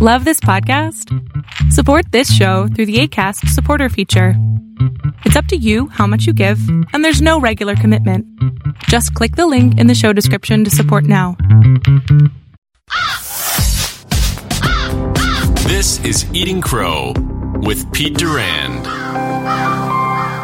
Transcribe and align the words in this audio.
Love 0.00 0.24
this 0.24 0.38
podcast? 0.38 1.12
Support 1.72 2.12
this 2.12 2.32
show 2.32 2.68
through 2.68 2.86
the 2.86 3.00
ACAST 3.00 3.48
supporter 3.48 3.88
feature. 3.88 4.34
It's 5.24 5.34
up 5.34 5.46
to 5.46 5.56
you 5.56 5.88
how 5.88 6.06
much 6.06 6.24
you 6.24 6.32
give, 6.32 6.60
and 6.92 7.04
there's 7.04 7.20
no 7.20 7.40
regular 7.40 7.74
commitment. 7.74 8.24
Just 8.84 9.12
click 9.14 9.34
the 9.34 9.48
link 9.48 9.76
in 9.76 9.88
the 9.88 9.96
show 9.96 10.12
description 10.12 10.62
to 10.62 10.70
support 10.70 11.02
now. 11.02 11.36
This 15.66 15.98
is 16.04 16.32
Eating 16.32 16.60
Crow 16.60 17.12
with 17.64 17.92
Pete 17.92 18.16
Durand. 18.16 18.86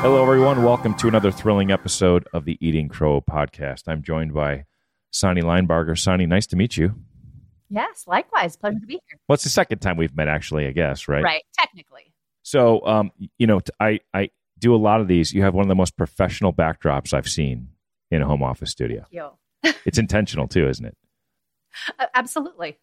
Hello, 0.03 0.21
everyone. 0.21 0.65
Welcome 0.65 0.95
to 0.95 1.07
another 1.07 1.31
thrilling 1.31 1.71
episode 1.71 2.27
of 2.33 2.45
the 2.45 2.59
Eating 2.61 2.89
Crow 2.89 3.21
podcast. 3.21 3.83
I'm 3.87 4.03
joined 4.03 4.35
by 4.35 4.65
Sonny 5.13 5.43
Linebarger. 5.43 5.97
Sonny, 5.97 6.27
nice 6.27 6.49
to 6.49 6.57
meet 6.57 6.77
you. 6.77 6.97
Yes, 7.71 8.05
likewise. 8.07 8.57
Pleasure 8.57 8.79
to 8.79 8.87
be 8.87 8.95
here. 8.95 9.19
Well, 9.29 9.35
it's 9.35 9.45
the 9.45 9.51
second 9.51 9.79
time 9.79 9.97
we've 9.97 10.15
met, 10.15 10.29
actually, 10.29 10.67
I 10.67 10.73
guess, 10.73 11.09
right? 11.09 11.23
Right, 11.23 11.43
technically. 11.59 12.13
So, 12.43 12.87
um, 12.87 13.11
you 13.39 13.47
know, 13.47 13.61
I, 13.81 14.01
I 14.13 14.31
do 14.59 14.75
a 14.75 14.77
lot 14.77 15.01
of 15.01 15.09
these. 15.09 15.33
You 15.33 15.43
have 15.43 15.55
one 15.55 15.65
of 15.65 15.69
the 15.69 15.75
most 15.75 15.97
professional 15.97 16.53
backdrops 16.53 17.15
I've 17.15 17.29
seen 17.29 17.69
in 18.11 18.23
a 18.23 18.27
home 18.27 18.43
office 18.43 18.71
studio. 18.71 19.05
You. 19.11 19.31
It's 19.87 19.99
intentional, 19.99 20.47
too, 20.47 20.69
isn't 20.69 20.85
it? 20.85 20.97
Uh, 21.99 22.07
absolutely. 22.15 22.79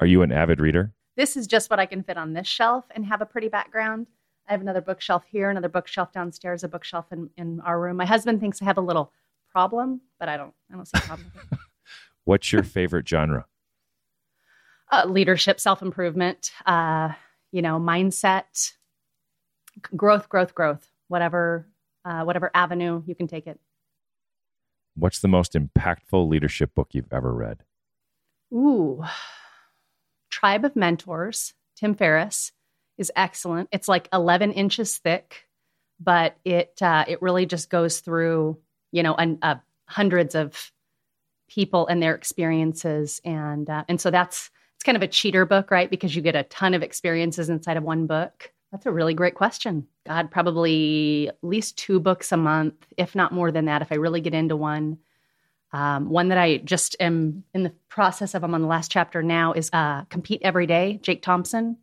Are 0.00 0.06
you 0.06 0.22
an 0.22 0.32
avid 0.32 0.60
reader? 0.60 0.92
This 1.16 1.36
is 1.36 1.46
just 1.46 1.70
what 1.70 1.78
I 1.78 1.86
can 1.86 2.02
fit 2.02 2.16
on 2.16 2.32
this 2.32 2.46
shelf 2.48 2.84
and 2.90 3.06
have 3.06 3.20
a 3.20 3.26
pretty 3.26 3.48
background. 3.48 4.08
I 4.48 4.52
have 4.52 4.60
another 4.60 4.80
bookshelf 4.80 5.22
here, 5.30 5.48
another 5.50 5.68
bookshelf 5.68 6.12
downstairs, 6.12 6.64
a 6.64 6.68
bookshelf 6.68 7.06
in, 7.12 7.30
in 7.36 7.60
our 7.60 7.80
room. 7.80 7.96
My 7.96 8.04
husband 8.06 8.40
thinks 8.40 8.60
I 8.60 8.64
have 8.64 8.78
a 8.78 8.82
little 8.82 9.12
problem, 9.50 10.00
but 10.18 10.28
I 10.28 10.36
don't. 10.36 10.54
I 10.72 10.74
don't 10.74 10.86
see 10.86 10.98
a 10.98 11.00
problem. 11.02 11.30
with 11.34 11.52
it. 11.52 11.58
What's 12.24 12.52
your 12.52 12.62
favorite 12.62 13.08
genre? 13.08 13.46
Uh, 14.92 15.06
leadership, 15.08 15.58
self 15.58 15.82
improvement, 15.82 16.52
uh, 16.66 17.08
you 17.50 17.62
know, 17.62 17.80
mindset, 17.80 18.72
growth, 19.96 20.28
growth, 20.28 20.54
growth. 20.54 20.88
Whatever, 21.08 21.66
uh, 22.06 22.22
whatever 22.22 22.50
avenue 22.54 23.02
you 23.04 23.14
can 23.14 23.26
take 23.26 23.46
it. 23.46 23.60
What's 24.94 25.20
the 25.20 25.28
most 25.28 25.54
impactful 25.54 26.28
leadership 26.28 26.74
book 26.74 26.88
you've 26.92 27.12
ever 27.12 27.34
read? 27.34 27.64
Ooh, 28.52 29.04
Tribe 30.30 30.64
of 30.64 30.76
Mentors, 30.76 31.54
Tim 31.76 31.94
Ferriss 31.94 32.52
is 32.98 33.12
excellent. 33.16 33.68
It's 33.72 33.88
like 33.88 34.08
11 34.12 34.52
inches 34.52 34.98
thick, 34.98 35.46
but 36.00 36.36
it 36.44 36.80
uh, 36.80 37.04
it 37.08 37.22
really 37.22 37.46
just 37.46 37.70
goes 37.70 38.00
through 38.00 38.58
you 38.90 39.02
know 39.02 39.14
an, 39.14 39.38
uh, 39.42 39.56
hundreds 39.86 40.34
of 40.34 40.72
people 41.48 41.86
and 41.86 42.02
their 42.02 42.14
experiences, 42.14 43.20
and 43.24 43.68
uh, 43.68 43.84
and 43.88 44.00
so 44.00 44.10
that's 44.10 44.50
it's 44.82 44.84
kind 44.84 44.96
of 44.96 45.02
a 45.02 45.06
cheater 45.06 45.46
book, 45.46 45.70
right? 45.70 45.88
Because 45.88 46.16
you 46.16 46.22
get 46.22 46.34
a 46.34 46.42
ton 46.42 46.74
of 46.74 46.82
experiences 46.82 47.48
inside 47.48 47.76
of 47.76 47.84
one 47.84 48.08
book. 48.08 48.52
That's 48.72 48.84
a 48.84 48.90
really 48.90 49.14
great 49.14 49.36
question. 49.36 49.86
God, 50.04 50.28
probably 50.28 51.28
at 51.28 51.38
least 51.40 51.78
two 51.78 52.00
books 52.00 52.32
a 52.32 52.36
month, 52.36 52.74
if 52.96 53.14
not 53.14 53.30
more 53.30 53.52
than 53.52 53.66
that, 53.66 53.82
if 53.82 53.92
I 53.92 53.94
really 53.94 54.20
get 54.20 54.34
into 54.34 54.56
one. 54.56 54.98
Um, 55.72 56.10
one 56.10 56.30
that 56.30 56.38
I 56.38 56.56
just 56.56 56.96
am 56.98 57.44
in 57.54 57.62
the 57.62 57.72
process 57.88 58.34
of, 58.34 58.42
I'm 58.42 58.54
on 58.54 58.62
the 58.62 58.66
last 58.66 58.90
chapter 58.90 59.22
now, 59.22 59.52
is 59.52 59.70
uh, 59.72 60.02
Compete 60.10 60.40
Every 60.42 60.66
Day, 60.66 60.98
Jake 61.00 61.22
Thompson. 61.22 61.76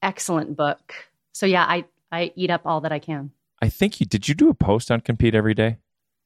Excellent 0.00 0.56
book. 0.56 0.94
So, 1.32 1.46
yeah, 1.46 1.64
I, 1.64 1.84
I 2.12 2.32
eat 2.36 2.50
up 2.50 2.60
all 2.64 2.80
that 2.82 2.92
I 2.92 3.00
can. 3.00 3.32
I 3.60 3.70
think 3.70 3.98
you 3.98 4.06
did. 4.06 4.28
You 4.28 4.36
do 4.36 4.50
a 4.50 4.54
post 4.54 4.92
on 4.92 5.00
Compete 5.00 5.34
Every 5.34 5.54
Day? 5.54 5.78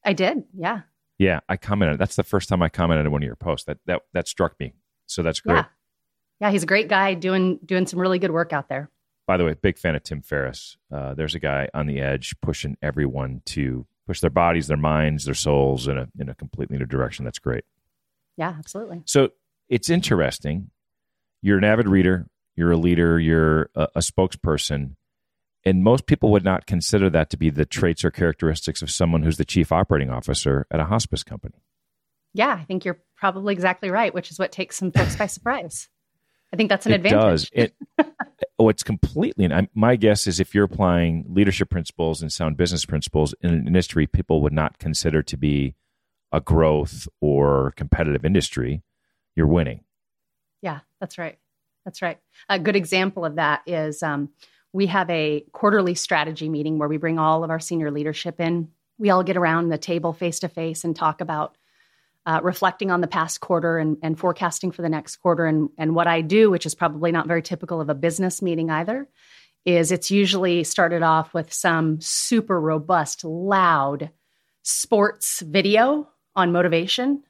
I 0.05 0.13
did, 0.13 0.43
yeah. 0.53 0.81
Yeah, 1.17 1.39
I 1.49 1.57
commented. 1.57 1.97
That's 1.97 2.15
the 2.15 2.23
first 2.23 2.47
time 2.47 2.61
I 2.61 2.69
commented 2.69 3.07
on 3.07 3.11
one 3.11 3.23
of 3.23 3.25
your 3.25 3.35
posts. 3.35 3.65
That 3.65 3.79
that 3.87 4.03
that 4.13 4.27
struck 4.27 4.59
me. 4.59 4.73
So 5.07 5.23
that's 5.23 5.39
great. 5.39 5.55
Yeah. 5.55 5.65
Yeah, 6.41 6.49
he's 6.49 6.63
a 6.63 6.67
great 6.67 6.87
guy 6.87 7.13
doing 7.13 7.59
doing 7.63 7.85
some 7.85 7.99
really 7.99 8.19
good 8.19 8.31
work 8.31 8.51
out 8.51 8.67
there. 8.67 8.89
By 9.27 9.37
the 9.37 9.45
way, 9.45 9.53
big 9.53 9.77
fan 9.77 9.95
of 9.95 10.03
Tim 10.03 10.21
Ferriss. 10.23 10.75
Uh, 10.91 11.13
there's 11.13 11.35
a 11.35 11.39
guy 11.39 11.69
on 11.73 11.85
the 11.85 12.01
edge 12.01 12.35
pushing 12.41 12.75
everyone 12.81 13.43
to 13.45 13.85
push 14.07 14.19
their 14.19 14.31
bodies, 14.31 14.67
their 14.67 14.75
minds, 14.75 15.25
their 15.25 15.35
souls 15.35 15.87
in 15.87 15.99
a 15.99 16.07
in 16.19 16.27
a 16.29 16.35
completely 16.35 16.79
new 16.79 16.85
direction. 16.85 17.23
That's 17.23 17.39
great. 17.39 17.63
Yeah, 18.37 18.55
absolutely. 18.57 19.03
So 19.05 19.29
it's 19.69 19.89
interesting. 19.89 20.71
You're 21.43 21.59
an 21.59 21.63
avid 21.63 21.87
reader. 21.87 22.27
You're 22.55 22.71
a 22.71 22.77
leader. 22.77 23.19
You're 23.19 23.69
a, 23.75 23.87
a 23.95 23.99
spokesperson, 23.99 24.95
and 25.63 25.83
most 25.83 26.07
people 26.07 26.31
would 26.31 26.43
not 26.43 26.65
consider 26.65 27.09
that 27.11 27.29
to 27.29 27.37
be 27.37 27.51
the 27.51 27.65
traits 27.65 28.03
or 28.03 28.09
characteristics 28.09 28.81
of 28.81 28.89
someone 28.89 29.21
who's 29.21 29.37
the 29.37 29.45
chief 29.45 29.71
operating 29.71 30.09
officer 30.09 30.65
at 30.71 30.79
a 30.79 30.85
hospice 30.85 31.23
company. 31.23 31.61
Yeah, 32.33 32.57
I 32.59 32.63
think 32.63 32.83
you're 32.83 32.99
probably 33.15 33.53
exactly 33.53 33.91
right, 33.91 34.13
which 34.13 34.31
is 34.31 34.39
what 34.39 34.51
takes 34.51 34.77
some 34.77 34.91
folks 34.91 35.15
by 35.15 35.27
surprise. 35.27 35.87
I 36.53 36.57
think 36.57 36.69
that's 36.69 36.85
an 36.85 36.91
it 36.91 36.95
advantage. 36.95 37.21
does. 37.21 37.49
It, 37.53 37.75
oh, 38.59 38.69
it's 38.69 38.83
completely. 38.83 39.45
And 39.45 39.69
my 39.73 39.95
guess 39.95 40.27
is 40.27 40.39
if 40.39 40.53
you're 40.53 40.65
applying 40.65 41.25
leadership 41.29 41.69
principles 41.69 42.21
and 42.21 42.31
sound 42.31 42.57
business 42.57 42.85
principles 42.85 43.33
in 43.41 43.51
an 43.51 43.67
industry 43.67 44.05
people 44.07 44.41
would 44.41 44.53
not 44.53 44.77
consider 44.77 45.21
to 45.23 45.37
be 45.37 45.75
a 46.31 46.41
growth 46.41 47.07
or 47.19 47.73
competitive 47.75 48.25
industry, 48.25 48.83
you're 49.35 49.47
winning. 49.47 49.81
Yeah, 50.61 50.79
that's 50.99 51.17
right. 51.17 51.37
That's 51.85 52.01
right. 52.01 52.19
A 52.49 52.59
good 52.59 52.75
example 52.75 53.25
of 53.25 53.35
that 53.35 53.61
is 53.65 54.03
um, 54.03 54.29
we 54.73 54.87
have 54.87 55.09
a 55.09 55.43
quarterly 55.51 55.95
strategy 55.95 56.49
meeting 56.49 56.77
where 56.77 56.89
we 56.89 56.97
bring 56.97 57.17
all 57.17 57.43
of 57.43 57.49
our 57.49 57.59
senior 57.59 57.91
leadership 57.91 58.39
in. 58.39 58.69
We 58.97 59.09
all 59.09 59.23
get 59.23 59.37
around 59.37 59.69
the 59.69 59.77
table 59.77 60.13
face 60.13 60.39
to 60.39 60.49
face 60.49 60.83
and 60.83 60.95
talk 60.95 61.21
about 61.21 61.55
uh, 62.25 62.39
reflecting 62.43 62.91
on 62.91 63.01
the 63.01 63.07
past 63.07 63.39
quarter 63.39 63.77
and, 63.77 63.97
and 64.03 64.19
forecasting 64.19 64.71
for 64.71 64.81
the 64.81 64.89
next 64.89 65.17
quarter. 65.17 65.45
And, 65.45 65.69
and 65.77 65.95
what 65.95 66.07
I 66.07 66.21
do, 66.21 66.51
which 66.51 66.65
is 66.65 66.75
probably 66.75 67.11
not 67.11 67.27
very 67.27 67.41
typical 67.41 67.81
of 67.81 67.89
a 67.89 67.95
business 67.95 68.41
meeting 68.41 68.69
either, 68.69 69.07
is 69.65 69.91
it's 69.91 70.11
usually 70.11 70.63
started 70.63 71.03
off 71.03 71.33
with 71.33 71.53
some 71.53 71.99
super 72.01 72.59
robust, 72.59 73.23
loud 73.23 74.11
sports 74.63 75.41
video 75.41 76.07
on 76.35 76.51
motivation. 76.51 77.23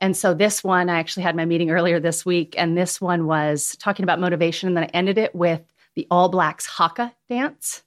And 0.00 0.16
so 0.16 0.34
this 0.34 0.64
one, 0.64 0.88
I 0.88 0.98
actually 0.98 1.22
had 1.22 1.36
my 1.36 1.44
meeting 1.44 1.70
earlier 1.70 2.00
this 2.00 2.26
week, 2.26 2.54
and 2.58 2.76
this 2.76 3.00
one 3.00 3.26
was 3.26 3.76
talking 3.78 4.02
about 4.02 4.20
motivation. 4.20 4.68
And 4.68 4.76
then 4.76 4.84
I 4.84 4.90
ended 4.92 5.16
it 5.16 5.34
with 5.34 5.62
the 5.94 6.06
All 6.10 6.28
Blacks 6.28 6.66
haka 6.66 7.14
dance, 7.28 7.82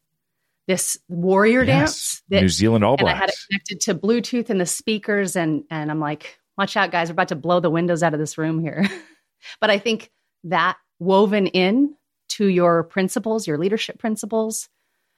this 0.67 0.97
warrior 1.07 1.63
Yes. 1.63 1.67
dance. 1.67 2.23
that- 2.29 2.41
New 2.41 2.49
Zealand 2.49 2.83
All 2.83 2.95
and 2.97 3.07
I 3.09 3.13
had 3.15 3.29
it 3.29 3.35
connected 3.49 3.81
to 3.81 3.95
Bluetooth 3.95 4.49
and 4.49 4.59
the 4.59 4.65
speakers, 4.65 5.35
and 5.35 5.63
and 5.69 5.91
I'm 5.91 5.99
like, 5.99 6.39
watch 6.57 6.75
out, 6.77 6.91
guys, 6.91 7.09
we're 7.09 7.13
about 7.13 7.27
to 7.29 7.35
blow 7.35 7.59
the 7.59 7.69
windows 7.69 8.01
out 8.03 8.13
of 8.13 8.19
this 8.19 8.37
room 8.37 8.59
here. 8.59 8.85
but 9.61 9.69
I 9.69 9.77
think 9.77 10.11
that 10.45 10.77
woven 10.99 11.47
in 11.47 11.95
to 12.29 12.47
your 12.47 12.83
principles, 12.83 13.45
your 13.47 13.57
leadership 13.57 13.99
principles, 13.99 14.69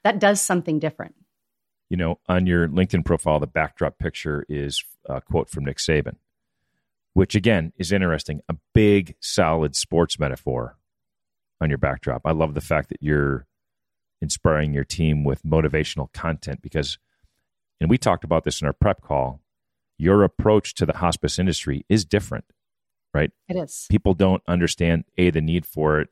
that 0.03 0.19
does 0.19 0.41
something 0.41 0.80
different. 0.80 1.16
You 1.90 1.96
know, 1.97 2.19
on 2.28 2.46
your 2.46 2.68
LinkedIn 2.68 3.06
profile, 3.06 3.40
the 3.40 3.47
backdrop 3.47 3.97
picture 3.97 4.46
is 4.50 4.84
a 5.06 5.22
quote 5.22 5.50
from 5.50 5.63
Nick 5.63 5.78
Saban, 5.78 6.18
which 7.13 7.34
again 7.36 7.72
is 7.78 7.94
interesting. 7.94 8.41
A 8.50 8.56
big, 8.75 9.16
solid 9.22 9.75
sports 9.75 10.19
metaphor 10.19 10.75
on 11.62 11.69
your 11.69 11.78
backdrop. 11.78 12.24
I 12.25 12.31
love 12.34 12.53
the 12.53 12.62
fact 12.62 12.90
that 12.90 13.02
you're 13.02 13.47
inspiring 14.22 14.74
your 14.74 14.84
team 14.84 15.24
with 15.24 15.44
motivational 15.44 16.12
content 16.14 16.62
because, 16.62 16.98
and 17.80 17.90
we 17.90 17.98
talked 17.98 18.24
about 18.24 18.44
this 18.44 18.62
in 18.62 18.68
our 18.68 18.74
prep 18.74 19.02
call, 19.02 19.42
your 19.98 20.24
approach 20.24 20.74
to 20.76 20.86
the 20.86 20.98
hospice 20.98 21.40
industry 21.40 21.86
is 21.90 22.06
different, 22.06 22.46
right? 23.14 23.32
It 23.48 23.56
is. 23.58 23.86
People 23.90 24.14
don't 24.14 24.44
understand 24.48 25.06
a 25.18 25.30
the 25.30 25.42
need 25.42 25.66
for 25.66 26.00
it, 26.02 26.10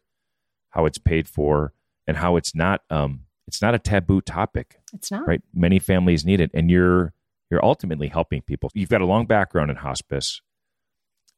how 0.70 0.86
it's 0.86 0.98
paid 0.98 1.28
for, 1.28 1.74
and 2.08 2.18
how 2.18 2.36
it's 2.36 2.54
not 2.56 2.82
um 2.90 3.22
it's 3.48 3.62
not 3.62 3.76
a 3.76 3.80
taboo 3.80 4.22
topic 4.22 4.80
It's 4.94 5.12
not. 5.12 5.28
right 5.28 5.42
many 5.54 5.80
families 5.80 6.26
need 6.26 6.40
it 6.40 6.52
and 6.54 6.70
you're 6.70 7.14
you're 7.50 7.64
ultimately 7.64 8.08
helping 8.10 8.42
people 8.42 8.70
you've 8.74 8.90
got 8.90 9.02
a 9.02 9.06
long 9.06 9.26
background 9.26 9.70
in 9.72 9.78
hospice 9.78 10.42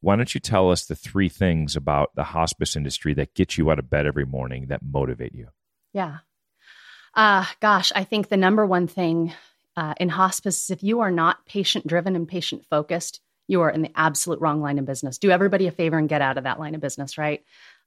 why 0.00 0.14
don't 0.16 0.34
you 0.34 0.40
tell 0.40 0.70
us 0.70 0.84
the 0.86 0.94
three 0.94 1.28
things 1.28 1.74
about 1.76 2.14
the 2.14 2.24
hospice 2.24 2.76
industry 2.76 3.14
that 3.14 3.34
get 3.34 3.56
you 3.58 3.70
out 3.70 3.78
of 3.78 3.88
bed 3.90 4.06
every 4.06 4.24
morning 4.26 4.66
that 4.68 4.82
motivate 4.82 5.34
you 5.34 5.48
Yeah. 5.92 6.18
Uh, 7.18 7.44
gosh, 7.58 7.90
I 7.96 8.04
think 8.04 8.28
the 8.28 8.36
number 8.36 8.64
one 8.64 8.86
thing 8.86 9.32
uh, 9.76 9.92
in 9.98 10.08
hospice 10.08 10.62
is 10.62 10.70
if 10.70 10.84
you 10.84 11.00
are 11.00 11.10
not 11.10 11.44
patient 11.46 11.84
driven 11.84 12.14
and 12.14 12.28
patient 12.28 12.64
focused, 12.70 13.20
you 13.48 13.60
are 13.62 13.70
in 13.70 13.82
the 13.82 13.90
absolute 13.96 14.40
wrong 14.40 14.60
line 14.60 14.78
of 14.78 14.86
business. 14.86 15.18
Do 15.18 15.32
everybody 15.32 15.66
a 15.66 15.72
favor 15.72 15.98
and 15.98 16.08
get 16.08 16.22
out 16.22 16.38
of 16.38 16.44
that 16.44 16.60
line 16.60 16.76
of 16.76 16.80
business, 16.80 17.18
right? 17.18 17.42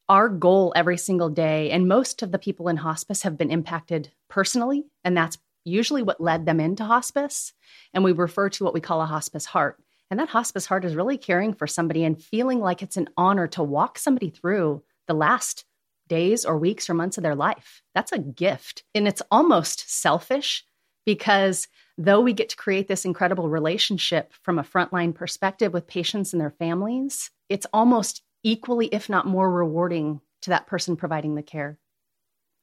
Our 0.09 0.27
goal 0.27 0.73
every 0.75 0.97
single 0.97 1.29
day, 1.29 1.71
and 1.71 1.87
most 1.87 2.21
of 2.23 2.33
the 2.33 2.39
people 2.39 2.67
in 2.67 2.75
hospice 2.75 3.21
have 3.21 3.37
been 3.37 3.51
impacted 3.51 4.11
personally, 4.29 4.83
and 5.05 5.15
that's 5.15 5.37
usually 5.63 6.03
what 6.03 6.19
led 6.19 6.45
them 6.45 6.59
into 6.59 6.83
hospice. 6.83 7.53
And 7.93 8.03
we 8.03 8.11
refer 8.11 8.49
to 8.49 8.65
what 8.65 8.73
we 8.73 8.81
call 8.81 9.01
a 9.01 9.05
hospice 9.05 9.45
heart. 9.45 9.77
And 10.09 10.19
that 10.19 10.27
hospice 10.27 10.65
heart 10.65 10.83
is 10.83 10.93
really 10.93 11.17
caring 11.17 11.53
for 11.53 11.67
somebody 11.67 12.03
and 12.03 12.21
feeling 12.21 12.59
like 12.59 12.81
it's 12.81 12.97
an 12.97 13.07
honor 13.15 13.47
to 13.47 13.63
walk 13.63 13.97
somebody 13.97 14.29
through 14.29 14.83
the 15.07 15.13
last 15.13 15.63
days 16.11 16.43
or 16.43 16.57
weeks 16.57 16.89
or 16.89 16.93
months 16.93 17.17
of 17.17 17.23
their 17.23 17.35
life. 17.35 17.81
That's 17.95 18.11
a 18.11 18.19
gift. 18.19 18.83
And 18.93 19.07
it's 19.07 19.21
almost 19.31 19.89
selfish 19.89 20.65
because 21.05 21.69
though 21.97 22.19
we 22.19 22.33
get 22.33 22.49
to 22.49 22.57
create 22.57 22.89
this 22.89 23.05
incredible 23.05 23.47
relationship 23.47 24.33
from 24.41 24.59
a 24.59 24.63
frontline 24.63 25.15
perspective 25.15 25.71
with 25.71 25.87
patients 25.87 26.33
and 26.33 26.41
their 26.41 26.51
families, 26.51 27.31
it's 27.47 27.65
almost 27.71 28.23
equally, 28.43 28.87
if 28.87 29.07
not 29.07 29.25
more 29.25 29.49
rewarding 29.49 30.19
to 30.41 30.49
that 30.49 30.67
person 30.67 30.97
providing 30.97 31.35
the 31.35 31.43
care. 31.43 31.79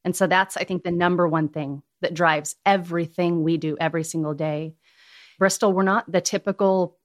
And 0.04 0.14
so 0.14 0.26
that's, 0.26 0.58
I 0.58 0.64
think, 0.64 0.82
the 0.82 0.90
number 0.90 1.26
one 1.26 1.48
thing 1.48 1.82
that 2.02 2.12
drives 2.12 2.54
everything 2.66 3.42
we 3.42 3.56
do 3.56 3.78
every 3.80 4.04
single 4.04 4.34
day. 4.34 4.74
Bristol, 5.38 5.72
we're 5.72 5.84
not 5.84 6.10
the 6.12 6.20
typical, 6.20 6.98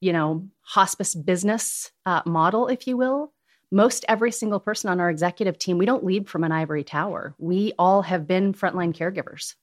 you 0.00 0.12
know, 0.12 0.48
hospice 0.60 1.16
business 1.16 1.90
uh, 2.06 2.22
model, 2.26 2.68
if 2.68 2.86
you 2.86 2.96
will. 2.96 3.32
Most 3.70 4.04
every 4.08 4.32
single 4.32 4.60
person 4.60 4.90
on 4.90 5.00
our 5.00 5.10
executive 5.10 5.58
team, 5.58 5.78
we 5.78 5.86
don't 5.86 6.04
lead 6.04 6.28
from 6.28 6.44
an 6.44 6.52
ivory 6.52 6.84
tower. 6.84 7.34
We 7.38 7.72
all 7.78 8.02
have 8.02 8.26
been 8.26 8.52
frontline 8.52 8.96
caregivers. 8.96 9.54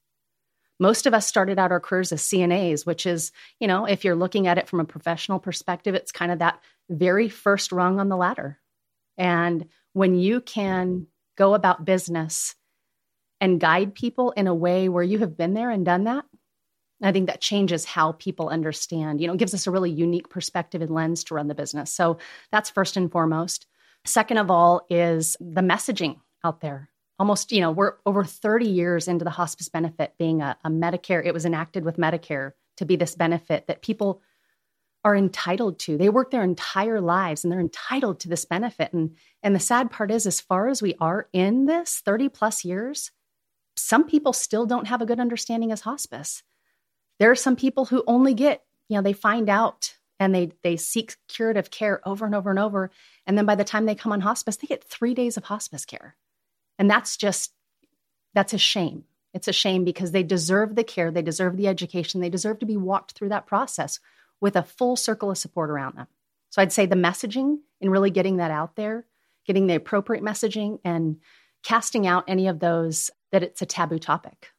Most 0.79 1.05
of 1.07 1.13
us 1.13 1.25
started 1.25 1.57
out 1.57 1.71
our 1.71 1.79
careers 1.79 2.11
as 2.11 2.21
CNAs, 2.21 2.85
which 2.85 3.05
is, 3.05 3.31
you 3.59 3.67
know, 3.67 3.85
if 3.85 4.05
you're 4.05 4.15
looking 4.15 4.47
at 4.47 4.57
it 4.57 4.69
from 4.69 4.79
a 4.79 4.85
professional 4.85 5.39
perspective, 5.39 5.95
it's 5.95 6.11
kind 6.11 6.31
of 6.31 6.39
that 6.39 6.59
very 6.89 7.29
first 7.29 7.71
rung 7.71 7.99
on 7.99 8.09
the 8.09 8.15
ladder. 8.15 8.59
And 9.17 9.67
when 9.93 10.15
you 10.15 10.39
can 10.39 11.07
go 11.35 11.53
about 11.55 11.85
business 11.85 12.55
and 13.41 13.59
guide 13.59 13.95
people 13.95 14.31
in 14.31 14.47
a 14.47 14.55
way 14.55 14.87
where 14.87 15.03
you 15.03 15.19
have 15.19 15.35
been 15.35 15.53
there 15.53 15.71
and 15.71 15.83
done 15.83 16.05
that, 16.05 16.25
I 17.01 17.11
think 17.11 17.27
that 17.27 17.41
changes 17.41 17.85
how 17.85 18.13
people 18.13 18.49
understand, 18.49 19.21
you 19.21 19.27
know, 19.27 19.35
gives 19.35 19.53
us 19.53 19.67
a 19.67 19.71
really 19.71 19.91
unique 19.91 20.29
perspective 20.29 20.81
and 20.81 20.91
lens 20.91 21.23
to 21.25 21.35
run 21.35 21.47
the 21.47 21.55
business. 21.55 21.93
So 21.93 22.17
that's 22.51 22.69
first 22.69 22.97
and 22.97 23.11
foremost. 23.11 23.67
Second 24.07 24.37
of 24.37 24.49
all 24.49 24.85
is 24.89 25.35
the 25.39 25.61
messaging 25.61 26.17
out 26.43 26.61
there. 26.61 26.89
Almost, 27.19 27.51
you 27.51 27.61
know, 27.61 27.71
we're 27.71 27.95
over 28.05 28.23
30 28.23 28.67
years 28.67 29.07
into 29.07 29.25
the 29.25 29.31
hospice 29.31 29.69
benefit 29.69 30.13
being 30.17 30.41
a, 30.41 30.57
a 30.63 30.69
Medicare, 30.69 31.25
it 31.25 31.33
was 31.33 31.45
enacted 31.45 31.83
with 31.83 31.97
Medicare 31.97 32.51
to 32.77 32.85
be 32.85 32.95
this 32.95 33.15
benefit 33.15 33.67
that 33.67 33.81
people 33.81 34.21
are 35.03 35.15
entitled 35.15 35.79
to. 35.79 35.97
They 35.97 36.09
work 36.09 36.31
their 36.31 36.43
entire 36.43 37.01
lives 37.01 37.43
and 37.43 37.51
they're 37.51 37.59
entitled 37.59 38.19
to 38.21 38.29
this 38.29 38.45
benefit. 38.45 38.93
And 38.93 39.15
and 39.43 39.55
the 39.55 39.59
sad 39.59 39.91
part 39.91 40.11
is 40.11 40.25
as 40.25 40.41
far 40.41 40.67
as 40.67 40.81
we 40.81 40.95
are 40.99 41.27
in 41.33 41.65
this 41.65 42.01
30 42.05 42.29
plus 42.29 42.63
years, 42.63 43.11
some 43.75 44.07
people 44.07 44.33
still 44.33 44.65
don't 44.65 44.87
have 44.87 45.01
a 45.01 45.05
good 45.05 45.19
understanding 45.19 45.71
as 45.71 45.81
hospice. 45.81 46.43
There 47.19 47.31
are 47.31 47.35
some 47.35 47.55
people 47.55 47.85
who 47.85 48.03
only 48.07 48.33
get, 48.33 48.63
you 48.89 48.95
know, 48.95 49.01
they 49.01 49.13
find 49.13 49.49
out 49.49 49.96
and 50.19 50.33
they 50.33 50.51
they 50.63 50.77
seek 50.77 51.15
curative 51.27 51.69
care 51.71 52.01
over 52.07 52.25
and 52.25 52.35
over 52.35 52.49
and 52.49 52.59
over 52.59 52.91
and 53.25 53.37
then 53.37 53.45
by 53.45 53.55
the 53.55 53.63
time 53.63 53.85
they 53.85 53.95
come 53.95 54.11
on 54.11 54.21
hospice, 54.21 54.57
they 54.57 54.67
get 54.67 54.83
3 54.83 55.13
days 55.13 55.37
of 55.37 55.45
hospice 55.45 55.85
care. 55.85 56.15
And 56.79 56.89
that's 56.89 57.17
just 57.17 57.53
that's 58.33 58.53
a 58.53 58.57
shame. 58.57 59.03
It's 59.33 59.47
a 59.47 59.53
shame 59.53 59.83
because 59.83 60.11
they 60.11 60.23
deserve 60.23 60.75
the 60.75 60.83
care, 60.83 61.11
they 61.11 61.21
deserve 61.21 61.57
the 61.57 61.67
education, 61.67 62.21
they 62.21 62.29
deserve 62.29 62.59
to 62.59 62.65
be 62.65 62.77
walked 62.77 63.11
through 63.11 63.29
that 63.29 63.45
process 63.45 63.99
with 64.39 64.55
a 64.55 64.63
full 64.63 64.95
circle 64.95 65.31
of 65.31 65.37
support 65.37 65.69
around 65.69 65.95
them. 65.95 66.07
So 66.49 66.61
I'd 66.61 66.71
say 66.71 66.85
the 66.85 66.95
messaging 66.95 67.57
and 67.81 67.91
really 67.91 68.09
getting 68.09 68.37
that 68.37 68.51
out 68.51 68.75
there, 68.75 69.05
getting 69.45 69.67
the 69.67 69.75
appropriate 69.75 70.23
messaging 70.23 70.79
and 70.83 71.17
casting 71.63 72.07
out 72.07 72.23
any 72.27 72.47
of 72.47 72.59
those 72.59 73.11
that 73.31 73.43
it's 73.43 73.61
a 73.61 73.65
taboo 73.65 73.99
topic. 73.99 74.51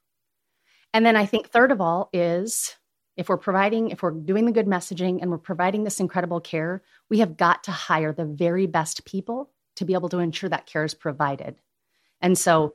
And 0.93 1.05
then 1.05 1.17
I 1.17 1.27
think 1.27 1.49
third 1.49 1.73
of 1.73 1.81
all 1.81 2.11
is 2.13 2.77
if 3.19 3.29
we're 3.29 3.37
providing, 3.37 3.91
if 3.91 4.01
we're 4.01 4.13
doing 4.13 4.47
the 4.47 4.53
good 4.53 4.67
messaging 4.67 5.19
and 5.21 5.31
we're 5.31 5.39
providing 5.39 5.83
this 5.83 5.99
incredible 5.99 6.41
care, 6.41 6.83
we 7.11 7.19
have 7.19 7.37
got 7.37 7.65
to 7.65 7.73
hire 7.73 8.13
the 8.13 8.25
very 8.25 8.67
best 8.67 9.05
people 9.05 9.51
to 9.75 9.85
be 9.85 9.95
able 9.95 10.09
to 10.11 10.21
ensure 10.21 10.49
that 10.49 10.67
care 10.67 10.85
is 10.85 10.95
provided. 10.95 11.57
And 12.21 12.39
so 12.39 12.75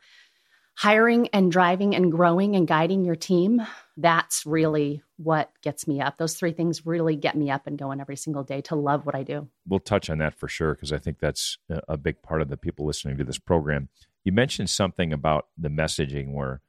hiring 0.76 1.30
and 1.30 1.50
driving 1.50 1.96
and 1.96 2.12
growing 2.12 2.58
and 2.58 2.68
guiding 2.68 3.06
your 3.06 3.16
team, 3.16 3.66
that's 3.96 4.46
really 4.46 5.02
what 5.16 5.50
gets 5.62 5.88
me 5.88 6.02
up. 6.02 6.18
Those 6.18 6.34
three 6.34 6.52
things 6.52 6.86
really 6.86 7.16
get 7.16 7.38
me 7.38 7.50
up 7.50 7.66
and 7.66 7.78
going 7.78 8.02
every 8.02 8.18
single 8.18 8.44
day 8.44 8.60
to 8.62 8.76
love 8.76 9.06
what 9.06 9.16
I 9.16 9.24
do. 9.24 9.48
We'll 9.66 9.80
touch 9.80 10.10
on 10.10 10.18
that 10.18 10.34
for 10.34 10.50
sure 10.50 10.74
because 10.74 10.92
I 10.92 10.98
think 10.98 11.20
that's 11.20 11.58
a 11.70 11.96
big 11.96 12.22
part 12.22 12.42
of 12.42 12.50
the 12.50 12.58
people 12.58 12.86
listening 12.86 13.18
to 13.18 13.24
this 13.24 13.40
program. 13.40 13.88
You 14.26 14.34
mentioned 14.34 14.70
something 14.70 15.14
about 15.14 15.48
the 15.58 15.70
messaging 15.70 16.34
where 16.34 16.60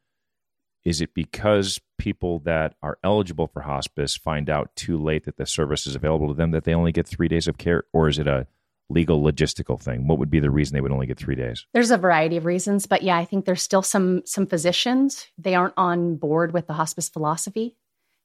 is 0.84 1.00
it 1.00 1.14
because 1.14 1.81
people 1.98 2.40
that 2.40 2.75
are 2.82 2.98
eligible 3.02 3.46
for 3.46 3.62
hospice 3.62 4.16
find 4.16 4.50
out 4.50 4.75
too 4.76 4.98
late 5.02 5.25
that 5.25 5.36
the 5.36 5.46
service 5.46 5.86
is 5.86 5.94
available 5.94 6.28
to 6.28 6.34
them 6.34 6.50
that 6.50 6.64
they 6.64 6.75
only 6.75 6.92
get 6.92 7.06
three 7.06 7.28
days 7.28 7.48
of 7.48 7.58
care, 7.58 7.84
or 7.92 8.08
is 8.08 8.19
it 8.19 8.26
a 8.26 8.46
legal 8.90 9.22
logistical 9.22 9.81
thing? 9.81 10.06
What 10.06 10.19
would 10.19 10.31
be 10.31 10.40
the 10.40 10.50
reason 10.50 10.75
they 10.75 10.81
would 10.81 10.92
only 10.92 11.06
get 11.06 11.19
three 11.19 11.34
days? 11.34 11.66
There's 11.72 11.90
a 11.90 11.96
variety 11.96 12.36
of 12.36 12.44
reasons, 12.44 12.86
but 12.86 13.02
yeah, 13.02 13.16
I 13.16 13.25
think 13.25 13.44
there's 13.44 13.62
still 13.62 13.82
some 13.82 14.22
some 14.26 14.46
physicians 14.46 15.26
they 15.38 15.54
aren't 15.54 15.75
on 15.76 16.16
board 16.16 16.52
with 16.52 16.66
the 16.66 16.75
hospice 16.75 17.08
philosophy, 17.08 17.76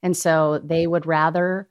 and 0.03 0.15
so 0.15 0.59
they 0.63 0.85
would 0.85 1.05
rather 1.05 1.69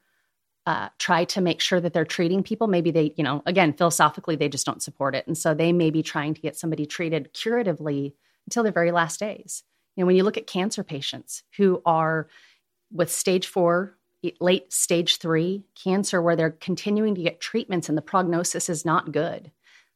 uh, 0.64 0.88
try 0.99 1.25
to 1.25 1.41
make 1.41 1.61
sure 1.61 1.81
that 1.81 1.93
they're 1.93 2.05
treating 2.05 2.43
people. 2.43 2.67
Maybe 2.67 2.91
they, 2.91 3.14
you 3.17 3.25
know, 3.25 3.43
again, 3.46 3.73
philosophically 3.73 4.37
they 4.37 4.49
just 4.49 4.67
don't 4.67 4.82
support 4.82 5.14
it, 5.14 5.26
and 5.26 5.37
so 5.37 5.52
they 5.52 5.73
may 5.73 5.91
be 5.91 6.02
trying 6.02 6.32
to 6.34 6.41
get 6.41 6.56
somebody 6.56 6.87
treated 6.87 7.34
curatively 7.34 8.14
until 8.46 8.62
their 8.62 8.73
very 8.73 8.91
last 8.91 9.20
days. 9.20 9.64
You 9.99 10.05
know, 10.05 10.06
when 10.06 10.17
you 10.17 10.23
look 10.23 10.37
at 10.37 10.47
cancer 10.47 10.85
patients 10.85 11.43
who 11.56 11.83
are 11.85 12.29
with 12.93 13.11
stage 13.11 13.49
four 13.49 13.99
late 14.39 14.73
stage 14.73 15.17
three 15.17 15.65
cancer 15.75 16.23
where 16.23 16.37
they're 16.37 16.50
continuing 16.50 17.17
to 17.17 17.23
get 17.23 17.41
treatments 17.41 17.89
and 17.89 17.99
the 17.99 18.03
prognosis 18.03 18.69
is 18.69 18.85
not 18.85 19.11
good. 19.11 19.50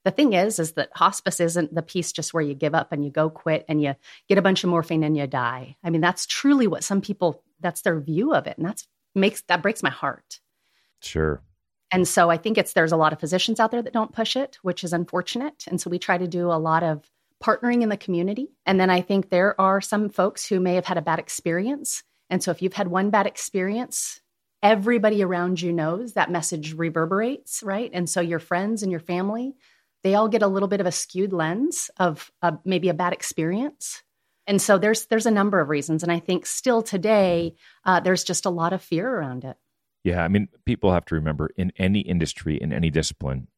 The 0.04 0.10
thing 0.10 0.32
is, 0.32 0.58
is 0.58 0.72
that 0.72 0.90
hospice 0.92 1.38
isn't 1.38 1.72
the 1.72 1.82
piece 1.82 2.10
just 2.10 2.34
where 2.34 2.42
you 2.42 2.54
give 2.54 2.74
up 2.74 2.90
and 2.90 3.04
you 3.04 3.12
go 3.12 3.30
quit 3.30 3.64
and 3.68 3.80
you 3.80 3.94
get 4.28 4.38
a 4.38 4.42
bunch 4.42 4.64
of 4.64 4.70
morphine 4.70 5.04
and 5.04 5.16
you 5.16 5.28
die. 5.28 5.76
I 5.84 5.90
mean, 5.90 6.00
that's 6.00 6.26
truly 6.26 6.66
what 6.66 6.82
some 6.82 7.00
people, 7.00 7.44
that's 7.60 7.82
their 7.82 8.00
view 8.00 8.34
of 8.34 8.48
it. 8.48 8.58
And 8.58 8.66
that's 8.66 8.88
makes, 9.14 9.42
that 9.42 9.62
breaks 9.62 9.84
my 9.84 9.90
heart. 9.90 10.40
Sure. 11.00 11.40
And 11.92 12.08
so 12.08 12.28
I 12.28 12.38
think 12.38 12.58
it's, 12.58 12.72
there's 12.72 12.90
a 12.90 12.96
lot 12.96 13.12
of 13.12 13.20
physicians 13.20 13.60
out 13.60 13.70
there 13.70 13.82
that 13.82 13.92
don't 13.92 14.12
push 14.12 14.34
it, 14.34 14.58
which 14.62 14.82
is 14.82 14.92
unfortunate. 14.92 15.62
And 15.68 15.80
so 15.80 15.90
we 15.90 16.00
try 16.00 16.18
to 16.18 16.26
do 16.26 16.50
a 16.50 16.58
lot 16.58 16.82
of 16.82 17.08
partnering 17.42 17.82
in 17.82 17.88
the 17.88 17.96
community. 17.96 18.48
And 18.64 18.78
then 18.78 18.90
I 18.90 19.00
think 19.00 19.28
there 19.28 19.60
are 19.60 19.80
some 19.80 20.08
folks 20.08 20.46
who 20.46 20.60
may 20.60 20.74
have 20.76 20.86
had 20.86 20.98
a 20.98 21.02
bad 21.02 21.18
experience 21.18 22.02
and 22.32 22.42
so 22.42 22.50
if 22.50 22.62
you've 22.62 22.72
had 22.72 22.88
one 22.88 23.10
bad 23.10 23.26
experience, 23.26 24.22
everybody 24.62 25.22
around 25.22 25.60
you 25.60 25.70
knows 25.70 26.14
that 26.14 26.30
message 26.30 26.72
reverberates, 26.72 27.62
right? 27.62 27.90
And 27.92 28.08
so 28.08 28.22
your 28.22 28.38
friends 28.38 28.82
and 28.82 28.90
your 28.90 29.00
family, 29.00 29.52
they 30.02 30.14
all 30.14 30.28
get 30.28 30.40
a 30.40 30.48
little 30.48 30.66
bit 30.66 30.80
of 30.80 30.86
a 30.86 30.92
skewed 30.92 31.34
lens 31.34 31.90
of 31.98 32.32
maybe 32.64 32.88
a 32.88 32.94
bad 32.94 33.12
experience. 33.12 34.02
And 34.46 34.62
so 34.62 34.78
there's 34.78 35.06
there's 35.06 35.26
a 35.26 35.30
number 35.30 35.60
of 35.60 35.68
reasons, 35.68 36.02
and 36.02 36.10
I 36.10 36.20
think 36.20 36.46
still 36.46 36.82
today 36.82 37.54
uh, 37.84 38.00
there's 38.00 38.24
just 38.24 38.46
a 38.46 38.50
lot 38.50 38.72
of 38.72 38.82
fear 38.82 39.08
around 39.08 39.44
it. 39.44 39.58
Yeah, 40.02 40.24
I 40.24 40.28
mean, 40.28 40.48
people 40.64 40.90
have 40.90 41.04
to 41.06 41.14
remember 41.14 41.50
in 41.56 41.70
any 41.76 42.00
industry, 42.00 42.56
in 42.60 42.72
any 42.72 42.88
discipline, 42.88 43.48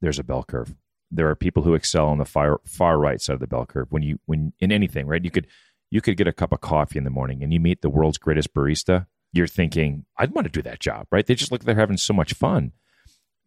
there's 0.00 0.18
a 0.18 0.24
bell 0.24 0.42
curve. 0.42 0.74
There 1.14 1.28
are 1.28 1.36
people 1.36 1.62
who 1.62 1.74
excel 1.74 2.08
on 2.08 2.18
the 2.18 2.24
far 2.24 2.60
far 2.64 2.98
right 2.98 3.20
side 3.20 3.34
of 3.34 3.40
the 3.40 3.46
bell 3.46 3.66
curve. 3.66 3.88
When 3.90 4.02
you 4.02 4.18
when 4.26 4.52
in 4.58 4.72
anything, 4.72 5.06
right? 5.06 5.22
You 5.22 5.30
could 5.30 5.46
you 5.90 6.00
could 6.00 6.16
get 6.16 6.26
a 6.26 6.32
cup 6.32 6.52
of 6.52 6.62
coffee 6.62 6.98
in 6.98 7.04
the 7.04 7.10
morning 7.10 7.42
and 7.42 7.52
you 7.52 7.60
meet 7.60 7.82
the 7.82 7.90
world's 7.90 8.16
greatest 8.16 8.54
barista, 8.54 9.06
you're 9.32 9.46
thinking, 9.46 10.06
I'd 10.16 10.32
want 10.32 10.46
to 10.46 10.50
do 10.50 10.62
that 10.62 10.80
job, 10.80 11.06
right? 11.10 11.26
They 11.26 11.34
just 11.34 11.52
look 11.52 11.60
like 11.60 11.66
they're 11.66 11.74
having 11.74 11.98
so 11.98 12.14
much 12.14 12.32
fun 12.32 12.72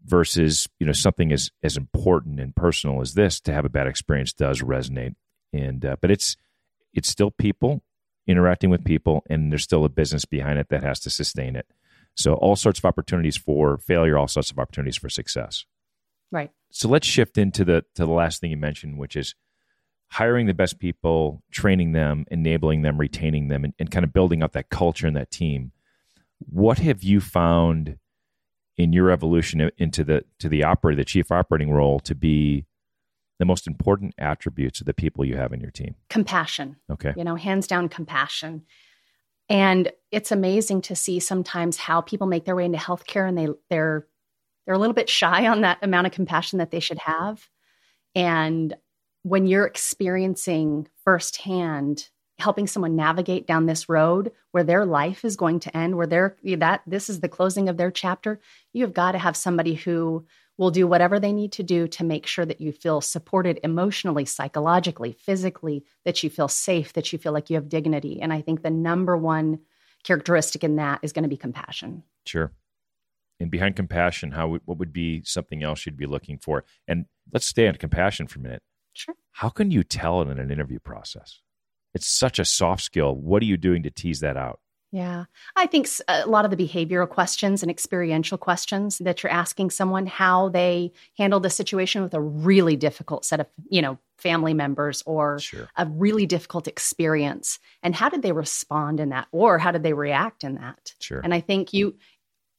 versus, 0.04 0.68
you 0.80 0.86
know, 0.86 0.94
something 0.94 1.32
as, 1.32 1.52
as 1.64 1.76
important 1.76 2.40
and 2.40 2.56
personal 2.56 3.02
as 3.02 3.16
this 3.16 3.40
to 3.42 3.54
have 3.54 3.66
a 3.66 3.70
bad 3.70 3.88
experience 3.88 4.32
does 4.32 4.62
resonate. 4.62 5.16
And, 5.54 5.84
uh, 5.84 5.96
but 6.00 6.12
it's, 6.12 6.38
it's 6.94 7.10
still 7.10 7.32
people 7.32 7.84
interacting 8.28 8.70
with 8.70 8.84
people 8.84 9.24
and 9.28 9.52
there's 9.52 9.64
still 9.64 9.86
a 9.86 9.90
business 9.90 10.26
behind 10.26 10.60
it 10.60 10.70
that 10.70 10.84
has 10.84 11.00
to 11.02 11.10
sustain 11.10 11.56
it. 11.56 11.68
So 12.16 12.34
all 12.36 12.56
sorts 12.56 12.80
of 12.80 12.86
opportunities 12.86 13.38
for 13.38 13.78
failure, 13.78 14.18
all 14.18 14.28
sorts 14.28 14.52
of 14.52 14.60
opportunities 14.60 14.98
for 14.98 15.10
success. 15.10 15.66
Right. 16.36 16.52
So 16.70 16.90
let's 16.90 17.08
shift 17.08 17.38
into 17.38 17.64
the, 17.64 17.86
to 17.96 18.06
the 18.06 18.12
last 18.12 18.42
thing 18.42 18.52
you 18.52 18.58
mentioned, 18.58 18.98
which 18.98 19.16
is 19.16 19.36
hiring 20.10 20.48
the 20.48 20.54
best 20.54 20.80
people, 20.80 21.42
training 21.50 21.94
them, 21.94 22.26
enabling 22.30 22.82
them, 22.82 22.98
retaining 22.98 23.48
them, 23.48 23.64
and, 23.64 23.74
and 23.80 23.90
kind 23.90 24.04
of 24.04 24.12
building 24.12 24.44
up 24.44 24.52
that 24.52 24.70
culture 24.70 25.08
and 25.08 25.16
that 25.16 25.32
team. 25.32 25.72
What 26.40 26.80
have 26.80 27.04
you 27.04 27.22
found 27.22 27.98
in 28.78 28.92
your 28.92 29.10
evolution 29.10 29.72
into 29.78 30.04
the 30.04 30.26
to 30.40 30.50
the 30.50 30.66
operator, 30.66 30.98
the 30.98 31.06
chief 31.06 31.32
operating 31.32 31.72
role, 31.72 32.02
to 32.02 32.14
be 32.14 32.66
the 33.40 33.46
most 33.46 33.68
important 33.68 34.14
attributes 34.18 34.82
of 34.82 34.86
the 34.86 34.94
people 34.94 35.24
you 35.24 35.38
have 35.38 35.54
in 35.54 35.62
your 35.62 35.72
team? 35.72 35.96
Compassion. 36.10 36.76
Okay. 36.92 37.14
You 37.16 37.24
know, 37.24 37.36
hands 37.36 37.68
down 37.68 37.88
compassion. 37.88 38.64
And 39.48 39.92
it's 40.12 40.32
amazing 40.34 40.82
to 40.84 40.96
see 40.96 41.22
sometimes 41.22 41.78
how 41.78 42.02
people 42.02 42.28
make 42.28 42.44
their 42.44 42.56
way 42.56 42.66
into 42.66 42.78
healthcare 42.78 43.28
and 43.28 43.38
they 43.38 43.48
they're 43.70 44.08
they're 44.66 44.76
a 44.76 44.80
little 44.80 44.94
bit 44.94 45.10
shy 45.10 45.48
on 45.48 45.62
that 45.62 45.80
amount 45.82 46.08
of 46.08 46.14
compassion 46.14 46.60
that 46.60 46.72
they 46.72 46.80
should 46.80 47.00
have. 47.00 47.48
And 48.16 48.76
when 49.24 49.48
you're 49.48 49.66
experiencing 49.66 50.88
firsthand 51.04 52.10
helping 52.38 52.68
someone 52.68 52.96
navigate 52.96 53.48
down 53.48 53.66
this 53.66 53.88
road 53.88 54.32
where 54.52 54.64
their 54.64 54.86
life 54.86 55.24
is 55.24 55.38
going 55.38 55.60
to 55.60 55.76
end 55.76 55.96
where 55.96 56.08
they're 56.08 56.36
that 56.58 56.82
this 56.86 57.10
is 57.10 57.22
the 57.22 57.30
closing 57.30 57.70
of 57.70 57.78
their 57.78 57.92
chapter 57.92 58.40
you've 58.74 58.94
got 58.94 59.14
to 59.14 59.18
have 59.18 59.38
somebody 59.38 59.74
who 59.74 60.26
will 60.58 60.72
do 60.72 60.86
whatever 60.86 61.20
they 61.20 61.32
need 61.32 61.52
to 61.52 61.64
do 61.64 61.88
to 61.88 62.04
make 62.04 62.28
sure 62.28 62.46
that 62.46 62.62
you 62.62 62.72
feel 62.72 63.00
supported 63.00 63.60
emotionally 63.64 64.26
psychologically 64.26 65.14
physically 65.14 65.86
that 66.04 66.22
you 66.24 66.30
feel 66.30 66.50
safe 66.50 66.92
that 66.94 67.14
you 67.14 67.20
feel 67.20 67.32
like 67.32 67.50
you 67.50 67.56
have 67.56 67.70
dignity. 67.70 68.22
And 68.22 68.34
i 68.34 68.42
think 68.42 68.62
the 68.62 68.70
number 68.70 69.16
one 69.16 69.60
characteristic 70.04 70.64
in 70.64 70.76
that 70.76 71.00
is 71.02 71.14
going 71.14 71.24
to 71.24 71.30
be 71.30 71.38
compassion. 71.38 72.04
Sure 72.26 72.52
and 73.40 73.52
behind 73.52 73.76
compassion 73.76 74.32
how 74.32 74.48
what 74.66 74.78
would 74.78 74.94
be 74.94 75.22
something 75.24 75.64
else 75.64 75.86
you'd 75.86 75.98
be 75.98 76.06
looking 76.06 76.38
for 76.38 76.64
and 76.88 77.06
let's 77.34 77.46
stay 77.46 77.68
on 77.68 77.76
compassion 77.76 78.28
for 78.28 78.40
a 78.40 78.42
minute 78.42 78.64
Sure. 78.96 79.16
How 79.34 79.50
can 79.50 79.72
you 79.72 79.84
tell 79.84 80.22
it 80.22 80.30
in 80.30 80.40
an 80.40 80.50
interview 80.50 80.80
process? 80.80 81.42
It's 81.94 82.08
such 82.08 82.40
a 82.40 82.46
soft 82.46 82.82
skill. 82.82 83.14
What 83.14 83.42
are 83.42 83.46
you 83.46 83.58
doing 83.58 83.84
to 83.84 83.92
tease 83.92 84.22
that 84.22 84.38
out? 84.38 84.60
Yeah. 84.92 85.26
I 85.58 85.66
think 85.66 85.90
a 86.08 86.26
lot 86.26 86.46
of 86.46 86.52
the 86.52 86.58
behavioral 86.58 87.10
questions 87.10 87.62
and 87.62 87.70
experiential 87.70 88.38
questions 88.38 89.00
that 89.00 89.22
you're 89.22 89.32
asking 89.32 89.72
someone 89.72 90.06
how 90.06 90.48
they 90.48 90.94
handled 91.18 91.44
the 91.44 91.50
situation 91.50 92.02
with 92.02 92.14
a 92.14 92.22
really 92.22 92.78
difficult 92.78 93.26
set 93.26 93.42
of, 93.42 93.48
you 93.70 93.82
know, 93.82 94.00
family 94.18 94.54
members 94.54 95.04
or 95.06 95.40
Sure. 95.40 95.68
a 95.76 95.86
really 95.86 96.26
difficult 96.26 96.70
experience 96.70 97.60
and 97.84 97.94
how 97.94 98.08
did 98.08 98.22
they 98.22 98.32
respond 98.32 99.02
in 99.02 99.10
that 99.10 99.28
or 99.34 99.58
how 99.58 99.72
did 99.72 99.84
they 99.84 99.92
react 99.92 100.46
in 100.46 100.56
that? 100.56 100.94
Sure. 101.02 101.20
And 101.22 101.34
I 101.34 101.42
think 101.42 101.74
you 101.74 101.98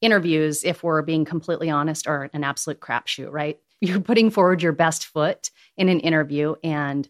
interviews, 0.00 0.64
if 0.64 0.82
we're 0.82 1.02
being 1.02 1.24
completely 1.24 1.70
honest, 1.70 2.06
are 2.06 2.30
an 2.32 2.44
absolute 2.44 2.80
crapshoot, 2.80 3.30
right? 3.30 3.58
You're 3.80 4.00
putting 4.00 4.30
forward 4.30 4.62
your 4.62 4.72
best 4.72 5.06
foot 5.06 5.50
in 5.76 5.88
an 5.88 6.00
interview, 6.00 6.54
and 6.64 7.08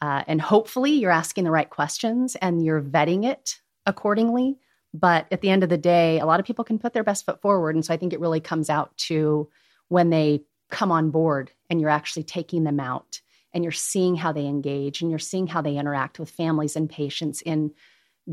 uh, 0.00 0.24
and 0.26 0.40
hopefully 0.40 0.92
you're 0.92 1.10
asking 1.10 1.44
the 1.44 1.50
right 1.50 1.68
questions 1.68 2.36
and 2.36 2.64
you're 2.64 2.82
vetting 2.82 3.24
it 3.24 3.60
accordingly. 3.84 4.58
But 4.94 5.26
at 5.30 5.42
the 5.42 5.50
end 5.50 5.62
of 5.62 5.68
the 5.68 5.76
day, 5.76 6.18
a 6.18 6.26
lot 6.26 6.40
of 6.40 6.46
people 6.46 6.64
can 6.64 6.78
put 6.78 6.94
their 6.94 7.04
best 7.04 7.26
foot 7.26 7.42
forward, 7.42 7.74
and 7.74 7.84
so 7.84 7.92
I 7.92 7.98
think 7.98 8.12
it 8.12 8.20
really 8.20 8.40
comes 8.40 8.70
out 8.70 8.96
to 9.08 9.48
when 9.88 10.10
they 10.10 10.42
come 10.70 10.90
on 10.90 11.10
board 11.10 11.52
and 11.70 11.80
you're 11.80 11.90
actually 11.90 12.24
taking 12.24 12.64
them 12.64 12.80
out 12.80 13.20
and 13.52 13.64
you're 13.64 13.72
seeing 13.72 14.16
how 14.16 14.32
they 14.32 14.46
engage 14.46 15.00
and 15.00 15.10
you're 15.10 15.18
seeing 15.18 15.46
how 15.46 15.62
they 15.62 15.76
interact 15.76 16.18
with 16.18 16.30
families 16.30 16.76
and 16.76 16.90
patients 16.90 17.40
in 17.42 17.72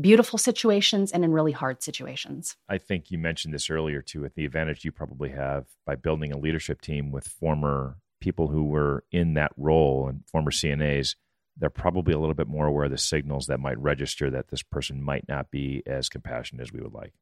beautiful 0.00 0.38
situations 0.38 1.12
and 1.12 1.24
in 1.24 1.32
really 1.32 1.52
hard 1.52 1.82
situations. 1.82 2.56
I 2.68 2.78
think 2.78 3.10
you 3.10 3.18
mentioned 3.18 3.54
this 3.54 3.70
earlier 3.70 4.02
too, 4.02 4.20
with 4.20 4.34
the 4.34 4.44
advantage 4.44 4.84
you 4.84 4.92
probably 4.92 5.30
have 5.30 5.66
by 5.86 5.94
building 5.94 6.32
a 6.32 6.38
leadership 6.38 6.80
team 6.80 7.12
with 7.12 7.26
former 7.26 7.96
people 8.20 8.48
who 8.48 8.64
were 8.64 9.04
in 9.12 9.34
that 9.34 9.52
role 9.56 10.08
and 10.08 10.22
former 10.32 10.50
CNAs. 10.50 11.14
They're 11.56 11.70
probably 11.70 12.14
a 12.14 12.18
little 12.18 12.34
bit 12.34 12.48
more 12.48 12.66
aware 12.66 12.86
of 12.86 12.90
the 12.90 12.98
signals 12.98 13.46
that 13.46 13.60
might 13.60 13.78
register 13.78 14.30
that 14.30 14.48
this 14.48 14.62
person 14.62 15.02
might 15.02 15.28
not 15.28 15.50
be 15.50 15.82
as 15.86 16.08
compassionate 16.08 16.62
as 16.62 16.72
we 16.72 16.80
would 16.80 16.94
like. 16.94 17.12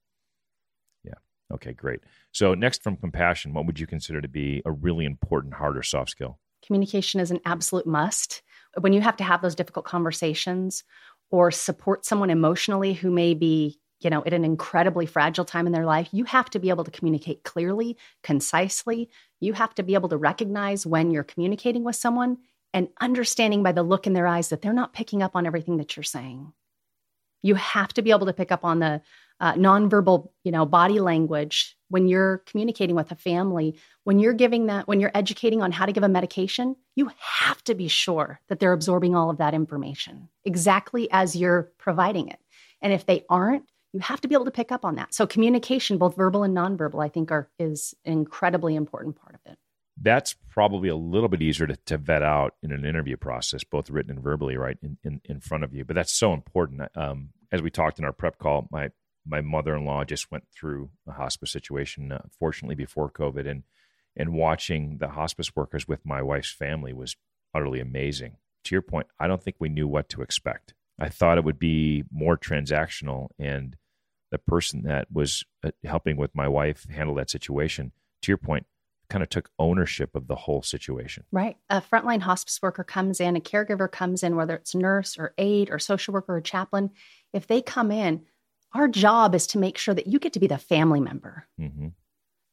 Yeah. 1.05 1.14
Okay, 1.52 1.73
great. 1.73 2.00
So, 2.31 2.55
next 2.55 2.83
from 2.83 2.97
compassion, 2.97 3.52
what 3.52 3.67
would 3.67 3.79
you 3.79 3.87
consider 3.87 4.23
to 4.23 4.29
be 4.29 4.62
a 4.64 4.71
really 4.71 5.05
important 5.05 5.55
hard 5.55 5.76
or 5.76 5.83
soft 5.83 6.11
skill? 6.11 6.38
Communication 6.64 7.21
is 7.21 7.31
an 7.31 7.41
absolute 7.45 7.87
must. 7.87 8.43
When 8.81 8.95
you 8.95 9.02
have 9.02 9.17
to 9.19 9.25
have 9.25 9.43
those 9.43 9.55
difficult 9.55 9.85
conversations 9.85 10.85
or 11.32 11.50
support 11.50 12.04
someone 12.04 12.30
emotionally 12.30 12.92
who 12.92 13.10
may 13.10 13.34
be, 13.34 13.80
you 14.00 14.10
know, 14.10 14.22
at 14.24 14.34
an 14.34 14.44
incredibly 14.44 15.06
fragile 15.06 15.46
time 15.46 15.66
in 15.66 15.72
their 15.72 15.86
life, 15.86 16.08
you 16.12 16.24
have 16.24 16.50
to 16.50 16.60
be 16.60 16.68
able 16.68 16.84
to 16.84 16.90
communicate 16.90 17.42
clearly, 17.42 17.96
concisely. 18.22 19.08
You 19.40 19.54
have 19.54 19.74
to 19.76 19.82
be 19.82 19.94
able 19.94 20.10
to 20.10 20.16
recognize 20.16 20.86
when 20.86 21.10
you're 21.10 21.24
communicating 21.24 21.82
with 21.82 21.96
someone 21.96 22.36
and 22.74 22.88
understanding 23.00 23.62
by 23.62 23.72
the 23.72 23.82
look 23.82 24.06
in 24.06 24.12
their 24.12 24.26
eyes 24.26 24.50
that 24.50 24.60
they're 24.62 24.72
not 24.72 24.92
picking 24.92 25.22
up 25.22 25.34
on 25.34 25.46
everything 25.46 25.78
that 25.78 25.96
you're 25.96 26.04
saying. 26.04 26.52
You 27.42 27.54
have 27.56 27.92
to 27.94 28.02
be 28.02 28.10
able 28.10 28.26
to 28.26 28.32
pick 28.32 28.52
up 28.52 28.64
on 28.64 28.78
the 28.78 29.00
uh, 29.40 29.54
nonverbal, 29.54 30.30
you 30.44 30.52
know, 30.52 30.66
body 30.66 31.00
language 31.00 31.76
when 31.92 32.08
you're 32.08 32.38
communicating 32.46 32.96
with 32.96 33.12
a 33.12 33.14
family. 33.14 33.78
When 34.04 34.18
you're 34.18 34.32
giving 34.32 34.66
that, 34.66 34.88
when 34.88 34.99
you're 34.99 35.11
educating 35.14 35.61
on 35.61 35.72
how 35.72 35.84
to 35.84 35.92
give 35.92 36.02
a 36.02 36.08
medication, 36.08 36.75
you 36.96 37.11
have 37.18 37.62
to 37.64 37.75
be 37.75 37.87
sure 37.87 38.40
that 38.49 38.58
they're 38.58 38.72
absorbing 38.72 39.14
all 39.14 39.28
of 39.28 39.37
that 39.38 39.52
information 39.52 40.28
exactly 40.44 41.08
as 41.12 41.37
you're 41.37 41.70
providing 41.78 42.28
it. 42.28 42.40
And 42.80 42.94
if 42.94 43.04
they 43.04 43.25
aren't, 43.28 43.64
you 43.92 44.00
have 44.00 44.22
to 44.22 44.28
be 44.28 44.34
able 44.34 44.46
to 44.46 44.50
pick 44.50 44.72
up 44.72 44.87
on 44.87 44.94
that. 44.94 45.14
So 45.14 45.26
communication, 45.26 45.99
both 45.99 46.16
verbal 46.16 46.44
and 46.44 46.56
nonverbal, 46.56 47.04
I 47.04 47.08
think 47.08 47.30
are 47.30 47.50
is 47.58 47.94
an 48.06 48.12
incredibly 48.14 48.75
important 48.75 49.16
part 49.16 49.34
of 49.34 49.52
it. 49.52 49.58
That's 50.00 50.34
probably 50.49 50.88
a 50.88 50.96
little 50.96 51.28
bit 51.28 51.42
easier 51.42 51.66
to, 51.66 51.76
to 51.76 51.99
vet 51.99 52.22
out 52.22 52.54
in 52.62 52.72
an 52.72 52.87
interview 52.87 53.18
process, 53.18 53.64
both 53.64 53.90
written 53.90 54.12
and 54.12 54.22
verbally, 54.22 54.56
right 54.56 54.78
in, 54.82 54.96
in, 55.04 55.20
in 55.26 55.40
front 55.40 55.62
of 55.62 55.75
you. 55.75 55.84
But 55.84 55.94
that's 55.94 56.18
so 56.18 56.32
important. 56.32 56.80
Um, 56.96 57.28
as 57.52 57.61
we 57.61 57.70
talked 57.70 57.99
in 57.99 58.06
our 58.06 58.14
prep 58.14 58.38
call, 58.38 58.66
my 58.70 58.88
my 59.26 59.41
mother 59.41 59.76
in 59.76 59.85
law 59.85 60.05
just 60.05 60.31
went 60.31 60.45
through 60.55 60.91
a 61.07 61.12
hospice 61.12 61.50
situation, 61.50 62.12
uh, 62.12 62.23
fortunately 62.38 62.75
before 62.75 63.11
COVID, 63.11 63.49
and 63.49 63.62
and 64.14 64.35
watching 64.35 64.99
the 64.99 65.09
hospice 65.09 65.57
workers 65.57 65.88
with 65.88 66.05
my 66.05 66.21
wife's 66.21 66.52
family 66.52 66.93
was 66.93 67.17
utterly 67.55 67.81
amazing. 67.81 68.37
To 68.64 68.75
your 68.75 68.83
point, 68.83 69.07
I 69.19 69.26
don't 69.26 69.43
think 69.43 69.57
we 69.59 69.71
knew 69.71 69.88
what 69.88 70.09
to 70.11 70.23
expect. 70.23 70.75
I 71.00 71.09
thought 71.09 71.38
it 71.38 71.45
would 71.45 71.59
be 71.59 72.05
more 72.12 72.37
transactional, 72.37 73.29
and 73.38 73.76
the 74.31 74.38
person 74.38 74.83
that 74.83 75.09
was 75.11 75.45
uh, 75.64 75.71
helping 75.85 76.17
with 76.17 76.35
my 76.35 76.49
wife 76.49 76.87
handle 76.91 77.14
that 77.17 77.31
situation, 77.31 77.93
to 78.23 78.31
your 78.31 78.38
point, 78.38 78.67
kind 79.12 79.23
of 79.23 79.29
took 79.29 79.50
ownership 79.59 80.14
of 80.14 80.26
the 80.26 80.35
whole 80.35 80.62
situation. 80.62 81.25
Right. 81.31 81.59
A 81.69 81.83
frontline 81.83 82.23
hospice 82.23 82.61
worker 82.62 82.83
comes 82.83 83.21
in, 83.21 83.37
a 83.37 83.41
caregiver 83.41 83.91
comes 83.91 84.23
in, 84.23 84.37
whether 84.37 84.55
it's 84.55 84.75
nurse 84.75 85.19
or 85.19 85.35
aide 85.37 85.71
or 85.71 85.79
social 85.79 86.14
worker 86.14 86.37
or 86.37 86.41
chaplain. 86.41 86.91
If 87.35 87.47
they 87.47 87.61
come 87.61 87.91
in, 87.91 88.23
our 88.75 88.88
job 88.88 89.35
is 89.35 89.47
to 89.49 89.59
make 89.59 89.79
sure 89.79 89.95
that 89.95 90.07
you 90.07 90.19
get 90.19 90.33
to 90.35 90.41
be 90.41 90.47
the 90.47 90.59
family 90.59 91.00
member. 91.00 91.47
Mm-hmm. 91.61 91.88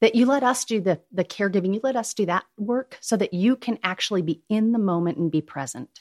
That 0.02 0.16
you 0.16 0.26
let 0.26 0.44
us 0.44 0.64
do 0.64 0.80
the 0.80 1.02
the 1.12 1.26
caregiving, 1.26 1.74
you 1.74 1.82
let 1.84 1.98
us 1.98 2.14
do 2.14 2.26
that 2.26 2.46
work 2.58 2.98
so 3.02 3.18
that 3.18 3.34
you 3.34 3.56
can 3.56 3.78
actually 3.84 4.22
be 4.22 4.42
in 4.50 4.72
the 4.72 4.80
moment 4.80 5.18
and 5.18 5.30
be 5.30 5.42
present. 5.42 6.00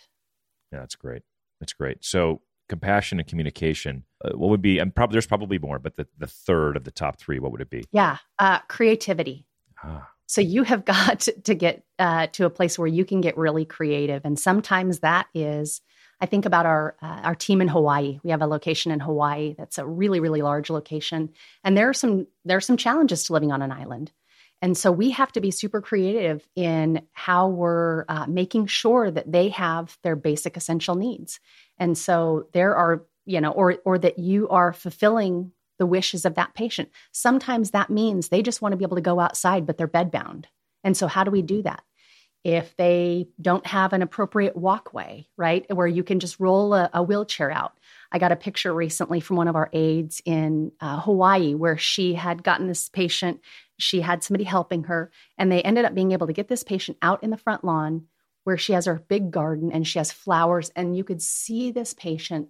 Yeah, 0.72 0.80
that's 0.80 0.94
great. 0.94 1.22
That's 1.60 1.72
great. 1.72 2.04
So 2.04 2.40
compassion 2.68 3.18
and 3.18 3.26
communication. 3.26 4.04
Uh, 4.24 4.36
what 4.36 4.50
would 4.50 4.62
be? 4.62 4.78
And 4.78 4.94
probably 4.94 5.14
there's 5.14 5.26
probably 5.26 5.58
more, 5.58 5.78
but 5.78 5.96
the 5.96 6.06
the 6.16 6.26
third 6.26 6.76
of 6.76 6.84
the 6.84 6.90
top 6.90 7.18
three, 7.18 7.38
what 7.38 7.50
would 7.50 7.60
it 7.60 7.70
be? 7.70 7.84
Yeah, 7.90 8.18
uh, 8.38 8.60
creativity. 8.68 9.46
Ah, 9.82 10.08
So 10.26 10.40
you 10.40 10.62
have 10.62 10.84
got 10.84 11.26
to 11.44 11.54
get 11.54 11.82
uh, 11.98 12.28
to 12.28 12.44
a 12.44 12.50
place 12.50 12.78
where 12.78 12.88
you 12.88 13.04
can 13.04 13.20
get 13.20 13.36
really 13.36 13.64
creative, 13.64 14.22
and 14.24 14.38
sometimes 14.38 15.00
that 15.00 15.26
is. 15.34 15.80
I 16.20 16.26
think 16.26 16.46
about 16.46 16.66
our 16.66 16.96
uh, 17.00 17.20
our 17.24 17.34
team 17.34 17.60
in 17.60 17.68
Hawaii. 17.68 18.18
We 18.22 18.30
have 18.30 18.42
a 18.42 18.46
location 18.46 18.92
in 18.92 19.00
Hawaii 19.00 19.54
that's 19.56 19.78
a 19.78 19.86
really 19.86 20.20
really 20.20 20.42
large 20.42 20.70
location, 20.70 21.30
and 21.64 21.76
there 21.76 21.88
are 21.88 21.94
some 21.94 22.26
there 22.44 22.56
are 22.56 22.62
some 22.62 22.76
challenges 22.76 23.24
to 23.24 23.32
living 23.32 23.52
on 23.52 23.62
an 23.62 23.72
island, 23.72 24.12
and 24.60 24.76
so 24.76 24.90
we 24.90 25.10
have 25.10 25.32
to 25.32 25.40
be 25.40 25.50
super 25.50 25.80
creative 25.80 26.46
in 26.56 27.02
how 27.12 27.48
we're 27.48 28.04
uh, 28.08 28.26
making 28.26 28.66
sure 28.66 29.10
that 29.10 29.30
they 29.30 29.50
have 29.50 29.96
their 30.02 30.16
basic 30.16 30.56
essential 30.56 30.96
needs, 30.96 31.40
and 31.78 31.96
so 31.96 32.48
there 32.52 32.74
are 32.74 33.04
you 33.24 33.40
know 33.40 33.52
or 33.52 33.76
or 33.84 33.98
that 33.98 34.18
you 34.18 34.48
are 34.48 34.72
fulfilling 34.72 35.52
the 35.78 35.86
wishes 35.86 36.24
of 36.24 36.34
that 36.34 36.54
patient. 36.54 36.90
Sometimes 37.12 37.70
that 37.70 37.90
means 37.90 38.28
they 38.28 38.42
just 38.42 38.60
want 38.60 38.72
to 38.72 38.76
be 38.76 38.84
able 38.84 38.96
to 38.96 39.02
go 39.02 39.20
outside, 39.20 39.66
but 39.66 39.78
they're 39.78 39.88
bedbound. 39.88 40.46
And 40.84 40.96
so, 40.96 41.06
how 41.06 41.24
do 41.24 41.30
we 41.30 41.42
do 41.42 41.62
that? 41.62 41.82
If 42.48 42.74
they 42.78 43.28
don't 43.38 43.66
have 43.66 43.92
an 43.92 44.00
appropriate 44.00 44.56
walkway, 44.56 45.28
right, 45.36 45.66
where 45.70 45.86
you 45.86 46.02
can 46.02 46.18
just 46.18 46.40
roll 46.40 46.72
a, 46.72 46.88
a 46.94 47.02
wheelchair 47.02 47.50
out. 47.50 47.78
I 48.10 48.18
got 48.18 48.32
a 48.32 48.36
picture 48.36 48.72
recently 48.72 49.20
from 49.20 49.36
one 49.36 49.48
of 49.48 49.54
our 49.54 49.68
aides 49.74 50.22
in 50.24 50.72
uh, 50.80 51.00
Hawaii 51.00 51.54
where 51.54 51.76
she 51.76 52.14
had 52.14 52.42
gotten 52.42 52.66
this 52.66 52.88
patient, 52.88 53.42
she 53.78 54.00
had 54.00 54.24
somebody 54.24 54.44
helping 54.44 54.84
her, 54.84 55.10
and 55.36 55.52
they 55.52 55.60
ended 55.60 55.84
up 55.84 55.94
being 55.94 56.12
able 56.12 56.26
to 56.26 56.32
get 56.32 56.48
this 56.48 56.64
patient 56.64 56.96
out 57.02 57.22
in 57.22 57.28
the 57.28 57.36
front 57.36 57.64
lawn 57.64 58.06
where 58.44 58.56
she 58.56 58.72
has 58.72 58.86
her 58.86 59.04
big 59.08 59.30
garden 59.30 59.70
and 59.70 59.86
she 59.86 59.98
has 59.98 60.10
flowers. 60.10 60.70
And 60.74 60.96
you 60.96 61.04
could 61.04 61.20
see 61.20 61.70
this 61.70 61.92
patient 61.92 62.48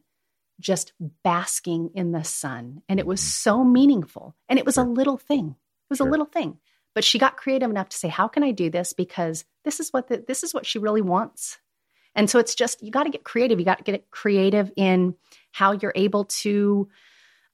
just 0.61 0.93
basking 1.25 1.91
in 1.93 2.13
the 2.13 2.23
sun. 2.23 2.83
And 2.89 3.01
it 3.01 3.07
was 3.07 3.21
so 3.21 3.65
meaningful. 3.65 4.37
And 4.49 4.61
it 4.61 4.65
was 4.65 4.77
a 4.77 4.85
little 4.85 5.17
thing. 5.17 5.57
It 5.57 5.91
was 5.91 5.99
Sure. 5.99 6.07
a 6.07 6.11
little 6.11 6.27
thing. 6.27 6.59
But 6.99 7.05
she 7.05 7.21
got 7.21 7.37
creative 7.37 7.71
enough 7.71 7.91
to 7.91 7.97
say, 7.97 8.09
how 8.09 8.27
can 8.27 8.43
I 8.43 8.51
do 8.51 8.71
this? 8.71 8.93
Because 8.93 9.45
this 9.65 9.79
is 9.79 9.91
what 9.91 10.09
the, 10.09 10.25
this 10.27 10.43
is 10.43 10.53
what 10.53 10.67
she 10.67 10.81
really 10.81 11.01
wants. 11.01 11.57
And 12.17 12.29
so 12.29 12.41
it's 12.41 12.57
just 12.57 12.83
you 12.83 12.91
got 12.91 13.05
to 13.05 13.11
get 13.11 13.23
creative. 13.23 13.61
You 13.61 13.65
got 13.65 13.79
to 13.79 13.85
get 13.85 14.11
creative 14.11 14.73
in 14.75 15.15
how 15.53 15.71
you're 15.71 15.93
able 15.95 16.25
to 16.25 16.89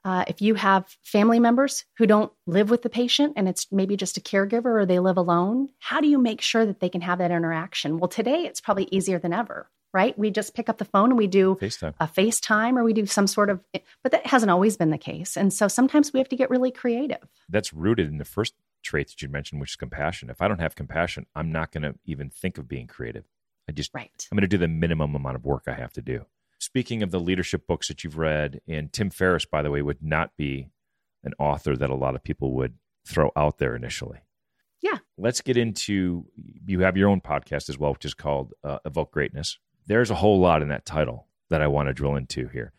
uh, 0.03 0.25
if 0.29 0.41
you 0.41 0.55
have 0.55 0.87
family 1.03 1.41
members 1.41 1.85
who 1.99 2.07
don't 2.07 2.33
live 2.47 2.71
with 2.71 2.81
the 2.81 2.89
patient 2.89 3.35
and 3.37 3.47
it's 3.47 3.71
maybe 3.71 3.99
just 3.99 4.17
a 4.17 4.23
caregiver 4.23 4.81
or 4.81 4.87
they 4.87 4.99
live 4.99 5.19
alone, 5.19 5.69
how 5.79 6.01
do 6.01 6.09
you 6.09 6.17
make 6.17 6.41
sure 6.41 6.65
that 6.65 6.81
they 6.81 6.89
can 6.89 7.03
have 7.03 7.19
that 7.19 7.31
interaction? 7.31 7.99
Well, 7.99 8.09
today 8.09 8.47
it's 8.47 8.63
probably 8.63 8.89
easier 8.91 9.19
than 9.19 9.35
ever, 9.35 9.69
right? 9.93 10.19
We 10.19 10.31
just 10.31 10.55
pick 10.55 10.71
up 10.71 10.79
the 10.79 10.87
phone 10.87 11.11
and 11.11 11.19
we 11.19 11.27
do 11.27 11.59
FaceTime. 11.61 11.93
a 12.01 12.07
FaceTime 12.07 12.79
or 12.79 12.85
we 12.85 12.95
do 12.95 13.05
some 13.05 13.27
sort 13.27 13.51
of, 13.51 13.61
but 14.03 14.13
that 14.13 14.27
hasn't 14.27 14.51
always 14.51 14.79
been 14.79 14.89
the 14.89 14.97
case. 14.97 15.37
And 15.37 15.53
so 15.53 15.69
sometimes 15.69 16.15
we 16.15 16.21
have 16.21 16.31
to 16.31 16.37
get 16.37 16.49
really 16.49 16.71
creative. 16.71 17.29
That's 17.51 17.75
rooted 17.75 18.09
in 18.09 18.17
the 18.17 18.25
first 18.25 18.55
trait 18.85 19.09
that 19.09 19.23
you 19.23 19.29
mentioned, 19.29 19.61
which 19.61 19.73
is 19.73 19.77
compassion. 19.77 20.31
If 20.31 20.41
I 20.41 20.49
don't 20.49 20.61
have 20.61 20.75
compassion, 20.75 21.27
I'm 21.35 21.51
not 21.51 21.73
going 21.73 21.83
to 21.83 21.95
even 22.05 22.31
think 22.31 22.59
of 22.59 22.69
being 22.69 22.87
creative. 22.87 23.25
I 23.69 23.73
just 23.73 23.91
Right. 23.95 24.29
I'm 24.31 24.37
going 24.37 24.43
to 24.43 24.49
do 24.49 24.59
the 24.59 24.69
minimum 24.69 25.15
amount 25.15 25.37
of 25.37 25.45
work 25.45 25.65
I 25.67 25.75
have 25.75 25.93
to 25.95 26.03
do. 26.03 26.27
Speaking 26.59 27.03
of 27.03 27.11
the 27.11 27.21
leadership 27.21 27.67
books 27.67 27.89
that 27.89 28.05
you've 28.05 28.19
read, 28.19 28.61
and 28.69 28.93
Tim 28.93 29.11
Ferriss, 29.11 29.45
by 29.45 29.63
the 29.63 29.71
way, 29.71 29.83
would 29.83 30.03
not 30.03 30.37
be 30.37 30.71
an 31.25 31.33
author 31.39 31.77
that 31.77 31.91
a 31.91 31.95
lot 31.95 32.15
of 32.15 32.23
people 32.23 32.53
would 32.55 32.75
throw 33.07 33.31
out 33.37 33.59
there 33.59 33.75
initially. 33.75 34.21
Yeah. 34.81 34.99
Let's 35.17 35.41
get 35.41 35.57
into 35.57 36.27
you 36.67 36.81
have 36.81 36.97
your 36.97 37.09
own 37.09 37.21
podcast 37.21 37.69
as 37.69 37.79
well, 37.79 37.93
which 37.93 38.05
is 38.05 38.15
called 38.15 38.53
uh, 38.63 38.79
Evoke 38.85 39.13
Greatness. 39.13 39.59
There's 39.87 40.11
a 40.11 40.17
whole 40.17 40.39
lot 40.39 40.63
in 40.63 40.69
that 40.69 40.85
title 40.87 41.27
that 41.51 41.63
I 41.63 41.67
want 41.67 41.89
to 41.89 41.95
drill 41.95 42.17
into 42.17 42.49
here. 42.49 42.73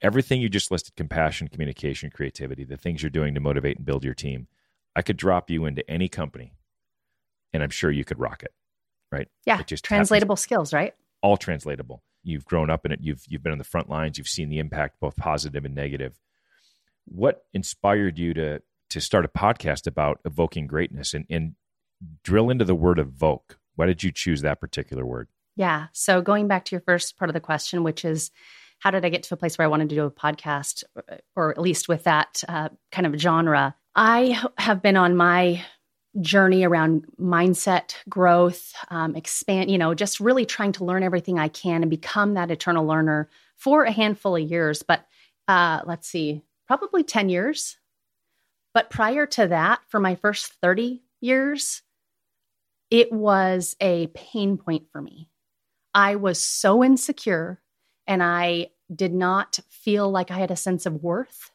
Everything 0.00 0.40
you 0.40 0.48
just 0.48 0.70
listed 0.70 0.94
compassion, 0.96 1.48
communication, 1.48 2.10
creativity, 2.10 2.64
the 2.64 2.76
things 2.76 3.02
you're 3.02 3.10
doing 3.10 3.34
to 3.34 3.40
motivate 3.40 3.78
and 3.78 3.86
build 3.86 4.04
your 4.04 4.14
team. 4.14 4.46
I 4.96 5.02
could 5.02 5.16
drop 5.16 5.50
you 5.50 5.66
into 5.66 5.88
any 5.90 6.08
company 6.08 6.54
and 7.52 7.62
I'm 7.62 7.70
sure 7.70 7.90
you 7.90 8.04
could 8.04 8.18
rock 8.18 8.42
it, 8.42 8.52
right? 9.12 9.28
Yeah. 9.46 9.60
It 9.60 9.66
just 9.66 9.84
Translatable 9.84 10.36
skills, 10.36 10.72
right? 10.72 10.94
all 11.22 11.36
translatable. 11.36 12.02
You've 12.22 12.44
grown 12.44 12.70
up 12.70 12.84
in 12.84 12.92
it. 12.92 13.00
You've 13.02 13.22
you've 13.28 13.42
been 13.42 13.52
on 13.52 13.58
the 13.58 13.64
front 13.64 13.88
lines. 13.88 14.18
You've 14.18 14.28
seen 14.28 14.48
the 14.48 14.58
impact, 14.58 15.00
both 15.00 15.16
positive 15.16 15.64
and 15.64 15.74
negative. 15.74 16.18
What 17.04 17.44
inspired 17.52 18.18
you 18.18 18.34
to 18.34 18.62
to 18.90 19.00
start 19.00 19.24
a 19.24 19.28
podcast 19.28 19.86
about 19.86 20.20
evoking 20.24 20.66
greatness 20.66 21.14
and, 21.14 21.26
and 21.28 21.54
drill 22.22 22.50
into 22.50 22.64
the 22.64 22.74
word 22.74 22.98
evoke? 22.98 23.58
Why 23.76 23.86
did 23.86 24.02
you 24.02 24.10
choose 24.10 24.42
that 24.42 24.60
particular 24.60 25.04
word? 25.04 25.28
Yeah. 25.56 25.88
So 25.92 26.22
going 26.22 26.48
back 26.48 26.64
to 26.66 26.74
your 26.74 26.80
first 26.80 27.18
part 27.18 27.28
of 27.28 27.34
the 27.34 27.40
question, 27.40 27.82
which 27.82 28.04
is 28.04 28.30
how 28.78 28.90
did 28.90 29.04
I 29.04 29.08
get 29.08 29.24
to 29.24 29.34
a 29.34 29.36
place 29.36 29.58
where 29.58 29.64
I 29.64 29.68
wanted 29.68 29.88
to 29.88 29.94
do 29.94 30.04
a 30.04 30.10
podcast, 30.10 30.84
or 31.34 31.50
at 31.50 31.60
least 31.60 31.88
with 31.88 32.04
that 32.04 32.42
uh, 32.48 32.68
kind 32.92 33.06
of 33.06 33.20
genre? 33.20 33.74
I 34.00 34.40
have 34.58 34.80
been 34.80 34.96
on 34.96 35.16
my 35.16 35.60
journey 36.20 36.62
around 36.62 37.04
mindset 37.20 37.94
growth, 38.08 38.72
um, 38.90 39.16
expand, 39.16 39.72
you 39.72 39.76
know, 39.76 39.92
just 39.92 40.20
really 40.20 40.46
trying 40.46 40.70
to 40.74 40.84
learn 40.84 41.02
everything 41.02 41.36
I 41.36 41.48
can 41.48 41.82
and 41.82 41.90
become 41.90 42.34
that 42.34 42.52
eternal 42.52 42.86
learner 42.86 43.28
for 43.56 43.82
a 43.82 43.90
handful 43.90 44.36
of 44.36 44.48
years. 44.48 44.84
But 44.84 45.04
uh, 45.48 45.80
let's 45.84 46.06
see, 46.06 46.42
probably 46.68 47.02
10 47.02 47.28
years. 47.28 47.76
But 48.72 48.88
prior 48.88 49.26
to 49.26 49.48
that, 49.48 49.80
for 49.88 49.98
my 49.98 50.14
first 50.14 50.52
30 50.62 51.02
years, 51.20 51.82
it 52.92 53.12
was 53.12 53.74
a 53.80 54.06
pain 54.14 54.58
point 54.58 54.84
for 54.92 55.02
me. 55.02 55.28
I 55.92 56.14
was 56.14 56.40
so 56.40 56.84
insecure 56.84 57.60
and 58.06 58.22
I 58.22 58.68
did 58.94 59.12
not 59.12 59.58
feel 59.68 60.08
like 60.08 60.30
I 60.30 60.38
had 60.38 60.52
a 60.52 60.56
sense 60.56 60.86
of 60.86 61.02
worth. 61.02 61.50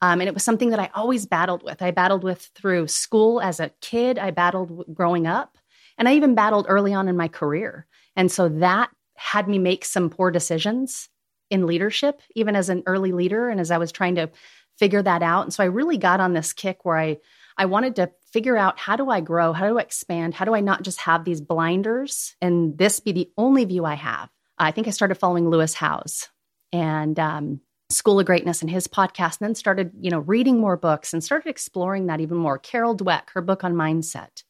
Um, 0.00 0.20
and 0.20 0.28
it 0.28 0.34
was 0.34 0.44
something 0.44 0.70
that 0.70 0.78
I 0.78 0.90
always 0.94 1.26
battled 1.26 1.62
with. 1.62 1.82
I 1.82 1.90
battled 1.90 2.22
with 2.22 2.50
through 2.54 2.88
school 2.88 3.40
as 3.40 3.58
a 3.60 3.72
kid, 3.80 4.18
I 4.18 4.30
battled 4.30 4.94
growing 4.94 5.26
up, 5.26 5.58
and 5.96 6.08
I 6.08 6.14
even 6.14 6.34
battled 6.34 6.66
early 6.68 6.94
on 6.94 7.08
in 7.08 7.16
my 7.16 7.28
career. 7.28 7.86
And 8.14 8.30
so 8.30 8.48
that 8.48 8.90
had 9.16 9.48
me 9.48 9.58
make 9.58 9.84
some 9.84 10.10
poor 10.10 10.30
decisions 10.30 11.08
in 11.50 11.66
leadership, 11.66 12.22
even 12.36 12.54
as 12.54 12.68
an 12.68 12.82
early 12.86 13.12
leader, 13.12 13.48
and 13.48 13.60
as 13.60 13.70
I 13.70 13.78
was 13.78 13.90
trying 13.90 14.14
to 14.16 14.30
figure 14.78 15.02
that 15.02 15.22
out. 15.22 15.42
And 15.42 15.52
so 15.52 15.62
I 15.64 15.66
really 15.66 15.98
got 15.98 16.20
on 16.20 16.32
this 16.32 16.52
kick 16.52 16.84
where 16.84 16.98
I 16.98 17.18
I 17.60 17.66
wanted 17.66 17.96
to 17.96 18.12
figure 18.32 18.56
out 18.56 18.78
how 18.78 18.94
do 18.94 19.10
I 19.10 19.20
grow? 19.20 19.52
How 19.52 19.68
do 19.68 19.78
I 19.78 19.82
expand? 19.82 20.34
How 20.34 20.44
do 20.44 20.54
I 20.54 20.60
not 20.60 20.82
just 20.82 21.00
have 21.00 21.24
these 21.24 21.40
blinders 21.40 22.36
and 22.40 22.78
this 22.78 23.00
be 23.00 23.10
the 23.10 23.30
only 23.36 23.64
view 23.64 23.84
I 23.84 23.94
have? 23.94 24.30
I 24.58 24.70
think 24.70 24.86
I 24.86 24.90
started 24.90 25.16
following 25.16 25.50
Lewis 25.50 25.74
Howes 25.74 26.28
and 26.72 27.18
um, 27.18 27.60
School 27.90 28.20
of 28.20 28.26
Greatness 28.26 28.60
and 28.60 28.70
his 28.70 28.86
podcast, 28.86 29.40
and 29.40 29.48
then 29.48 29.54
started, 29.54 29.92
you 29.98 30.10
know, 30.10 30.18
reading 30.18 30.60
more 30.60 30.76
books 30.76 31.12
and 31.12 31.24
started 31.24 31.48
exploring 31.48 32.06
that 32.06 32.20
even 32.20 32.36
more. 32.36 32.58
Carol 32.58 32.96
Dweck, 32.96 33.30
her 33.30 33.40
book 33.40 33.64
on 33.64 33.74
mindset. 33.74 34.42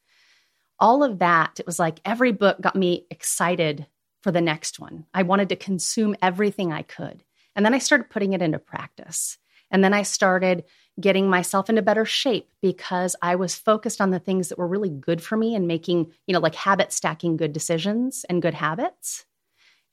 All 0.80 1.02
of 1.02 1.20
that, 1.20 1.58
it 1.60 1.66
was 1.66 1.78
like 1.78 2.00
every 2.04 2.32
book 2.32 2.60
got 2.60 2.76
me 2.76 3.06
excited 3.10 3.86
for 4.22 4.32
the 4.32 4.40
next 4.40 4.80
one. 4.80 5.06
I 5.14 5.22
wanted 5.22 5.48
to 5.50 5.56
consume 5.56 6.16
everything 6.20 6.72
I 6.72 6.82
could. 6.82 7.22
And 7.54 7.64
then 7.64 7.74
I 7.74 7.78
started 7.78 8.10
putting 8.10 8.32
it 8.32 8.42
into 8.42 8.58
practice. 8.58 9.38
And 9.70 9.84
then 9.84 9.94
I 9.94 10.02
started 10.02 10.64
getting 11.00 11.30
myself 11.30 11.68
into 11.68 11.82
better 11.82 12.04
shape 12.04 12.50
because 12.60 13.14
I 13.22 13.36
was 13.36 13.54
focused 13.54 14.00
on 14.00 14.10
the 14.10 14.18
things 14.18 14.48
that 14.48 14.58
were 14.58 14.66
really 14.66 14.88
good 14.88 15.22
for 15.22 15.36
me 15.36 15.54
and 15.54 15.68
making, 15.68 16.12
you 16.26 16.32
know, 16.32 16.40
like 16.40 16.54
habit 16.54 16.92
stacking 16.92 17.36
good 17.36 17.52
decisions 17.52 18.24
and 18.28 18.42
good 18.42 18.54
habits. 18.54 19.26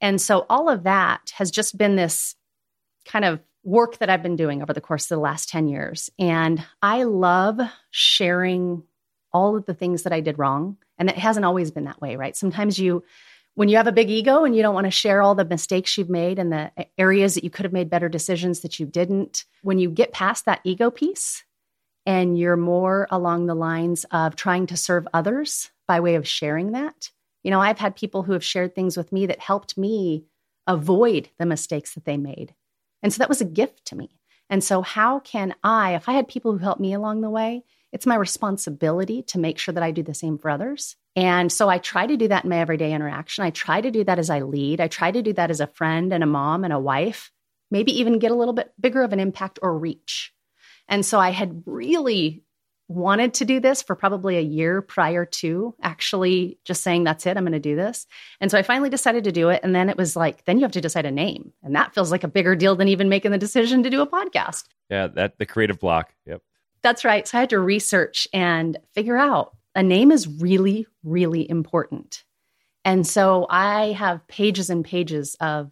And 0.01 0.19
so 0.19 0.45
all 0.49 0.69
of 0.69 0.83
that 0.83 1.31
has 1.35 1.51
just 1.51 1.77
been 1.77 1.95
this 1.95 2.35
kind 3.05 3.25
of 3.25 3.39
work 3.63 3.97
that 3.97 4.09
I've 4.09 4.23
been 4.23 4.35
doing 4.35 4.61
over 4.61 4.73
the 4.73 4.81
course 4.81 5.05
of 5.05 5.09
the 5.09 5.21
last 5.21 5.49
10 5.49 5.67
years. 5.67 6.09
And 6.19 6.63
I 6.81 7.03
love 7.03 7.59
sharing 7.89 8.83
all 9.33 9.57
of 9.57 9.65
the 9.65 9.73
things 9.73 10.03
that 10.03 10.13
I 10.13 10.21
did 10.21 10.39
wrong. 10.39 10.77
And 10.97 11.09
it 11.09 11.17
hasn't 11.17 11.45
always 11.45 11.71
been 11.71 11.85
that 11.85 11.99
way, 11.99 12.15
right? 12.15 12.37
Sometimes 12.37 12.79
you, 12.79 13.03
when 13.55 13.67
you 13.67 13.77
have 13.77 13.87
a 13.87 13.91
big 13.91 14.09
ego 14.09 14.45
and 14.45 14.55
you 14.55 14.61
don't 14.61 14.75
want 14.75 14.85
to 14.85 14.91
share 14.91 15.21
all 15.21 15.35
the 15.35 15.43
mistakes 15.43 15.97
you've 15.97 16.09
made 16.09 16.39
and 16.39 16.53
the 16.53 16.71
areas 16.97 17.35
that 17.35 17.43
you 17.43 17.49
could 17.49 17.65
have 17.65 17.73
made 17.73 17.89
better 17.89 18.07
decisions 18.07 18.61
that 18.61 18.79
you 18.79 18.85
didn't, 18.85 19.45
when 19.61 19.79
you 19.79 19.89
get 19.89 20.13
past 20.13 20.45
that 20.45 20.61
ego 20.63 20.91
piece 20.91 21.43
and 22.05 22.37
you're 22.37 22.55
more 22.55 23.07
along 23.09 23.47
the 23.47 23.55
lines 23.55 24.05
of 24.11 24.35
trying 24.35 24.67
to 24.67 24.77
serve 24.77 25.07
others 25.13 25.71
by 25.87 25.99
way 25.99 26.15
of 26.15 26.27
sharing 26.27 26.71
that, 26.71 27.09
you 27.43 27.51
know, 27.51 27.59
I've 27.61 27.79
had 27.79 27.95
people 27.95 28.23
who 28.23 28.33
have 28.33 28.43
shared 28.43 28.73
things 28.73 28.95
with 28.95 29.11
me 29.11 29.25
that 29.25 29.39
helped 29.39 29.77
me 29.77 30.25
avoid 30.67 31.29
the 31.37 31.45
mistakes 31.45 31.93
that 31.93 32.05
they 32.05 32.17
made. 32.17 32.53
And 33.05 33.13
so 33.13 33.19
that 33.19 33.29
was 33.29 33.39
a 33.39 33.45
gift 33.45 33.85
to 33.85 33.95
me. 33.95 34.09
And 34.49 34.63
so, 34.63 34.81
how 34.81 35.19
can 35.19 35.53
I, 35.63 35.93
if 35.93 36.09
I 36.09 36.13
had 36.13 36.27
people 36.27 36.51
who 36.53 36.57
helped 36.57 36.81
me 36.81 36.91
along 36.91 37.21
the 37.21 37.29
way, 37.29 37.63
it's 37.91 38.07
my 38.07 38.15
responsibility 38.15 39.21
to 39.27 39.37
make 39.37 39.59
sure 39.59 39.75
that 39.75 39.83
I 39.83 39.91
do 39.91 40.01
the 40.01 40.15
same 40.15 40.39
for 40.39 40.49
others. 40.49 40.95
And 41.15 41.51
so 41.51 41.69
I 41.69 41.77
try 41.77 42.07
to 42.07 42.17
do 42.17 42.27
that 42.29 42.45
in 42.45 42.49
my 42.49 42.57
everyday 42.57 42.93
interaction. 42.93 43.43
I 43.43 43.51
try 43.51 43.79
to 43.79 43.91
do 43.91 44.03
that 44.05 44.17
as 44.17 44.31
I 44.31 44.39
lead. 44.39 44.81
I 44.81 44.87
try 44.87 45.11
to 45.11 45.21
do 45.21 45.33
that 45.33 45.51
as 45.51 45.59
a 45.59 45.67
friend 45.67 46.11
and 46.13 46.23
a 46.23 46.27
mom 46.27 46.63
and 46.63 46.73
a 46.73 46.79
wife, 46.79 47.31
maybe 47.69 47.99
even 47.99 48.17
get 48.17 48.31
a 48.31 48.35
little 48.35 48.55
bit 48.55 48.73
bigger 48.81 49.03
of 49.03 49.13
an 49.13 49.19
impact 49.19 49.59
or 49.61 49.77
reach. 49.77 50.33
And 50.87 51.05
so 51.05 51.19
I 51.19 51.29
had 51.29 51.61
really 51.67 52.43
wanted 52.87 53.33
to 53.35 53.45
do 53.45 53.59
this 53.59 53.81
for 53.81 53.95
probably 53.95 54.37
a 54.37 54.41
year 54.41 54.81
prior 54.81 55.25
to 55.25 55.73
actually 55.81 56.59
just 56.65 56.83
saying, 56.83 57.03
that's 57.03 57.25
it, 57.25 57.35
I'm 57.35 57.43
going 57.43 57.53
to 57.53 57.59
do 57.59 57.75
this. 57.75 58.05
And 58.39 58.51
so 58.51 58.57
I 58.57 58.63
finally 58.63 58.89
decided 58.89 59.23
to 59.23 59.31
do 59.31 59.49
it. 59.49 59.61
And 59.63 59.75
then 59.75 59.89
it 59.89 59.97
was 59.97 60.15
like, 60.15 60.45
then 60.45 60.57
you 60.57 60.63
have 60.63 60.71
to 60.73 60.81
decide 60.81 61.05
a 61.05 61.11
name. 61.11 61.51
And 61.63 61.75
that 61.75 61.95
feels 61.95 62.11
like 62.11 62.23
a 62.23 62.27
bigger 62.27 62.55
deal 62.55 62.75
than 62.75 62.87
even 62.87 63.09
making 63.09 63.31
the 63.31 63.37
decision 63.37 63.83
to 63.83 63.89
do 63.89 64.01
a 64.01 64.07
podcast. 64.07 64.65
Yeah, 64.89 65.07
that 65.07 65.39
the 65.39 65.45
creative 65.45 65.79
block. 65.79 66.13
Yep. 66.27 66.41
That's 66.83 67.03
right. 67.03 67.27
So 67.27 67.37
I 67.37 67.41
had 67.41 67.49
to 67.49 67.59
research 67.59 68.27
and 68.31 68.77
figure 68.93 69.17
out 69.17 69.55
a 69.73 69.81
name 69.81 70.11
is 70.11 70.27
really, 70.27 70.85
really 71.03 71.49
important. 71.49 72.23
And 72.83 73.05
so 73.07 73.47
I 73.49 73.93
have 73.93 74.27
pages 74.27 74.69
and 74.69 74.85
pages 74.85 75.35
of 75.39 75.71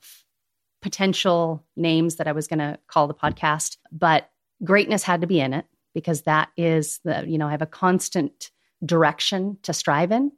potential 0.81 1.63
names 1.77 2.15
that 2.15 2.27
I 2.27 2.31
was 2.31 2.47
going 2.47 2.59
to 2.59 2.79
call 2.87 3.07
the 3.07 3.13
podcast, 3.13 3.77
but 3.91 4.29
greatness 4.63 5.03
had 5.03 5.21
to 5.21 5.27
be 5.27 5.39
in 5.39 5.53
it 5.53 5.65
because 5.93 6.23
that 6.23 6.49
is 6.57 6.99
the, 7.03 7.25
you 7.27 7.37
know, 7.37 7.47
I 7.47 7.51
have 7.51 7.61
a 7.61 7.67
constant 7.67 8.51
direction 8.83 9.57
to 9.63 9.73
strive 9.73 10.11
in 10.11 10.31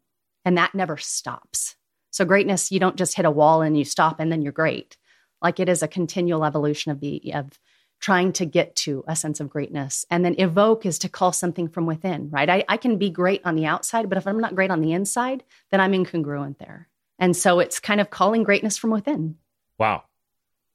and 0.43 0.57
that 0.57 0.75
never 0.75 0.97
stops. 0.97 1.75
So 2.11 2.23
greatness, 2.25 2.71
you 2.71 2.79
don't 2.79 2.95
just 2.95 3.15
hit 3.15 3.25
a 3.25 3.31
wall 3.31 3.61
and 3.61 3.77
you 3.77 3.83
stop 3.83 4.19
and 4.19 4.31
then 4.31 4.41
you're 4.41 4.51
great. 4.51 4.97
Like 5.41 5.59
it 5.59 5.67
is 5.67 5.83
a 5.83 5.87
continual 5.87 6.45
evolution 6.45 6.91
of 6.91 6.99
the 6.99 7.33
of 7.33 7.59
trying 7.99 8.33
to 8.33 8.45
get 8.45 8.75
to 8.75 9.03
a 9.07 9.15
sense 9.15 9.39
of 9.39 9.49
greatness. 9.49 10.05
And 10.09 10.23
then 10.23 10.35
evoke 10.37 10.85
is 10.85 10.99
to 10.99 11.09
call 11.09 11.31
something 11.31 11.67
from 11.67 11.85
within, 11.85 12.29
right? 12.29 12.49
I, 12.49 12.63
I 12.67 12.77
can 12.77 12.97
be 12.97 13.09
great 13.09 13.41
on 13.45 13.55
the 13.55 13.65
outside, 13.65 14.09
but 14.09 14.17
if 14.17 14.27
I'm 14.27 14.39
not 14.39 14.55
great 14.55 14.69
on 14.69 14.81
the 14.81 14.93
inside, 14.93 15.43
then 15.71 15.79
I'm 15.79 15.93
incongruent 15.93 16.57
there. 16.57 16.87
And 17.17 17.35
so 17.35 17.59
it's 17.59 17.79
kind 17.79 18.01
of 18.01 18.09
calling 18.09 18.43
greatness 18.43 18.77
from 18.77 18.91
within. 18.91 19.37
Wow. 19.79 20.03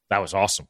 That 0.09 0.19
was 0.19 0.35
awesome. 0.35 0.67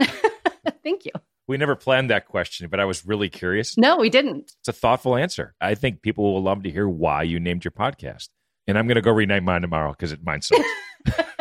Thank 0.82 1.04
you. 1.04 1.12
We 1.48 1.56
never 1.56 1.74
planned 1.74 2.10
that 2.10 2.26
question, 2.26 2.68
but 2.68 2.80
I 2.80 2.84
was 2.84 3.04
really 3.04 3.28
curious. 3.28 3.76
No, 3.76 3.96
we 3.96 4.10
didn't. 4.10 4.52
It's 4.60 4.68
a 4.68 4.72
thoughtful 4.72 5.16
answer. 5.16 5.54
I 5.60 5.74
think 5.74 6.02
people 6.02 6.32
will 6.32 6.42
love 6.42 6.62
to 6.62 6.70
hear 6.70 6.88
why 6.88 7.24
you 7.24 7.40
named 7.40 7.64
your 7.64 7.72
podcast. 7.72 8.28
And 8.66 8.78
I'm 8.78 8.86
going 8.86 8.94
to 8.96 9.02
go 9.02 9.10
rename 9.10 9.44
mine 9.44 9.62
tomorrow 9.62 9.90
because 9.90 10.12
it 10.12 10.24
mine 10.24 10.40
sucks. 10.40 10.68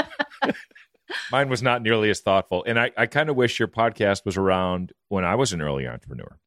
Mine 1.32 1.50
was 1.50 1.62
not 1.62 1.82
nearly 1.82 2.10
as 2.10 2.20
thoughtful. 2.20 2.64
And 2.66 2.80
I, 2.80 2.92
I 2.98 3.06
kind 3.06 3.30
of 3.30 3.36
wish 3.36 3.60
your 3.60 3.68
podcast 3.68 4.26
was 4.26 4.38
around 4.38 4.94
when 5.10 5.24
I 5.24 5.36
was 5.36 5.54
an 5.54 5.62
early 5.62 5.88
entrepreneur. 5.88 6.38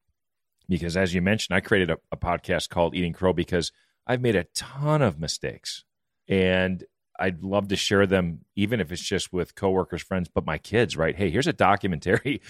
Because 0.68 0.96
as 0.96 1.14
you 1.14 1.20
mentioned, 1.22 1.56
I 1.56 1.60
created 1.60 1.90
a, 1.90 1.98
a 2.12 2.16
podcast 2.16 2.70
called 2.70 2.94
Eating 2.94 3.12
Crow 3.12 3.32
because 3.32 3.72
I've 4.06 4.20
made 4.20 4.36
a 4.36 4.44
ton 4.54 5.02
of 5.02 5.18
mistakes. 5.18 5.84
And 6.28 6.84
I'd 7.18 7.42
love 7.42 7.68
to 7.68 7.76
share 7.76 8.06
them, 8.06 8.40
even 8.56 8.80
if 8.80 8.90
it's 8.90 9.02
just 9.02 9.32
with 9.32 9.54
coworkers, 9.54 10.02
friends, 10.02 10.28
but 10.28 10.46
my 10.46 10.58
kids, 10.58 10.96
right? 10.96 11.14
Hey, 11.14 11.30
here's 11.30 11.46
a 11.46 11.52
documentary 11.52 12.40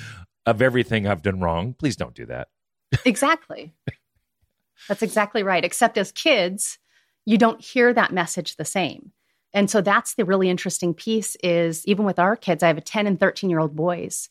of 0.46 0.62
everything 0.62 1.07
I've 1.07 1.22
done 1.22 1.40
wrong. 1.40 1.74
Please 1.74 1.96
don't 1.96 2.14
do 2.14 2.26
that. 2.26 2.48
Exactly. 3.04 3.74
That's 4.88 5.02
exactly 5.02 5.42
right. 5.42 5.64
Except 5.64 5.98
as 5.98 6.12
kids, 6.12 6.78
you 7.24 7.38
don't 7.38 7.61
hear 7.61 7.92
that 7.92 8.12
message 8.12 8.57
the 8.57 8.64
same. 8.64 9.12
And 9.54 9.70
so 9.70 9.80
that's 9.80 10.14
the 10.14 10.24
really 10.24 10.50
interesting 10.50 10.92
piece 10.92 11.37
is 11.37 11.87
even 11.87 12.04
with 12.04 12.18
our 12.18 12.35
kids, 12.35 12.62
I 12.62 12.66
have 12.66 12.76
a 12.76 12.83
10 12.83 13.07
and 13.07 13.18
13 13.20 13.48
year 13.48 13.61
old 13.61 13.76
boys. 13.76 14.28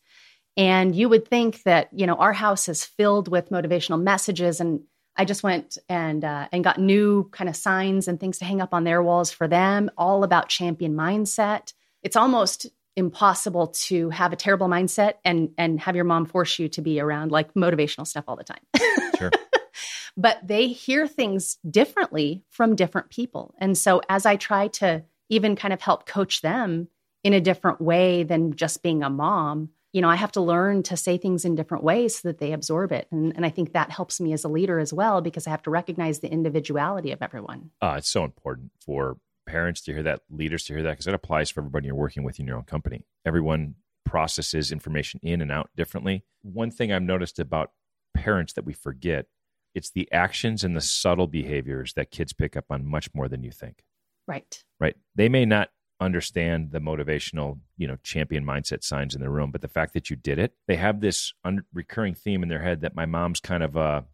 And 0.57 0.95
you 0.95 1.09
would 1.09 1.27
think 1.27 1.63
that, 1.63 1.89
you 1.93 2.05
know, 2.05 2.15
our 2.15 2.33
house 2.33 2.69
is 2.69 2.83
filled 2.83 3.29
with 3.29 3.49
motivational 3.49 4.01
messages. 4.01 4.59
And 4.59 4.81
I 5.15 5.25
just 5.25 5.41
went 5.41 5.77
and 5.89 6.23
uh, 6.23 6.47
and 6.51 6.63
got 6.63 6.77
new 6.77 7.29
kind 7.31 7.49
of 7.49 7.55
signs 7.55 8.07
and 8.07 8.19
things 8.19 8.37
to 8.39 8.45
hang 8.45 8.61
up 8.61 8.73
on 8.73 8.83
their 8.83 9.01
walls 9.01 9.31
for 9.31 9.47
them, 9.47 9.89
all 9.97 10.23
about 10.23 10.49
champion 10.49 10.93
mindset. 10.93 11.73
It's 12.03 12.17
almost 12.17 12.67
impossible 12.95 13.67
to 13.67 14.09
have 14.09 14.33
a 14.33 14.35
terrible 14.35 14.67
mindset 14.67 15.15
and 15.25 15.49
and 15.57 15.79
have 15.79 15.95
your 15.95 16.05
mom 16.05 16.25
force 16.25 16.59
you 16.59 16.69
to 16.69 16.81
be 16.81 16.99
around 16.99 17.31
like 17.31 17.53
motivational 17.53 18.05
stuff 18.05 18.25
all 18.27 18.35
the 18.35 18.43
time. 18.43 18.61
Sure. 19.17 19.31
but 20.17 20.39
they 20.43 20.67
hear 20.67 21.07
things 21.07 21.57
differently 21.69 22.43
from 22.49 22.75
different 22.75 23.11
people. 23.11 23.53
And 23.59 23.77
so 23.77 24.01
as 24.09 24.25
I 24.25 24.37
try 24.37 24.67
to 24.69 25.03
even 25.29 25.55
kind 25.55 25.71
of 25.71 25.81
help 25.81 26.07
coach 26.07 26.41
them 26.41 26.87
in 27.23 27.33
a 27.33 27.39
different 27.39 27.79
way 27.79 28.23
than 28.23 28.55
just 28.55 28.81
being 28.81 29.03
a 29.03 29.09
mom 29.09 29.69
you 29.93 30.01
know 30.01 30.09
i 30.09 30.15
have 30.15 30.31
to 30.31 30.41
learn 30.41 30.83
to 30.83 30.97
say 30.97 31.17
things 31.17 31.45
in 31.45 31.55
different 31.55 31.83
ways 31.83 32.19
so 32.19 32.27
that 32.27 32.39
they 32.39 32.51
absorb 32.51 32.91
it 32.91 33.07
and, 33.11 33.33
and 33.35 33.45
i 33.45 33.49
think 33.49 33.73
that 33.73 33.89
helps 33.89 34.19
me 34.19 34.33
as 34.33 34.43
a 34.43 34.49
leader 34.49 34.79
as 34.79 34.91
well 34.91 35.21
because 35.21 35.47
i 35.47 35.49
have 35.49 35.61
to 35.61 35.69
recognize 35.69 36.19
the 36.19 36.29
individuality 36.29 37.11
of 37.11 37.21
everyone 37.21 37.69
uh, 37.81 37.95
it's 37.97 38.09
so 38.09 38.25
important 38.25 38.71
for 38.85 39.17
parents 39.45 39.81
to 39.83 39.93
hear 39.93 40.03
that, 40.03 40.21
leaders 40.29 40.63
to 40.65 40.73
hear 40.73 40.83
that, 40.83 40.91
because 40.91 41.05
that 41.05 41.13
applies 41.13 41.49
for 41.49 41.61
everybody 41.61 41.87
you're 41.87 41.95
working 41.95 42.23
with 42.23 42.39
in 42.39 42.47
your 42.47 42.57
own 42.57 42.63
company. 42.63 43.05
Everyone 43.25 43.75
processes 44.05 44.71
information 44.71 45.19
in 45.23 45.41
and 45.41 45.51
out 45.51 45.69
differently. 45.75 46.23
One 46.41 46.71
thing 46.71 46.91
I've 46.91 47.01
noticed 47.01 47.39
about 47.39 47.71
parents 48.13 48.53
that 48.53 48.65
we 48.65 48.73
forget 48.73 49.25
it's 49.73 49.89
the 49.89 50.11
actions 50.11 50.63
and 50.63 50.75
the 50.75 50.81
subtle 50.81 51.27
behaviors 51.27 51.93
that 51.93 52.11
kids 52.11 52.31
pick 52.31 52.55
up 52.55 52.65
on 52.69 52.85
much 52.85 53.09
more 53.13 53.27
than 53.27 53.43
you 53.43 53.51
think. 53.51 53.83
Right. 54.27 54.63
Right. 54.79 54.95
They 55.15 55.29
may 55.29 55.45
not 55.45 55.69
understand 55.99 56.71
the 56.71 56.79
motivational, 56.79 57.59
you 57.77 57.87
know, 57.87 57.97
champion 58.03 58.45
mindset 58.45 58.83
signs 58.83 59.15
in 59.15 59.21
the 59.21 59.29
room, 59.29 59.51
but 59.51 59.61
the 59.61 59.67
fact 59.67 59.93
that 59.93 60.09
you 60.09 60.15
did 60.15 60.37
it, 60.37 60.53
they 60.67 60.75
have 60.75 61.01
this 61.01 61.33
un- 61.43 61.65
recurring 61.73 62.13
theme 62.13 62.43
in 62.43 62.49
their 62.49 62.61
head 62.61 62.81
that 62.81 62.95
my 62.95 63.05
mom's 63.05 63.39
kind 63.39 63.63
of 63.63 63.75
a 63.75 64.05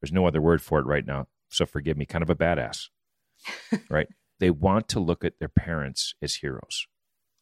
there's 0.00 0.12
no 0.12 0.26
other 0.26 0.40
word 0.40 0.62
for 0.62 0.78
it 0.78 0.86
right 0.86 1.04
now, 1.04 1.26
so 1.50 1.66
forgive 1.66 1.96
me, 1.96 2.06
kind 2.06 2.22
of 2.22 2.30
a 2.30 2.34
badass. 2.34 2.88
right? 3.90 4.08
They 4.40 4.50
want 4.50 4.88
to 4.88 5.00
look 5.00 5.24
at 5.24 5.38
their 5.38 5.48
parents 5.48 6.14
as 6.20 6.36
heroes. 6.36 6.86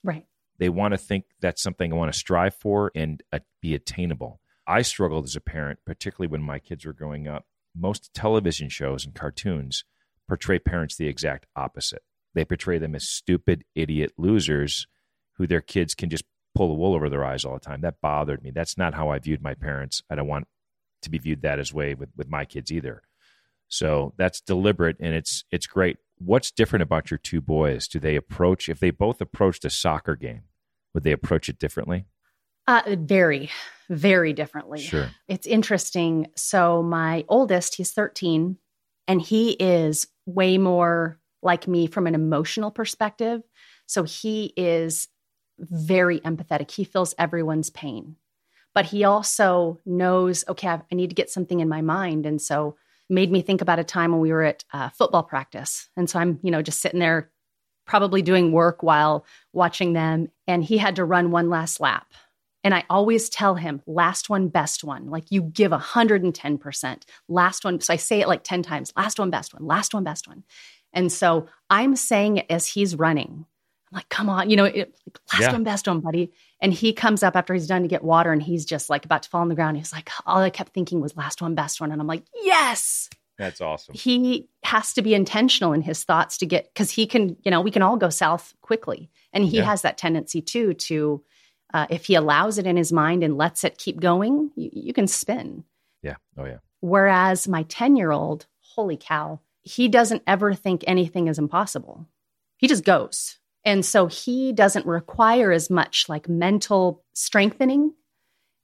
Right. 0.05 0.27
They 0.59 0.69
want 0.69 0.93
to 0.93 0.99
think 0.99 1.25
that's 1.41 1.63
something 1.63 1.93
I 1.93 1.97
want 1.97 2.13
to 2.13 2.19
strive 2.19 2.55
for 2.55 2.91
and 2.95 3.23
uh, 3.33 3.39
be 3.63 3.75
attainable. 3.75 4.41
I 4.67 4.83
struggled 4.83 5.25
as 5.25 5.37
a 5.37 5.41
parent, 5.41 5.79
particularly 5.87 6.31
when 6.31 6.43
my 6.43 6.59
kids 6.59 6.85
were 6.85 6.93
growing 6.93 7.27
up. 7.27 7.47
Most 7.75 8.13
television 8.13 8.69
shows 8.69 9.07
and 9.07 9.15
cartoons 9.15 9.85
portray 10.29 10.59
parents 10.59 10.97
the 10.97 11.07
exact 11.07 11.47
opposite. 11.57 12.03
They 12.35 12.45
portray 12.45 12.79
them 12.79 12.95
as 12.95 13.09
stupid, 13.09 13.65
idiot 13.75 14.13
losers 14.19 14.87
who 15.37 15.47
their 15.47 15.61
kids 15.61 15.95
can 15.95 16.11
just 16.11 16.25
pull 16.55 16.69
the 16.69 16.75
wool 16.75 16.95
over 16.95 17.09
their 17.09 17.25
eyes 17.25 17.45
all 17.45 17.55
the 17.55 17.61
time. 17.61 17.81
That 17.81 18.01
bothered 18.03 18.43
me. 18.43 18.51
That's 18.51 18.77
not 18.77 18.95
how 18.95 19.09
I 19.09 19.21
viewed 19.21 19.41
my 19.41 19.55
parents. 19.55 20.03
I 20.11 20.17
don't 20.17 20.27
want 20.27 20.49
to 21.03 21.11
be 21.11 21.19
viewed 21.19 21.43
that 21.43 21.61
as 21.61 21.73
way 21.73 21.95
with, 21.95 22.11
with 22.17 22.29
my 22.29 22.45
kids 22.45 22.73
either. 22.73 23.03
So 23.69 24.13
that's 24.19 24.41
deliberate 24.41 24.97
and 25.01 25.15
it's 25.15 25.45
it's 25.51 25.67
great. 25.67 25.99
What's 26.19 26.51
different 26.51 26.83
about 26.83 27.11
your 27.11 27.19
two 27.19 27.41
boys? 27.41 27.89
Do 27.89 27.99
they 27.99 28.17
approach 28.17 28.69
if 28.69 28.81
they 28.81 28.91
both 28.91 29.21
approached 29.21 29.65
a 29.65 29.71
soccer 29.71 30.17
game, 30.17 30.43
would 30.95 31.05
they 31.05 31.13
approach 31.13 31.49
it 31.49 31.59
differently? 31.59 32.07
Uh, 32.67 32.97
very, 32.99 33.51
very 33.89 34.33
differently. 34.33 34.81
Sure. 34.81 35.11
It's 35.27 35.47
interesting. 35.47 36.27
So 36.37 36.83
my 36.83 37.25
oldest, 37.29 37.77
he's 37.77 37.93
13, 37.93 38.59
and 39.07 39.23
he 39.23 39.53
is 39.53 40.07
way 40.27 40.59
more 40.59 41.19
like 41.43 41.67
me 41.67 41.87
from 41.87 42.07
an 42.07 42.15
emotional 42.15 42.71
perspective. 42.71 43.43
So 43.87 44.03
he 44.03 44.53
is 44.57 45.09
very 45.59 46.21
empathetic. 46.21 46.71
He 46.71 46.85
feels 46.85 47.15
everyone's 47.19 47.71
pain, 47.71 48.17
but 48.75 48.85
he 48.85 49.05
also 49.05 49.81
knows, 49.87 50.45
okay, 50.49 50.69
I 50.69 50.83
need 50.93 51.09
to 51.09 51.17
get 51.17 51.31
something 51.31 51.61
in 51.61 51.69
my 51.69 51.81
mind. 51.81 52.27
And 52.27 52.41
so 52.41 52.77
made 53.09 53.31
me 53.31 53.42
think 53.42 53.61
about 53.61 53.79
a 53.79 53.85
time 53.85 54.12
when 54.12 54.21
we 54.21 54.33
were 54.33 54.42
at 54.42 54.64
uh, 54.73 54.90
football 54.90 55.23
practice. 55.23 55.88
And 55.97 56.09
so 56.09 56.18
I'm, 56.18 56.38
you 56.42 56.51
know, 56.51 56.62
just 56.62 56.81
sitting 56.81 57.01
there 57.01 57.31
probably 57.87 58.23
doing 58.23 58.53
work 58.53 58.83
while 58.83 59.25
watching 59.53 59.94
them. 59.94 60.29
And 60.47 60.62
he 60.62 60.79
had 60.79 60.97
to 60.97 61.05
run 61.05 61.31
one 61.31 61.49
last 61.49 61.81
lap. 61.81 62.12
And 62.64 62.75
I 62.75 62.85
always 62.90 63.29
tell 63.29 63.55
him, 63.55 63.83
last 63.87 64.29
one, 64.29 64.49
best 64.49 64.85
one. 64.85 65.09
Like 65.09 65.31
you 65.31 65.42
give 65.42 65.73
110%. 65.73 67.03
Last 67.29 67.64
one. 67.64 67.81
So 67.81 67.92
I 67.92 67.97
say 67.97 68.21
it 68.21 68.29
like 68.29 68.44
10 68.44 68.62
times 68.62 68.92
last 68.97 69.18
one, 69.18 69.31
best 69.31 69.55
one, 69.55 69.64
last 69.64 69.94
one, 69.94 70.05
best 70.05 70.29
one. 70.29 70.44
And 70.92 71.12
so 71.12 71.47
I'm 71.71 71.97
saying 71.97 72.38
it 72.38 72.47
as 72.51 72.66
he's 72.66 72.97
running. 72.97 73.47
I'm 73.90 73.96
like, 73.96 74.09
come 74.09 74.29
on, 74.29 74.51
you 74.51 74.57
know, 74.57 74.64
it, 74.64 74.94
last 75.33 75.42
yeah. 75.42 75.53
one, 75.53 75.64
best 75.64 75.88
one, 75.88 76.01
buddy. 76.01 76.31
And 76.61 76.72
he 76.72 76.92
comes 76.92 77.22
up 77.22 77.37
after 77.37 77.55
he's 77.55 77.66
done 77.66 77.83
to 77.83 77.88
get 77.88 78.05
water 78.05 78.33
and 78.33 78.42
he's 78.42 78.64
just 78.64 78.90
like 78.90 79.05
about 79.05 79.22
to 79.22 79.31
fall 79.31 79.40
on 79.40 79.48
the 79.48 79.55
ground. 79.55 79.77
He's 79.77 79.92
like, 79.92 80.11
all 80.27 80.38
I 80.38 80.51
kept 80.51 80.74
thinking 80.74 81.01
was 81.01 81.16
last 81.16 81.40
one, 81.40 81.55
best 81.55 81.81
one. 81.81 81.90
And 81.90 82.01
I'm 82.01 82.07
like, 82.07 82.24
yes. 82.35 83.09
That's 83.38 83.61
awesome. 83.61 83.94
He 83.94 84.48
has 84.64 84.92
to 84.94 85.03
be 85.03 85.14
intentional 85.14 85.72
in 85.72 85.81
his 85.81 86.05
thoughts 86.05 86.38
to 86.38 86.46
get, 86.46 86.72
because 86.74 86.90
he 86.90 87.07
can, 87.07 87.37
you 87.44 87.51
know, 87.51 87.61
we 87.61 87.70
can 87.70 87.83
all 87.83 87.96
go 87.96 88.11
south 88.11 88.55
quickly. 88.61 89.11
And 89.33 89.44
he 89.44 89.59
yeah. 89.59 89.64
has 89.64 89.83
that 89.83 89.96
tendency 89.96 90.42
too 90.42 90.74
to, 90.74 91.22
uh, 91.72 91.87
if 91.88 92.07
he 92.07 92.14
allows 92.14 92.59
it 92.59 92.66
in 92.66 92.77
his 92.77 92.92
mind 92.92 93.22
and 93.22 93.38
lets 93.38 93.62
it 93.62 93.79
keep 93.79 94.01
going, 94.01 94.51
you, 94.57 94.70
you 94.72 94.92
can 94.92 95.07
spin. 95.07 95.64
Yeah. 96.03 96.16
Oh, 96.37 96.44
yeah. 96.44 96.59
Whereas 96.81 97.48
my 97.48 97.62
10 97.64 97.96
year 97.96 98.11
old, 98.11 98.46
holy 98.61 98.96
cow, 98.96 99.40
he 99.62 99.88
doesn't 99.88 100.22
ever 100.27 100.55
think 100.55 100.83
anything 100.87 101.29
is 101.29 101.38
impossible. 101.38 102.07
He 102.57 102.66
just 102.66 102.85
goes. 102.85 103.38
And 103.64 103.85
so 103.85 104.07
he 104.07 104.53
doesn't 104.53 104.87
require 104.87 105.53
as 105.53 105.68
much 105.68 106.09
like 106.09 106.29
mental 106.29 107.05
strengthening. 107.12 107.92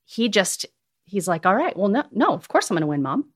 He 0.05 0.29
just, 0.29 0.67
he's 1.05 1.29
like, 1.29 1.47
all 1.47 1.55
right, 1.55 1.77
well, 1.77 1.89
no, 1.89 2.05
no, 2.13 2.29
of 2.33 2.49
course 2.49 2.71
I'm 2.71 2.75
going 2.75 2.83
to 2.83 2.87
win, 2.87 3.03
mom. 3.03 3.31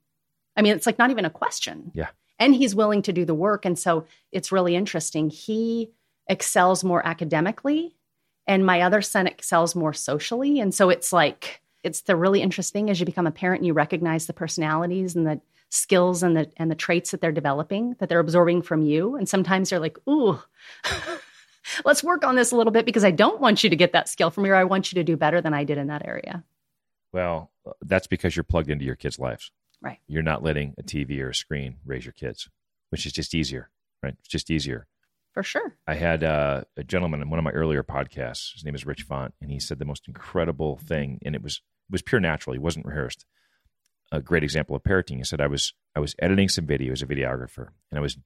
I 0.57 0.62
mean, 0.62 0.75
it's 0.75 0.87
like 0.87 0.99
not 0.99 1.11
even 1.11 1.25
a 1.25 1.31
question. 1.31 1.90
Yeah. 1.94 2.09
And 2.38 2.55
he's 2.55 2.75
willing 2.75 3.03
to 3.03 3.12
do 3.12 3.25
the 3.25 3.35
work. 3.35 3.64
And 3.64 3.79
so 3.79 4.07
it's 4.33 4.53
really 4.53 4.77
interesting. 4.77 5.31
He 5.31 5.90
excels 6.29 6.85
more 6.85 7.05
academically, 7.07 7.97
and 8.47 8.64
my 8.64 8.83
other 8.83 9.03
son 9.03 9.27
excels 9.27 9.75
more 9.75 9.92
socially. 9.92 10.61
And 10.61 10.75
so 10.75 10.90
it's 10.90 11.12
like, 11.12 11.61
it's 11.83 12.03
the 12.03 12.16
really 12.16 12.42
interesting 12.42 12.90
as 12.90 13.01
you 13.01 13.07
become 13.07 13.27
a 13.27 13.33
parent 13.33 13.61
and 13.61 13.66
you 13.66 13.73
recognize 13.73 14.27
the 14.27 14.33
personalities 14.33 15.16
and 15.16 15.27
the 15.27 15.40
skills 15.71 16.23
and 16.23 16.37
the 16.37 16.51
and 16.57 16.71
the 16.71 16.75
traits 16.75 17.11
that 17.11 17.21
they're 17.21 17.31
developing 17.31 17.94
that 17.99 18.09
they're 18.09 18.21
absorbing 18.21 18.62
from 18.62 18.81
you 18.81 19.16
and 19.16 19.29
sometimes 19.29 19.68
they're 19.68 19.79
like 19.79 19.99
ooh 20.09 20.40
let's 21.85 22.03
work 22.05 22.25
on 22.25 22.37
this 22.37 22.53
a 22.53 22.57
little 22.57 22.73
bit 22.73 22.87
because 22.87 23.05
i 23.05 23.11
don't 23.11 23.41
want 23.41 23.63
you 23.63 23.71
to 23.71 23.77
get 23.77 23.93
that 23.93 24.09
skill 24.09 24.31
from 24.31 24.45
me 24.45 24.51
or 24.51 24.55
i 24.55 24.65
want 24.65 24.93
you 24.93 24.97
to 24.97 25.05
do 25.05 25.17
better 25.17 25.41
than 25.41 25.55
i 25.55 25.65
did 25.65 25.79
in 25.79 25.89
that 25.89 26.07
area. 26.07 26.45
Well 27.13 27.51
that's 27.83 28.07
because 28.07 28.37
you're 28.37 28.45
plugged 28.45 28.71
into 28.71 28.85
your 28.85 28.97
kids 28.97 29.19
lives. 29.19 29.51
Right. 29.81 29.99
You're 30.07 30.23
not 30.23 30.43
letting 30.43 30.75
a 30.79 30.83
tv 30.83 31.21
or 31.21 31.31
a 31.31 31.35
screen 31.35 31.77
raise 31.85 32.05
your 32.05 32.13
kids 32.13 32.49
which 32.91 33.07
is 33.07 33.13
just 33.13 33.35
easier 33.35 33.71
right? 34.03 34.15
It's 34.21 34.29
just 34.29 34.51
easier. 34.51 34.87
For 35.35 35.43
sure. 35.43 35.77
I 35.87 35.95
had 35.95 36.25
uh, 36.25 36.63
a 36.77 36.85
gentleman 36.85 37.21
in 37.21 37.31
one 37.31 37.39
of 37.39 37.45
my 37.45 37.51
earlier 37.53 37.83
podcasts 37.83 38.55
his 38.55 38.65
name 38.65 38.75
is 38.75 38.87
rich 38.87 39.03
font 39.03 39.35
and 39.41 39.51
he 39.51 39.61
said 39.61 39.79
the 39.79 39.85
most 39.85 40.09
incredible 40.09 40.79
thing 40.79 41.19
and 41.23 41.35
it 41.35 41.43
was 41.43 41.61
it 41.89 41.93
was 41.93 42.03
pure 42.03 42.21
natural. 42.21 42.53
He 42.53 42.61
wasn't 42.61 42.87
rehearsed. 42.87 43.25
A 44.13 44.21
great 44.21 44.43
example 44.43 44.77
of 44.77 44.83
parenting. 44.83 45.17
He 45.17 45.25
said 45.25 45.41
I 45.41 45.47
was 45.47 45.73
I 45.95 46.01
was 46.01 46.15
editing 46.19 46.49
some 46.49 46.67
video 46.67 46.93
as 46.93 47.03
a 47.03 47.07
videographer, 47.07 47.69
and 47.91 47.99
I 47.99 48.01
was 48.01 48.19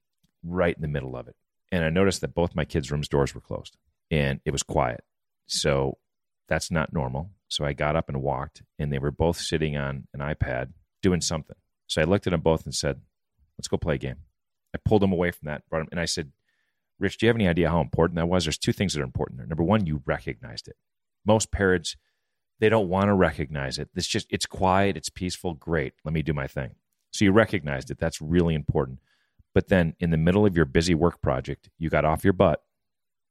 right 0.43 0.75
in 0.75 0.81
the 0.81 0.87
middle 0.87 1.15
of 1.15 1.27
it, 1.27 1.35
and 1.73 1.83
I 1.83 1.89
noticed 1.89 2.21
that 2.21 2.35
both 2.35 2.55
my 2.55 2.65
kids' 2.65 2.91
rooms 2.91 3.07
doors 3.07 3.33
were 3.33 3.41
closed, 3.41 3.77
and 4.11 4.39
it 4.45 4.51
was 4.51 4.61
quiet. 4.61 5.03
So 5.47 5.97
that's 6.47 6.69
not 6.69 6.93
normal. 6.93 7.31
So 7.47 7.65
I 7.65 7.73
got 7.73 7.95
up 7.95 8.09
and 8.09 8.21
walked, 8.21 8.61
and 8.77 8.93
they 8.93 8.99
were 8.99 9.09
both 9.09 9.37
sitting 9.37 9.75
on 9.75 10.07
an 10.13 10.19
iPad 10.19 10.73
doing 11.01 11.19
something. 11.19 11.55
So 11.87 11.99
I 11.99 12.05
looked 12.05 12.27
at 12.27 12.31
them 12.31 12.41
both 12.41 12.65
and 12.65 12.75
said, 12.75 13.01
"Let's 13.57 13.67
go 13.67 13.77
play 13.77 13.95
a 13.95 13.97
game." 13.97 14.17
I 14.75 14.77
pulled 14.85 15.01
them 15.01 15.11
away 15.11 15.31
from 15.31 15.47
that, 15.47 15.67
brought 15.67 15.79
them, 15.79 15.89
and 15.89 15.99
I 15.99 16.05
said, 16.05 16.31
"Rich, 16.99 17.17
do 17.17 17.25
you 17.25 17.29
have 17.29 17.35
any 17.37 17.47
idea 17.47 17.71
how 17.71 17.81
important 17.81 18.17
that 18.17 18.27
was?" 18.27 18.45
There's 18.45 18.57
two 18.59 18.73
things 18.73 18.93
that 18.93 19.01
are 19.01 19.05
important 19.05 19.39
there. 19.39 19.47
Number 19.47 19.63
one, 19.63 19.87
you 19.87 20.03
recognized 20.05 20.67
it. 20.67 20.77
Most 21.25 21.51
parents 21.51 21.97
they 22.59 22.69
don't 22.69 22.87
want 22.87 23.07
to 23.07 23.13
recognize 23.13 23.77
it. 23.79 23.89
It's 23.95 24.07
just, 24.07 24.27
it's 24.29 24.45
quiet, 24.45 24.95
it's 24.95 25.09
peaceful. 25.09 25.53
Great. 25.53 25.95
Let 26.05 26.13
me 26.13 26.21
do 26.21 26.33
my 26.33 26.47
thing. 26.47 26.75
So 27.11 27.25
you 27.25 27.31
recognized 27.31 27.91
it. 27.91 27.99
That's 27.99 28.21
really 28.21 28.55
important. 28.55 28.99
But 29.53 29.69
then 29.69 29.95
in 29.99 30.09
the 30.09 30.17
middle 30.17 30.45
of 30.45 30.55
your 30.55 30.65
busy 30.65 30.95
work 30.95 31.21
project, 31.21 31.69
you 31.77 31.89
got 31.89 32.05
off 32.05 32.23
your 32.23 32.33
butt, 32.33 32.63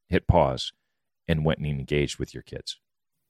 hit 0.08 0.26
pause, 0.26 0.72
and 1.26 1.44
went 1.44 1.58
and 1.58 1.66
engaged 1.66 2.18
with 2.18 2.34
your 2.34 2.42
kids. 2.42 2.78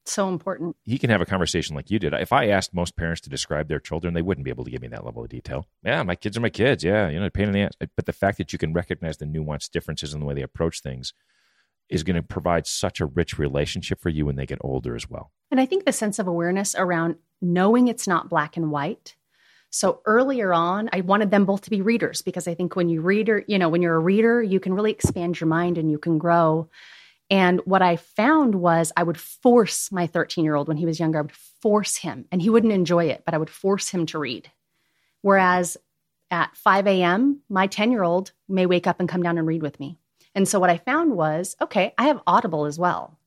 So 0.05 0.29
important. 0.29 0.75
He 0.83 0.99
can 0.99 1.11
have 1.11 1.21
a 1.21 1.27
conversation 1.27 1.77
like 1.77 1.91
you 1.91 2.01
did. 2.01 2.13
If 2.13 2.33
I 2.33 2.49
asked 2.49 2.75
most 2.75 2.97
parents 2.97 3.21
to 3.23 3.31
describe 3.31 3.69
their 3.69 3.79
children, 3.79 4.15
they 4.15 4.23
wouldn't 4.23 4.45
be 4.45 4.51
able 4.51 4.65
to 4.65 4.71
give 4.71 4.83
me 4.83 4.89
that 4.89 5.05
level 5.05 5.23
of 5.23 5.29
detail. 5.29 5.69
Yeah, 5.85 6.03
my 6.03 6.17
kids 6.17 6.37
are 6.37 6.41
my 6.41 6.51
kids. 6.51 6.83
Yeah, 6.83 7.09
you 7.09 7.21
know, 7.21 7.31
pain 7.31 7.47
in 7.47 7.53
the 7.53 7.63
ass. 7.63 7.73
But 7.79 8.07
the 8.07 8.13
fact 8.13 8.39
that 8.39 8.53
you 8.53 8.59
can 8.59 8.73
recognize 8.73 9.19
the 9.19 9.27
nuanced 9.27 9.71
differences 9.71 10.13
in 10.13 10.19
the 10.19 10.27
way 10.27 10.35
they 10.35 10.43
approach 10.43 10.81
things 10.81 11.15
is 11.89 12.03
going 12.03 12.17
to 12.17 12.23
provide 12.23 12.67
such 12.67 13.01
a 13.01 13.07
rich 13.07 13.39
relationship 13.39 14.01
for 14.01 14.09
you 14.09 14.27
when 14.27 14.35
they 14.37 14.47
get 14.47 14.59
older 14.63 14.97
as 14.97 15.09
well. 15.09 15.31
And 15.51 15.61
I 15.61 15.67
think 15.67 15.85
the 15.85 15.93
sense 15.93 16.19
of 16.19 16.27
awareness 16.27 16.75
around 16.75 17.17
knowing 17.41 17.87
it's 17.87 18.09
not 18.09 18.29
black 18.29 18.57
and 18.57 18.73
white. 18.73 19.15
So 19.73 20.03
earlier 20.05 20.53
on, 20.53 20.91
I 20.93 21.01
wanted 21.01 21.31
them 21.31 21.47
both 21.47 21.63
to 21.63 21.71
be 21.71 21.81
readers 21.81 22.21
because 22.21 22.47
I 22.47 22.55
think 22.55 22.77
when 22.77 22.91
you 22.91 23.01
reader, 23.01 23.43
you 23.49 23.59
know, 23.59 23.71
when 23.71 23.81
you're 23.81 23.97
a 23.97 24.01
reader, 24.01 24.43
you 24.43 24.61
can 24.61 24.75
really 24.75 24.91
expand 24.91 25.41
your 25.41 25.49
mind 25.49 25.79
and 25.79 25.91
you 25.91 25.99
can 25.99 26.19
grow. 26.19 26.69
And 27.31 27.61
what 27.65 27.81
I 27.81 27.97
found 27.97 28.55
was 28.55 28.93
I 28.95 29.03
would 29.03 29.19
force 29.19 29.91
my 29.91 30.07
13 30.07 30.45
year 30.45 30.55
old 30.55 30.69
when 30.69 30.77
he 30.77 30.85
was 30.85 31.01
younger, 31.01 31.21
I 31.21 31.23
would 31.23 31.33
force 31.33 31.97
him, 31.97 32.27
and 32.31 32.43
he 32.43 32.51
wouldn't 32.51 32.75
enjoy 32.75 33.07
it, 33.07 33.23
but 33.25 33.33
I 33.33 33.39
would 33.39 33.49
force 33.49 33.89
him 33.89 34.05
to 34.07 34.19
read. 34.19 34.51
Whereas 35.23 35.79
at 36.31 36.55
5 36.55 36.87
a.m., 36.87 37.41
my 37.49 37.67
10 37.67 37.93
year 37.93 38.03
old 38.03 38.33
may 38.49 38.67
wake 38.67 38.87
up 38.87 39.01
and 39.01 39.09
come 39.09 39.23
down 39.23 39.39
and 39.39 39.47
read 39.47 39.63
with 39.63 39.81
me. 39.81 39.97
And 40.35 40.47
so 40.47 40.61
what 40.61 40.69
I 40.69 40.77
found 40.77 41.17
was 41.17 41.57
okay, 41.63 41.95
I 41.97 42.09
have 42.09 42.21
Audible 42.27 42.67
as 42.67 42.79
well. 42.79 43.19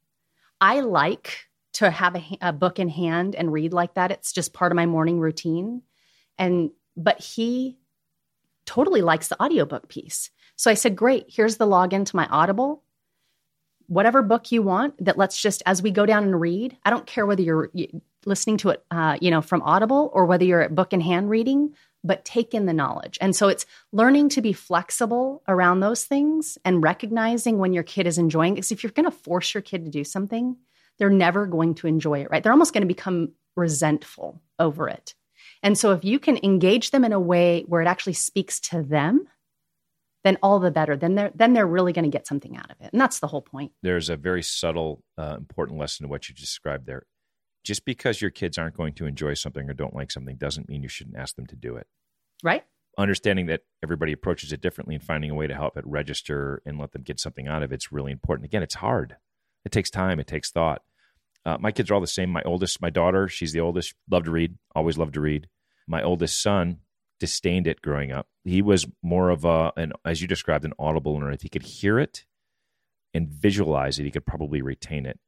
I 0.62 0.82
like 0.82 1.48
to 1.74 1.90
have 1.90 2.16
a, 2.16 2.38
a, 2.40 2.54
book 2.54 2.78
in 2.80 2.88
hand 2.88 3.36
and 3.36 3.52
read 3.52 3.74
like 3.74 3.96
that. 3.96 4.12
It's 4.12 4.32
just 4.32 4.54
part 4.54 4.72
of 4.72 4.76
my 4.76 4.86
morning 4.86 5.20
routine. 5.20 5.82
And 6.38 6.72
but 6.98 7.20
he 7.20 7.78
totally 8.66 9.02
likes 9.02 9.28
the 9.28 9.42
audiobook 9.42 9.88
piece. 9.90 10.32
So 10.56 10.72
I 10.72 10.76
said, 10.76 10.96
"Great, 10.96 11.26
here's 11.30 11.58
the 11.58 11.68
login 11.68 12.06
to 12.06 12.16
my 12.16 12.28
Audible. 12.28 12.84
Whatever 13.88 14.24
book 14.24 14.52
you 14.52 14.64
want 14.64 15.04
that 15.06 15.18
let's 15.18 15.40
just 15.40 15.62
as 15.66 15.82
we 15.82 15.92
go 15.92 16.06
down 16.06 16.24
and 16.24 16.40
read. 16.40 16.76
I 16.84 16.90
don't 16.90 17.06
care 17.06 17.26
whether 17.26 17.42
you're 17.42 17.72
listening 18.26 18.58
to 18.58 18.70
it 18.70 18.84
uh, 18.90 19.18
you 19.22 19.30
know 19.30 19.42
from 19.42 19.62
Audible 19.62 20.10
or 20.14 20.26
whether 20.26 20.46
you're 20.46 20.62
at 20.62 20.74
book 20.74 20.94
in 20.94 21.02
hand 21.02 21.30
reading, 21.30 21.76
but 22.06 22.24
take 22.24 22.54
in 22.54 22.66
the 22.66 22.74
knowledge. 22.74 23.18
And 23.20 23.36
so 23.36 23.48
it's 23.48 23.66
learning 23.92 24.30
to 24.30 24.42
be 24.42 24.54
flexible 24.54 25.44
around 25.48 25.80
those 25.80 26.06
things 26.06 26.58
and 26.64 26.84
recognizing 26.84 27.58
when 27.58 27.74
your 27.74 27.84
kid 27.84 28.08
is 28.08 28.18
enjoying. 28.18 28.54
Because 28.54 28.72
if 28.72 28.84
you're 28.84 28.92
going 28.92 29.06
to 29.06 29.12
force 29.12 29.54
your 29.54 29.62
kid 29.62 29.86
to 29.86 29.92
do 29.92 30.04
something, 30.04 30.56
they're 30.98 31.10
never 31.10 31.46
going 31.48 31.76
to 31.76 31.88
enjoy 31.88 32.22
it, 32.22 32.30
right? 32.30 32.42
They're 32.42 32.52
almost 32.52 32.74
going 32.74 32.84
to 32.84 32.88
become 32.88 33.34
resentful 33.56 34.42
over 34.60 34.88
it. 34.88 35.16
And 35.66 35.76
so 35.76 35.94
if 35.94 36.06
you 36.06 36.20
can 36.20 36.40
engage 36.44 36.92
them 36.92 37.04
in 37.04 37.12
a 37.12 37.20
way 37.20 37.64
where 37.68 37.82
it 37.82 37.88
actually 37.88 38.14
speaks 38.14 38.60
to 38.70 38.84
them, 38.84 39.28
then 40.24 40.38
all 40.44 40.60
the 40.60 40.70
better. 40.70 40.96
Then 40.96 41.16
they're 41.16 41.32
then 41.34 41.54
they're 41.54 41.66
really 41.66 41.92
going 41.92 42.06
to 42.06 42.16
get 42.16 42.28
something 42.28 42.56
out 42.56 42.70
of 42.70 42.78
it, 42.82 42.92
and 42.94 43.02
that's 43.02 43.20
the 43.20 43.28
whole 43.28 43.42
point. 43.42 43.72
There's 43.82 44.08
a 44.08 44.16
very 44.16 44.44
subtle, 44.44 45.04
uh, 45.18 45.36
important 45.38 45.80
lesson 45.80 46.04
to 46.04 46.08
what 46.08 46.30
you 46.30 46.36
described 46.36 46.86
there. 46.86 47.08
Just 47.64 47.84
because 47.84 48.22
your 48.22 48.30
kids 48.30 48.60
aren't 48.60 48.78
going 48.78 48.94
to 48.94 49.08
enjoy 49.08 49.34
something 49.34 49.68
or 49.68 49.74
don't 49.74 49.96
like 49.96 50.12
something 50.12 50.36
doesn't 50.36 50.70
mean 50.70 50.84
you 50.84 50.88
shouldn't 50.88 51.18
ask 51.18 51.36
them 51.36 51.48
to 51.48 51.56
do 51.56 51.76
it. 51.78 51.88
Right. 52.44 52.64
Understanding 52.96 53.48
that 53.48 53.62
everybody 53.84 54.14
approaches 54.14 54.54
it 54.54 54.62
differently 54.62 54.94
and 54.94 55.04
finding 55.04 55.32
a 55.32 55.36
way 55.36 55.48
to 55.48 55.56
help 55.56 55.78
it 55.78 55.86
register 55.88 56.62
and 56.64 56.78
let 56.78 56.92
them 56.92 57.02
get 57.02 57.20
something 57.20 57.48
out 57.48 57.64
of 57.64 57.72
it's 57.72 57.92
really 57.92 58.12
important. 58.12 58.46
Again, 58.46 58.62
it's 58.62 58.76
hard. 58.76 59.18
It 59.66 59.72
takes 59.72 59.90
time. 59.90 60.20
It 60.20 60.28
takes 60.28 60.52
thought. 60.52 60.84
Uh, 61.44 61.58
my 61.60 61.72
kids 61.72 61.90
are 61.90 61.96
all 61.96 62.02
the 62.02 62.08
same. 62.08 62.30
My 62.30 62.44
oldest, 62.46 62.82
my 62.82 62.92
daughter, 62.92 63.28
she's 63.28 63.52
the 63.52 63.60
oldest, 63.62 63.96
loved 64.10 64.26
to 64.26 64.32
read, 64.32 64.58
always 64.76 64.98
loved 64.98 65.16
to 65.16 65.22
read. 65.22 65.48
My 65.88 66.02
oldest 66.02 66.42
son, 66.42 66.80
disdained 67.20 67.68
it 67.68 67.82
growing 67.82 68.12
up. 68.12 68.28
He 68.44 68.62
was 68.62 68.86
more 69.02 69.30
of 69.30 69.46
a, 69.46 69.72
an, 69.76 69.94
as 70.04 70.22
you 70.22 70.28
described, 70.28 70.66
an 70.66 70.74
audible 70.78 71.14
learner. 71.14 71.32
If 71.32 71.42
he 71.42 71.50
could 71.50 71.64
hear 71.64 72.00
it 72.00 72.26
and 73.14 73.28
visualize 73.30 74.00
it, 74.00 74.04
he 74.04 74.12
could 74.12 74.26
probably 74.26 74.62
retain 74.62 75.06
it. 75.06 75.20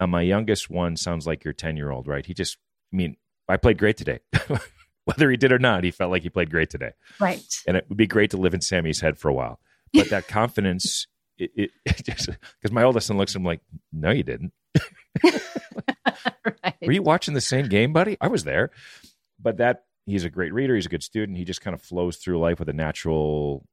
And 0.00 0.12
my 0.12 0.22
youngest 0.22 0.70
one 0.70 0.96
sounds 0.96 1.26
like 1.26 1.44
your 1.44 1.52
10 1.52 1.76
year 1.76 1.90
old, 1.90 2.06
right? 2.06 2.24
He 2.24 2.34
just, 2.34 2.56
I 2.92 2.96
mean, 2.96 3.16
I 3.48 3.56
played 3.56 3.78
great 3.78 3.96
today. 3.96 4.20
Whether 5.04 5.30
he 5.30 5.36
did 5.36 5.52
or 5.52 5.58
not, 5.58 5.84
he 5.84 5.90
felt 5.90 6.10
like 6.10 6.22
he 6.22 6.28
played 6.28 6.50
great 6.50 6.70
today. 6.70 6.92
Right. 7.18 7.42
And 7.66 7.76
it 7.76 7.86
would 7.88 7.96
be 7.96 8.06
great 8.06 8.30
to 8.32 8.36
live 8.36 8.54
in 8.54 8.60
Sammy's 8.60 9.00
head 9.00 9.18
for 9.18 9.28
a 9.28 9.34
while. 9.34 9.58
But 9.92 10.10
that 10.10 10.28
confidence, 10.28 11.06
it, 11.38 11.50
it, 11.54 11.70
it 11.84 12.04
just, 12.04 12.26
because 12.26 12.72
my 12.72 12.84
oldest 12.84 13.06
son 13.06 13.16
looks 13.16 13.32
at 13.32 13.40
him 13.40 13.44
like, 13.44 13.60
no, 13.92 14.10
you 14.10 14.22
didn't. 14.22 14.52
right. 15.24 16.76
Were 16.82 16.92
you 16.92 17.02
watching 17.02 17.34
the 17.34 17.40
same 17.40 17.68
game, 17.68 17.92
buddy? 17.92 18.16
I 18.20 18.28
was 18.28 18.44
there. 18.44 18.70
But 19.40 19.58
that 19.58 19.84
he's 20.06 20.24
a 20.24 20.30
great 20.30 20.52
reader. 20.52 20.74
He's 20.74 20.86
a 20.86 20.90
good 20.90 21.02
student. 21.02 21.38
He 21.38 21.44
just 21.44 21.60
kind 21.60 21.74
of 21.74 21.82
flows 21.82 22.16
through 22.16 22.38
life 22.38 22.58
with 22.58 22.68
a 22.68 22.74
natural, 22.74 23.66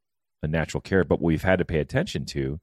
a 0.44 0.48
natural 0.48 0.82
care. 0.82 1.04
But 1.04 1.20
what 1.20 1.28
we've 1.28 1.44
had 1.44 1.60
to 1.60 1.66
pay 1.66 1.80
attention 1.80 2.26
to 2.28 2.60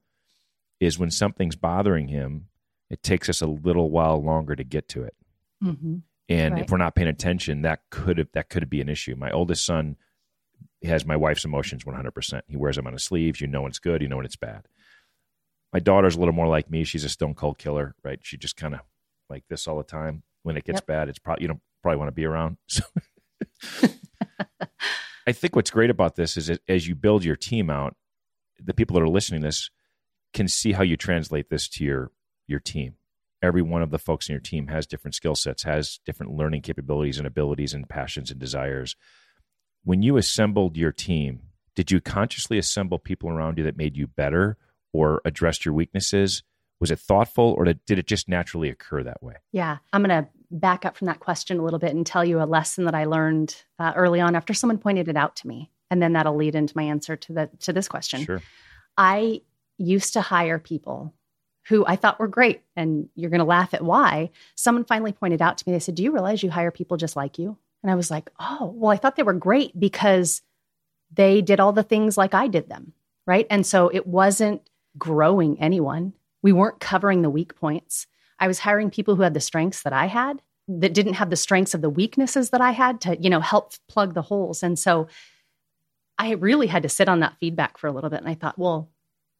is 0.79 0.99
when 0.99 1.11
something's 1.11 1.55
bothering 1.55 2.07
him, 2.07 2.47
it 2.89 3.01
takes 3.03 3.29
us 3.29 3.41
a 3.41 3.47
little 3.47 3.89
while 3.89 4.21
longer 4.21 4.55
to 4.55 4.63
get 4.63 4.87
to 4.89 5.03
it. 5.03 5.15
Mm-hmm. 5.63 5.95
And 6.29 6.53
right. 6.53 6.63
if 6.63 6.71
we're 6.71 6.77
not 6.77 6.95
paying 6.95 7.07
attention, 7.07 7.63
that 7.63 7.81
could 7.89 8.17
have, 8.17 8.27
that 8.33 8.49
could 8.49 8.69
be 8.69 8.81
an 8.81 8.89
issue. 8.89 9.15
My 9.15 9.31
oldest 9.31 9.65
son 9.65 9.97
has 10.83 11.05
my 11.05 11.15
wife's 11.15 11.45
emotions 11.45 11.83
100%. 11.83 12.41
He 12.47 12.57
wears 12.57 12.75
them 12.75 12.87
on 12.87 12.93
his 12.93 13.03
sleeves. 13.03 13.41
You 13.41 13.47
know 13.47 13.63
when 13.63 13.69
it's 13.69 13.79
good, 13.79 14.01
you 14.01 14.07
know 14.07 14.17
when 14.17 14.25
it's 14.25 14.35
bad. 14.35 14.67
My 15.71 15.79
daughter's 15.79 16.15
a 16.15 16.19
little 16.19 16.33
more 16.33 16.47
like 16.47 16.69
me. 16.69 16.83
She's 16.83 17.03
a 17.03 17.09
stone 17.09 17.33
cold 17.33 17.57
killer, 17.57 17.95
right? 18.03 18.19
She 18.21 18.37
just 18.37 18.55
kind 18.55 18.75
of 18.75 18.81
like 19.29 19.43
this 19.49 19.67
all 19.67 19.77
the 19.77 19.83
time. 19.83 20.23
When 20.43 20.57
it 20.57 20.65
gets 20.65 20.77
yep. 20.77 20.87
bad, 20.87 21.09
it's 21.09 21.19
probably 21.19 21.43
you 21.43 21.47
don't 21.47 21.61
probably 21.83 21.99
want 21.99 22.07
to 22.07 22.13
be 22.13 22.25
around. 22.25 22.57
So 22.67 23.87
I 25.25 25.31
think 25.31 25.55
what's 25.55 25.71
great 25.71 25.89
about 25.89 26.15
this 26.15 26.35
is 26.35 26.51
as 26.67 26.87
you 26.87 26.95
build 26.95 27.23
your 27.23 27.37
team 27.37 27.69
out, 27.69 27.95
the 28.61 28.73
people 28.73 28.95
that 28.95 29.03
are 29.03 29.09
listening 29.09 29.41
to 29.41 29.47
this 29.47 29.69
can 30.33 30.47
see 30.47 30.73
how 30.73 30.83
you 30.83 30.97
translate 30.97 31.49
this 31.49 31.67
to 31.69 31.83
your 31.85 32.11
your 32.47 32.59
team. 32.59 32.95
Every 33.41 33.61
one 33.61 33.81
of 33.81 33.91
the 33.91 33.99
folks 33.99 34.27
in 34.27 34.33
your 34.33 34.41
team 34.41 34.67
has 34.67 34.85
different 34.85 35.15
skill 35.15 35.35
sets, 35.35 35.63
has 35.63 35.99
different 36.05 36.33
learning 36.33 36.61
capabilities 36.61 37.17
and 37.17 37.27
abilities 37.27 37.73
and 37.73 37.87
passions 37.87 38.31
and 38.31 38.39
desires. 38.39 38.95
When 39.83 40.01
you 40.01 40.17
assembled 40.17 40.77
your 40.77 40.91
team, 40.91 41.43
did 41.75 41.91
you 41.91 41.99
consciously 41.99 42.57
assemble 42.57 42.99
people 42.99 43.29
around 43.29 43.57
you 43.57 43.63
that 43.65 43.77
made 43.77 43.97
you 43.97 44.07
better 44.07 44.57
or 44.91 45.21
addressed 45.25 45.65
your 45.65 45.73
weaknesses? 45.73 46.43
Was 46.79 46.91
it 46.91 46.99
thoughtful 46.99 47.55
or 47.57 47.65
did 47.65 47.99
it 47.99 48.07
just 48.07 48.27
naturally 48.27 48.69
occur 48.69 49.03
that 49.03 49.23
way? 49.23 49.35
Yeah, 49.51 49.77
I'm 49.91 50.03
going 50.03 50.23
to 50.23 50.29
back 50.53 50.85
up 50.85 50.95
from 50.95 51.07
that 51.07 51.19
question 51.19 51.59
a 51.59 51.63
little 51.63 51.79
bit 51.79 51.93
and 51.93 52.05
tell 52.05 52.23
you 52.23 52.41
a 52.41 52.45
lesson 52.45 52.85
that 52.85 52.95
I 52.95 53.05
learned 53.05 53.63
uh, 53.79 53.93
early 53.95 54.21
on 54.21 54.35
after 54.35 54.53
someone 54.53 54.77
pointed 54.77 55.07
it 55.07 55.17
out 55.17 55.35
to 55.37 55.47
me, 55.47 55.71
and 55.89 56.01
then 56.01 56.13
that'll 56.13 56.35
lead 56.35 56.55
into 56.55 56.77
my 56.77 56.83
answer 56.83 57.15
to 57.15 57.33
the 57.33 57.49
to 57.61 57.73
this 57.73 57.87
question. 57.87 58.23
Sure. 58.23 58.41
I 58.97 59.41
used 59.77 60.13
to 60.13 60.21
hire 60.21 60.59
people 60.59 61.13
who 61.67 61.85
I 61.85 61.95
thought 61.95 62.19
were 62.19 62.27
great, 62.27 62.61
and 62.75 63.09
you're 63.15 63.31
going 63.31 63.39
to 63.39 63.45
laugh 63.45 63.73
at 63.73 63.83
why. 63.83 64.29
Someone 64.55 64.85
finally 64.85 65.11
pointed 65.11 65.41
out 65.41 65.57
to 65.57 65.63
me. 65.67 65.73
They 65.73 65.79
said, 65.79 65.95
"Do 65.95 66.03
you 66.03 66.11
realize 66.11 66.43
you 66.43 66.51
hire 66.51 66.71
people 66.71 66.97
just 66.97 67.15
like 67.15 67.39
you?" 67.39 67.57
And 67.81 67.91
I 67.91 67.95
was 67.95 68.11
like, 68.11 68.29
"Oh, 68.39 68.73
well, 68.75 68.91
I 68.91 68.97
thought 68.97 69.15
they 69.15 69.23
were 69.23 69.33
great 69.33 69.77
because 69.77 70.41
they 71.11 71.41
did 71.41 71.59
all 71.59 71.73
the 71.73 71.83
things 71.83 72.17
like 72.17 72.33
I 72.33 72.47
did 72.47 72.69
them, 72.69 72.93
right?" 73.25 73.47
And 73.49 73.65
so 73.65 73.89
it 73.89 74.05
wasn't 74.05 74.69
growing 74.97 75.59
anyone. 75.59 76.13
We 76.43 76.51
weren't 76.51 76.79
covering 76.79 77.23
the 77.23 77.29
weak 77.29 77.55
points. 77.55 78.05
I 78.43 78.47
was 78.47 78.59
hiring 78.59 78.89
people 78.89 79.15
who 79.15 79.21
had 79.21 79.33
the 79.33 79.39
strengths 79.39 79.83
that 79.83 79.93
I 79.93 80.07
had 80.07 80.41
that 80.67 80.93
didn't 80.93 81.13
have 81.13 81.29
the 81.29 81.37
strengths 81.37 81.73
of 81.73 81.81
the 81.81 81.89
weaknesses 81.89 82.49
that 82.49 82.59
I 82.59 82.71
had 82.71 82.99
to, 83.01 83.15
you 83.15 83.29
know, 83.29 83.39
help 83.39 83.71
plug 83.87 84.15
the 84.15 84.21
holes. 84.21 84.63
And 84.63 84.77
so 84.77 85.07
I 86.17 86.31
really 86.31 86.67
had 86.67 86.83
to 86.83 86.89
sit 86.89 87.07
on 87.07 87.21
that 87.21 87.37
feedback 87.39 87.77
for 87.77 87.87
a 87.87 87.93
little 87.93 88.09
bit. 88.09 88.19
And 88.19 88.27
I 88.27 88.33
thought, 88.33 88.59
well, 88.59 88.89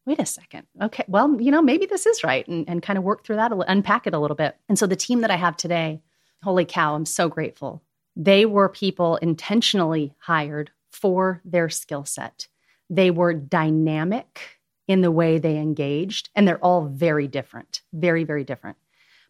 wait 0.06 0.20
a 0.20 0.24
second. 0.24 0.66
Okay, 0.80 1.04
well, 1.06 1.38
you 1.38 1.50
know, 1.50 1.60
maybe 1.60 1.84
this 1.84 2.06
is 2.06 2.24
right 2.24 2.48
and, 2.48 2.66
and 2.66 2.82
kind 2.82 2.96
of 2.96 3.04
work 3.04 3.24
through 3.24 3.36
that, 3.36 3.52
unpack 3.68 4.06
it 4.06 4.14
a 4.14 4.18
little 4.18 4.36
bit. 4.36 4.56
And 4.70 4.78
so 4.78 4.86
the 4.86 4.96
team 4.96 5.20
that 5.20 5.30
I 5.30 5.36
have 5.36 5.58
today, 5.58 6.00
holy 6.42 6.64
cow, 6.64 6.94
I'm 6.94 7.04
so 7.04 7.28
grateful. 7.28 7.82
They 8.16 8.46
were 8.46 8.70
people 8.70 9.16
intentionally 9.16 10.14
hired 10.18 10.70
for 10.92 11.42
their 11.44 11.68
skill 11.68 12.06
set. 12.06 12.48
They 12.88 13.10
were 13.10 13.34
dynamic 13.34 14.60
in 14.88 15.02
the 15.02 15.10
way 15.10 15.38
they 15.38 15.58
engaged, 15.58 16.30
and 16.34 16.48
they're 16.48 16.64
all 16.64 16.86
very 16.86 17.28
different, 17.28 17.82
very, 17.92 18.24
very 18.24 18.44
different 18.44 18.78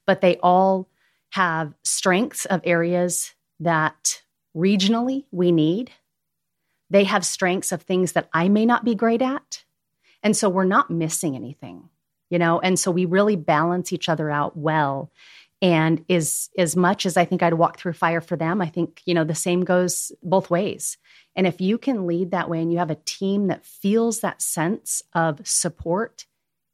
but 0.07 0.21
they 0.21 0.37
all 0.43 0.89
have 1.31 1.75
strengths 1.83 2.45
of 2.47 2.61
areas 2.65 3.35
that 3.61 4.23
regionally 4.57 5.25
we 5.31 5.51
need. 5.51 5.91
They 6.91 7.05
have 7.05 7.25
strengths 7.25 7.73
of 7.73 7.83
things 7.83 8.13
that 8.13 8.29
I 8.33 8.49
may 8.49 8.67
not 8.67 8.85
be 8.85 8.95
great 8.95 9.23
at. 9.23 9.65
And 10.23 10.37
so 10.37 10.49
we're 10.49 10.65
not 10.65 10.91
missing 10.91 11.35
anything, 11.35 11.89
you 12.31 12.39
know? 12.39 12.61
And 12.61 12.79
so 12.79 12.91
we 12.91 13.05
really 13.05 13.37
balance 13.37 13.93
each 13.93 14.09
other 14.09 14.31
out 14.31 14.57
well. 14.57 15.11
And 15.61 16.05
is 16.09 16.51
as 16.59 16.77
much 16.77 17.07
as 17.07 17.17
I 17.17 17.25
think 17.25 17.43
I'd 17.43 17.55
walk 17.55 17.79
through 17.79 17.95
fire 17.95 18.21
for 18.21 18.37
them, 18.37 18.61
I 18.61 18.67
think, 18.67 19.01
you 19.07 19.15
know, 19.15 19.25
the 19.25 19.35
same 19.35 19.65
goes 19.65 20.13
both 20.23 20.51
ways. 20.51 20.99
And 21.37 21.47
if 21.47 21.61
you 21.61 21.79
can 21.79 22.07
lead 22.07 22.31
that 22.31 22.49
way 22.49 22.61
and 22.61 22.71
you 22.71 22.79
have 22.79 22.91
a 22.91 23.01
team 23.07 23.49
that 23.49 23.65
feels 23.65 24.21
that 24.21 24.43
sense 24.43 25.03
of 25.15 25.47
support 25.47 26.27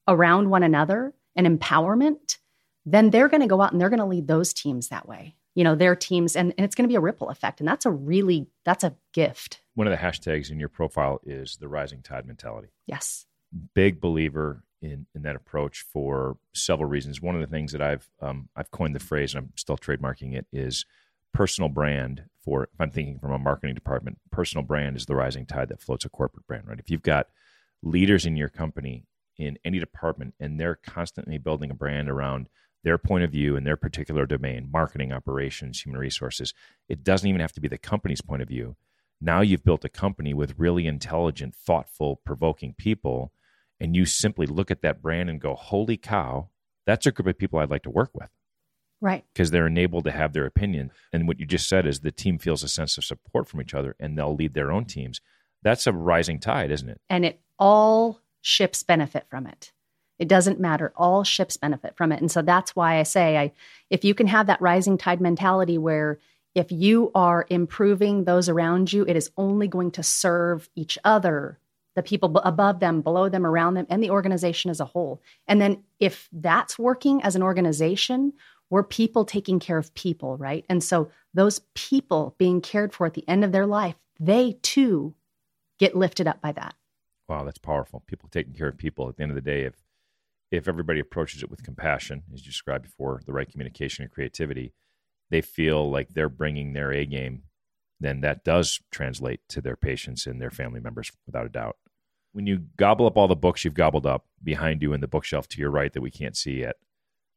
around 0.08 0.50
one 0.50 0.62
another 0.62 1.14
and 1.36 1.46
empowerment, 1.46 2.38
then 2.84 3.10
they're 3.10 3.28
going 3.28 3.40
to 3.40 3.46
go 3.46 3.60
out 3.60 3.72
and 3.72 3.80
they're 3.80 3.90
going 3.90 4.00
to 4.00 4.06
lead 4.06 4.26
those 4.26 4.52
teams 4.52 4.88
that 4.88 5.08
way. 5.08 5.34
You 5.54 5.64
know 5.64 5.74
their 5.74 5.96
teams 5.96 6.36
and, 6.36 6.54
and 6.56 6.64
it's 6.64 6.74
going 6.74 6.84
to 6.84 6.88
be 6.88 6.94
a 6.94 7.00
ripple 7.00 7.28
effect 7.28 7.60
and 7.60 7.68
that's 7.68 7.84
a 7.84 7.90
really 7.90 8.46
that's 8.64 8.84
a 8.84 8.94
gift. 9.12 9.60
One 9.74 9.86
of 9.86 9.90
the 9.90 9.96
hashtags 9.96 10.50
in 10.50 10.60
your 10.60 10.68
profile 10.68 11.20
is 11.24 11.56
the 11.56 11.68
rising 11.68 12.02
tide 12.02 12.24
mentality. 12.24 12.68
Yes. 12.86 13.26
Big 13.74 14.00
believer 14.00 14.62
in 14.80 15.06
in 15.14 15.22
that 15.22 15.36
approach 15.36 15.84
for 15.92 16.36
several 16.54 16.88
reasons. 16.88 17.20
One 17.20 17.34
of 17.34 17.40
the 17.40 17.48
things 17.48 17.72
that 17.72 17.82
i've 17.82 18.08
um, 18.22 18.48
i've 18.54 18.70
coined 18.70 18.94
the 18.94 19.00
phrase 19.00 19.34
and 19.34 19.44
i'm 19.44 19.52
still 19.56 19.76
trademarking 19.76 20.34
it 20.34 20.46
is 20.52 20.86
personal 21.34 21.68
brand 21.68 22.24
for 22.44 22.64
if 22.64 22.80
i'm 22.80 22.90
thinking 22.90 23.18
from 23.18 23.32
a 23.32 23.38
marketing 23.38 23.74
department 23.74 24.18
personal 24.32 24.64
brand 24.64 24.96
is 24.96 25.06
the 25.06 25.14
rising 25.14 25.46
tide 25.46 25.68
that 25.68 25.80
floats 25.80 26.04
a 26.04 26.08
corporate 26.08 26.46
brand 26.46 26.66
right? 26.66 26.80
If 26.80 26.90
you've 26.90 27.02
got 27.02 27.28
leaders 27.82 28.26
in 28.26 28.36
your 28.36 28.48
company 28.48 29.04
in 29.36 29.58
any 29.64 29.78
department 29.78 30.34
and 30.38 30.60
they're 30.60 30.74
constantly 30.76 31.38
building 31.38 31.70
a 31.70 31.74
brand 31.74 32.08
around 32.10 32.48
their 32.82 32.98
point 32.98 33.24
of 33.24 33.30
view 33.30 33.56
in 33.56 33.64
their 33.64 33.76
particular 33.76 34.26
domain 34.26 34.68
marketing, 34.70 35.12
operations, 35.12 35.80
human 35.80 36.00
resources. 36.00 36.54
It 36.88 37.04
doesn't 37.04 37.28
even 37.28 37.40
have 37.40 37.52
to 37.52 37.60
be 37.60 37.68
the 37.68 37.78
company's 37.78 38.22
point 38.22 38.42
of 38.42 38.48
view. 38.48 38.76
Now 39.20 39.42
you've 39.42 39.64
built 39.64 39.84
a 39.84 39.90
company 39.90 40.32
with 40.32 40.58
really 40.58 40.86
intelligent, 40.86 41.54
thoughtful, 41.54 42.20
provoking 42.24 42.74
people, 42.76 43.32
and 43.78 43.94
you 43.94 44.06
simply 44.06 44.46
look 44.46 44.70
at 44.70 44.82
that 44.82 45.02
brand 45.02 45.28
and 45.28 45.40
go, 45.40 45.54
Holy 45.54 45.96
cow, 45.96 46.48
that's 46.86 47.06
a 47.06 47.12
group 47.12 47.26
of 47.26 47.38
people 47.38 47.58
I'd 47.58 47.70
like 47.70 47.82
to 47.82 47.90
work 47.90 48.10
with. 48.14 48.30
Right. 49.00 49.24
Because 49.32 49.50
they're 49.50 49.66
enabled 49.66 50.04
to 50.04 50.10
have 50.10 50.32
their 50.32 50.46
opinion. 50.46 50.90
And 51.12 51.26
what 51.26 51.40
you 51.40 51.46
just 51.46 51.68
said 51.68 51.86
is 51.86 52.00
the 52.00 52.10
team 52.10 52.38
feels 52.38 52.62
a 52.62 52.68
sense 52.68 52.98
of 52.98 53.04
support 53.04 53.48
from 53.48 53.60
each 53.60 53.74
other 53.74 53.96
and 53.98 54.16
they'll 54.16 54.34
lead 54.34 54.54
their 54.54 54.70
own 54.70 54.84
teams. 54.84 55.20
That's 55.62 55.86
a 55.86 55.92
rising 55.92 56.38
tide, 56.38 56.70
isn't 56.70 56.88
it? 56.88 57.00
And 57.08 57.24
it 57.24 57.40
all 57.58 58.20
ships 58.42 58.82
benefit 58.82 59.26
from 59.28 59.46
it. 59.46 59.72
It 60.20 60.28
doesn't 60.28 60.60
matter. 60.60 60.92
All 60.96 61.24
ships 61.24 61.56
benefit 61.56 61.96
from 61.96 62.12
it. 62.12 62.20
And 62.20 62.30
so 62.30 62.42
that's 62.42 62.76
why 62.76 63.00
I 63.00 63.02
say 63.04 63.38
I 63.38 63.52
if 63.88 64.04
you 64.04 64.14
can 64.14 64.28
have 64.28 64.46
that 64.46 64.60
rising 64.60 64.98
tide 64.98 65.20
mentality 65.20 65.78
where 65.78 66.18
if 66.54 66.70
you 66.70 67.10
are 67.14 67.46
improving 67.48 68.24
those 68.24 68.48
around 68.48 68.92
you, 68.92 69.04
it 69.08 69.16
is 69.16 69.30
only 69.36 69.66
going 69.66 69.92
to 69.92 70.02
serve 70.02 70.68
each 70.76 70.98
other, 71.04 71.58
the 71.96 72.02
people 72.02 72.36
above 72.38 72.80
them, 72.80 73.00
below 73.00 73.28
them, 73.28 73.46
around 73.46 73.74
them, 73.74 73.86
and 73.88 74.02
the 74.02 74.10
organization 74.10 74.70
as 74.70 74.80
a 74.80 74.84
whole. 74.84 75.22
And 75.48 75.60
then 75.60 75.84
if 75.98 76.28
that's 76.32 76.78
working 76.78 77.22
as 77.22 77.34
an 77.34 77.42
organization, 77.42 78.34
we're 78.68 78.82
people 78.82 79.24
taking 79.24 79.58
care 79.58 79.78
of 79.78 79.94
people, 79.94 80.36
right? 80.36 80.66
And 80.68 80.84
so 80.84 81.10
those 81.32 81.60
people 81.74 82.34
being 82.36 82.60
cared 82.60 82.92
for 82.92 83.06
at 83.06 83.14
the 83.14 83.28
end 83.28 83.44
of 83.44 83.52
their 83.52 83.66
life, 83.66 83.96
they 84.18 84.58
too 84.62 85.14
get 85.78 85.96
lifted 85.96 86.28
up 86.28 86.40
by 86.40 86.52
that. 86.52 86.74
Wow, 87.28 87.44
that's 87.44 87.58
powerful. 87.58 88.02
People 88.06 88.28
taking 88.28 88.54
care 88.54 88.68
of 88.68 88.76
people. 88.76 89.08
At 89.08 89.16
the 89.16 89.22
end 89.22 89.30
of 89.30 89.36
the 89.36 89.40
day, 89.40 89.62
if 89.62 89.74
if 90.50 90.68
everybody 90.68 91.00
approaches 91.00 91.42
it 91.42 91.50
with 91.50 91.62
compassion, 91.62 92.22
as 92.32 92.40
you 92.44 92.50
described 92.50 92.84
before, 92.84 93.20
the 93.24 93.32
right 93.32 93.48
communication 93.48 94.02
and 94.02 94.12
creativity, 94.12 94.72
they 95.30 95.40
feel 95.40 95.90
like 95.90 96.08
they're 96.08 96.28
bringing 96.28 96.72
their 96.72 96.92
A 96.92 97.06
game, 97.06 97.44
then 98.00 98.20
that 98.22 98.44
does 98.44 98.80
translate 98.90 99.40
to 99.48 99.60
their 99.60 99.76
patients 99.76 100.26
and 100.26 100.40
their 100.40 100.50
family 100.50 100.80
members 100.80 101.12
without 101.26 101.46
a 101.46 101.50
doubt. 101.50 101.76
When 102.32 102.46
you 102.46 102.64
gobble 102.76 103.06
up 103.06 103.16
all 103.16 103.28
the 103.28 103.36
books 103.36 103.64
you've 103.64 103.74
gobbled 103.74 104.06
up 104.06 104.26
behind 104.42 104.82
you 104.82 104.92
in 104.92 105.00
the 105.00 105.08
bookshelf 105.08 105.48
to 105.48 105.60
your 105.60 105.70
right 105.70 105.92
that 105.92 106.00
we 106.00 106.10
can't 106.10 106.36
see 106.36 106.60
yet, 106.60 106.76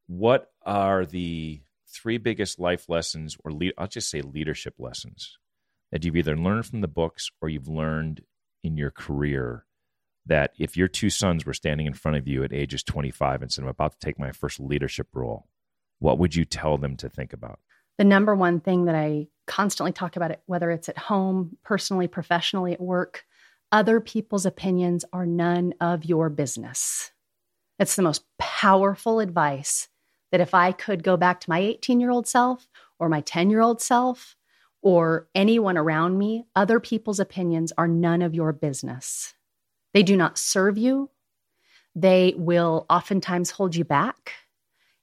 what 0.08 0.52
are 0.66 1.06
the 1.06 1.62
three 1.88 2.18
biggest 2.18 2.60
life 2.60 2.90
lessons, 2.90 3.38
or 3.44 3.52
I'll 3.78 3.88
just 3.88 4.10
say 4.10 4.22
leadership 4.22 4.76
lessons, 4.80 5.38
that 5.92 6.04
you've 6.04 6.16
either 6.16 6.38
learned 6.38 6.66
from 6.66 6.82
the 6.82 6.88
books 6.88 7.30
or 7.42 7.50
you've 7.50 7.68
learned 7.68 8.22
in 8.64 8.78
your 8.78 8.92
career 8.92 9.66
that 10.26 10.54
if 10.58 10.78
your 10.78 10.88
two 10.88 11.10
sons 11.10 11.46
were 11.46 11.54
standing 11.54 11.86
in 11.86 11.94
front 11.94 12.18
of 12.18 12.28
you 12.28 12.44
at 12.44 12.54
ages 12.54 12.84
25 12.84 13.42
and 13.42 13.52
said, 13.52 13.64
I'm 13.64 13.70
about 13.70 13.94
to 13.94 14.06
take 14.06 14.18
my 14.18 14.32
first 14.32 14.60
leadership 14.60 15.08
role, 15.14 15.48
what 16.00 16.18
would 16.20 16.36
you 16.36 16.46
tell 16.46 16.78
them 16.78 16.96
to 16.98 17.10
think 17.10 17.34
about? 17.34 17.60
The 17.98 18.04
number 18.04 18.34
one 18.34 18.60
thing 18.60 18.86
that 18.86 18.96
I 18.96 19.28
constantly 19.46 19.92
talk 19.92 20.16
about, 20.16 20.32
it, 20.32 20.42
whether 20.46 20.72
it's 20.72 20.90
at 20.90 20.98
home, 20.98 21.58
personally, 21.64 22.08
professionally, 22.08 22.74
at 22.74 22.82
work, 22.82 23.26
other 23.72 24.00
people's 24.00 24.46
opinions 24.46 25.06
are 25.14 25.26
none 25.26 25.74
of 25.80 26.06
your 26.06 26.30
business. 26.30 27.12
It's 27.80 27.96
the 27.96 28.02
most 28.02 28.24
powerful 28.38 29.20
advice 29.20 29.90
that 30.32 30.42
if 30.42 30.54
I 30.54 30.72
could 30.72 31.04
go 31.04 31.18
back 31.18 31.42
to 31.42 31.50
my 31.50 31.60
18 31.60 32.00
year 32.00 32.12
old 32.12 32.28
self 32.28 32.68
or 33.00 33.10
my 33.10 33.22
10 33.22 33.50
year 33.50 33.62
old 33.62 33.82
self 33.82 34.36
or 34.82 35.28
anyone 35.36 35.78
around 35.78 36.18
me, 36.18 36.46
other 36.56 36.80
people's 36.80 37.20
opinions 37.20 37.72
are 37.78 37.88
none 37.88 38.22
of 38.22 38.36
your 38.36 38.52
business. 38.54 39.34
They 39.94 40.04
do 40.04 40.18
not 40.18 40.38
serve 40.38 40.78
you. 40.78 41.10
They 41.96 42.34
will 42.36 42.86
oftentimes 42.90 43.52
hold 43.52 43.76
you 43.76 43.84
back. 43.84 44.34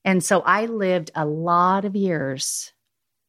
And 0.05 0.25
so 0.25 0.41
I 0.41 0.67
lived 0.67 1.11
a 1.15 1.25
lot 1.25 1.85
of 1.85 1.95
years 1.95 2.73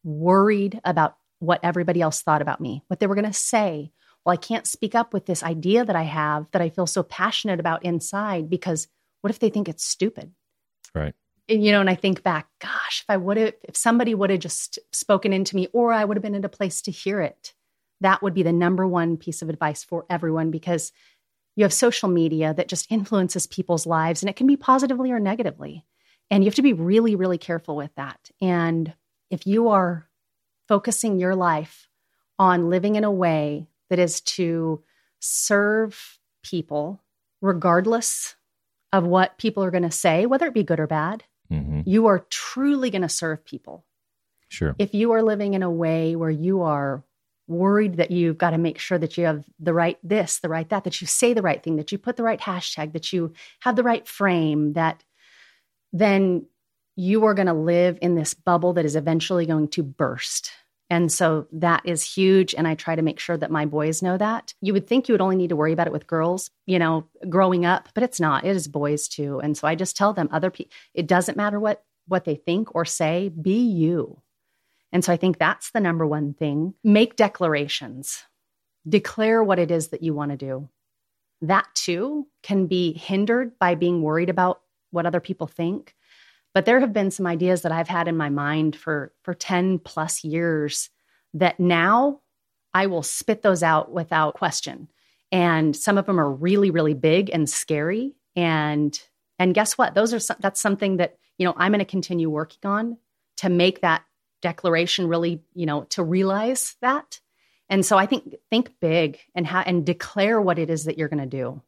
worried 0.03 0.79
about 0.83 1.17
what 1.39 1.59
everybody 1.63 2.01
else 2.01 2.21
thought 2.21 2.41
about 2.41 2.61
me, 2.61 2.83
what 2.87 2.99
they 2.99 3.07
were 3.07 3.15
going 3.15 3.25
to 3.25 3.33
say. 3.33 3.91
Well, 4.25 4.33
I 4.33 4.37
can't 4.37 4.67
speak 4.67 4.95
up 4.95 5.13
with 5.13 5.25
this 5.25 5.43
idea 5.43 5.83
that 5.83 5.95
I 5.95 6.03
have 6.03 6.45
that 6.51 6.61
I 6.61 6.69
feel 6.69 6.87
so 6.87 7.03
passionate 7.03 7.59
about 7.59 7.83
inside 7.83 8.49
because 8.49 8.87
what 9.21 9.31
if 9.31 9.39
they 9.39 9.49
think 9.49 9.67
it's 9.67 9.83
stupid? 9.83 10.31
Right. 10.93 11.13
And, 11.49 11.63
you 11.63 11.71
know, 11.71 11.81
and 11.81 11.89
I 11.89 11.95
think 11.95 12.23
back, 12.23 12.47
gosh, 12.59 13.01
if 13.01 13.09
I 13.09 13.17
would 13.17 13.37
have, 13.37 13.53
if 13.63 13.75
somebody 13.75 14.13
would 14.15 14.29
have 14.29 14.39
just 14.39 14.79
spoken 14.91 15.33
into 15.33 15.55
me 15.55 15.67
or 15.73 15.91
I 15.91 16.05
would 16.05 16.17
have 16.17 16.23
been 16.23 16.35
in 16.35 16.45
a 16.45 16.49
place 16.49 16.81
to 16.83 16.91
hear 16.91 17.21
it, 17.21 17.53
that 17.99 18.21
would 18.21 18.33
be 18.33 18.43
the 18.43 18.53
number 18.53 18.87
one 18.87 19.17
piece 19.17 19.41
of 19.41 19.49
advice 19.49 19.83
for 19.83 20.05
everyone 20.09 20.51
because 20.51 20.91
you 21.55 21.63
have 21.63 21.73
social 21.73 22.09
media 22.09 22.53
that 22.53 22.67
just 22.67 22.91
influences 22.91 23.47
people's 23.47 23.85
lives 23.85 24.21
and 24.21 24.29
it 24.29 24.35
can 24.35 24.47
be 24.47 24.55
positively 24.55 25.11
or 25.11 25.19
negatively. 25.19 25.85
And 26.29 26.43
you 26.43 26.47
have 26.47 26.55
to 26.55 26.61
be 26.61 26.73
really, 26.73 27.15
really 27.15 27.37
careful 27.37 27.75
with 27.75 27.93
that. 27.95 28.31
And 28.41 28.93
if 29.29 29.45
you 29.45 29.69
are 29.69 30.07
focusing 30.67 31.19
your 31.19 31.35
life 31.35 31.89
on 32.39 32.69
living 32.69 32.95
in 32.95 33.03
a 33.03 33.11
way 33.11 33.67
that 33.89 33.99
is 33.99 34.21
to 34.21 34.81
serve 35.19 36.19
people, 36.43 37.01
regardless 37.41 38.35
of 38.93 39.05
what 39.05 39.37
people 39.37 39.63
are 39.63 39.71
going 39.71 39.83
to 39.83 39.91
say, 39.91 40.25
whether 40.25 40.47
it 40.47 40.53
be 40.53 40.63
good 40.63 40.79
or 40.79 40.87
bad, 40.87 41.23
mm-hmm. 41.51 41.81
you 41.85 42.07
are 42.07 42.25
truly 42.29 42.89
going 42.89 43.01
to 43.01 43.09
serve 43.09 43.45
people. 43.45 43.85
Sure. 44.47 44.75
If 44.79 44.93
you 44.93 45.11
are 45.13 45.23
living 45.23 45.53
in 45.53 45.63
a 45.63 45.71
way 45.71 46.15
where 46.15 46.29
you 46.29 46.61
are 46.61 47.03
worried 47.51 47.97
that 47.97 48.11
you've 48.11 48.37
got 48.37 48.51
to 48.51 48.57
make 48.57 48.79
sure 48.79 48.97
that 48.97 49.17
you 49.17 49.25
have 49.25 49.45
the 49.59 49.73
right 49.73 49.97
this, 50.03 50.39
the 50.39 50.49
right 50.49 50.67
that, 50.69 50.83
that 50.85 51.01
you 51.01 51.07
say 51.07 51.33
the 51.33 51.41
right 51.41 51.61
thing, 51.61 51.75
that 51.75 51.91
you 51.91 51.97
put 51.97 52.15
the 52.15 52.23
right 52.23 52.39
hashtag, 52.39 52.93
that 52.93 53.13
you 53.13 53.33
have 53.61 53.75
the 53.75 53.83
right 53.83 54.07
frame, 54.07 54.73
that 54.73 55.03
then 55.93 56.45
you 56.95 57.25
are 57.25 57.33
going 57.33 57.47
to 57.47 57.53
live 57.53 57.97
in 58.01 58.15
this 58.15 58.33
bubble 58.33 58.73
that 58.73 58.85
is 58.85 58.95
eventually 58.95 59.45
going 59.45 59.67
to 59.69 59.83
burst. 59.83 60.51
And 60.89 61.09
so 61.09 61.47
that 61.53 61.83
is 61.85 62.03
huge. 62.03 62.53
And 62.53 62.67
I 62.67 62.75
try 62.75 62.95
to 62.95 63.01
make 63.01 63.19
sure 63.19 63.37
that 63.37 63.49
my 63.49 63.65
boys 63.65 64.01
know 64.01 64.17
that. 64.17 64.53
You 64.59 64.73
would 64.73 64.87
think 64.87 65.07
you 65.07 65.13
would 65.13 65.21
only 65.21 65.37
need 65.37 65.49
to 65.49 65.55
worry 65.55 65.71
about 65.71 65.87
it 65.87 65.93
with 65.93 66.05
girls, 66.05 66.51
you 66.65 66.79
know, 66.79 67.07
growing 67.29 67.65
up, 67.65 67.87
but 67.93 68.03
it's 68.03 68.19
not. 68.19 68.43
It 68.43 68.55
is 68.55 68.67
boys 68.67 69.07
too. 69.07 69.39
And 69.39 69.57
so 69.57 69.67
I 69.67 69.75
just 69.75 69.95
tell 69.95 70.11
them 70.11 70.27
other 70.31 70.51
people, 70.51 70.73
it 70.93 71.07
doesn't 71.07 71.37
matter 71.37 71.59
what 71.59 71.83
what 72.07 72.25
they 72.25 72.35
think 72.35 72.75
or 72.75 72.83
say, 72.83 73.29
be 73.29 73.61
you. 73.61 74.21
And 74.91 75.03
so 75.03 75.13
I 75.13 75.17
think 75.17 75.37
that's 75.37 75.71
the 75.71 75.79
number 75.79 76.05
one 76.05 76.33
thing. 76.33 76.73
Make 76.83 77.15
declarations, 77.15 78.23
declare 78.87 79.43
what 79.43 79.59
it 79.59 79.71
is 79.71 79.89
that 79.89 80.03
you 80.03 80.13
want 80.13 80.31
to 80.31 80.37
do. 80.37 80.69
That 81.41 81.67
too 81.73 82.27
can 82.43 82.67
be 82.67 82.93
hindered 82.93 83.57
by 83.57 83.75
being 83.75 84.01
worried 84.01 84.29
about 84.29 84.61
what 84.91 85.05
other 85.05 85.19
people 85.19 85.47
think. 85.47 85.95
But 86.53 86.65
there 86.65 86.81
have 86.81 86.93
been 86.93 87.11
some 87.11 87.25
ideas 87.25 87.61
that 87.61 87.71
I've 87.71 87.87
had 87.87 88.07
in 88.07 88.17
my 88.17 88.29
mind 88.29 88.75
for, 88.75 89.13
for 89.23 89.33
10 89.33 89.79
plus 89.79 90.23
years 90.23 90.89
that 91.33 91.59
now 91.59 92.19
I 92.73 92.87
will 92.87 93.03
spit 93.03 93.41
those 93.41 93.63
out 93.63 93.91
without 93.91 94.35
question. 94.35 94.89
And 95.31 95.75
some 95.75 95.97
of 95.97 96.05
them 96.05 96.19
are 96.19 96.29
really, 96.29 96.71
really 96.71 96.93
big 96.93 97.29
and 97.29 97.49
scary. 97.49 98.15
And 98.35 98.99
and 99.39 99.55
guess 99.55 99.75
what? 99.75 99.95
Those 99.95 100.13
are 100.13 100.19
some, 100.19 100.37
that's 100.39 100.61
something 100.61 100.97
that 100.97 101.17
you 101.39 101.45
know 101.45 101.53
I'm 101.57 101.71
going 101.71 101.79
to 101.79 101.85
continue 101.85 102.29
working 102.29 102.69
on 102.69 102.97
to 103.37 103.49
make 103.49 103.81
that 103.81 104.03
declaration 104.41 105.07
really, 105.07 105.41
you 105.53 105.65
know, 105.65 105.83
to 105.91 106.03
realize 106.03 106.75
that. 106.81 107.19
And 107.69 107.85
so 107.85 107.97
I 107.97 108.05
think 108.05 108.35
think 108.49 108.79
big 108.79 109.19
and 109.33 109.47
ha- 109.47 109.63
and 109.65 109.85
declare 109.85 110.41
what 110.41 110.59
it 110.59 110.69
is 110.69 110.85
that 110.85 110.97
you're 110.97 111.07
going 111.07 111.23
to 111.23 111.25
do. 111.25 111.61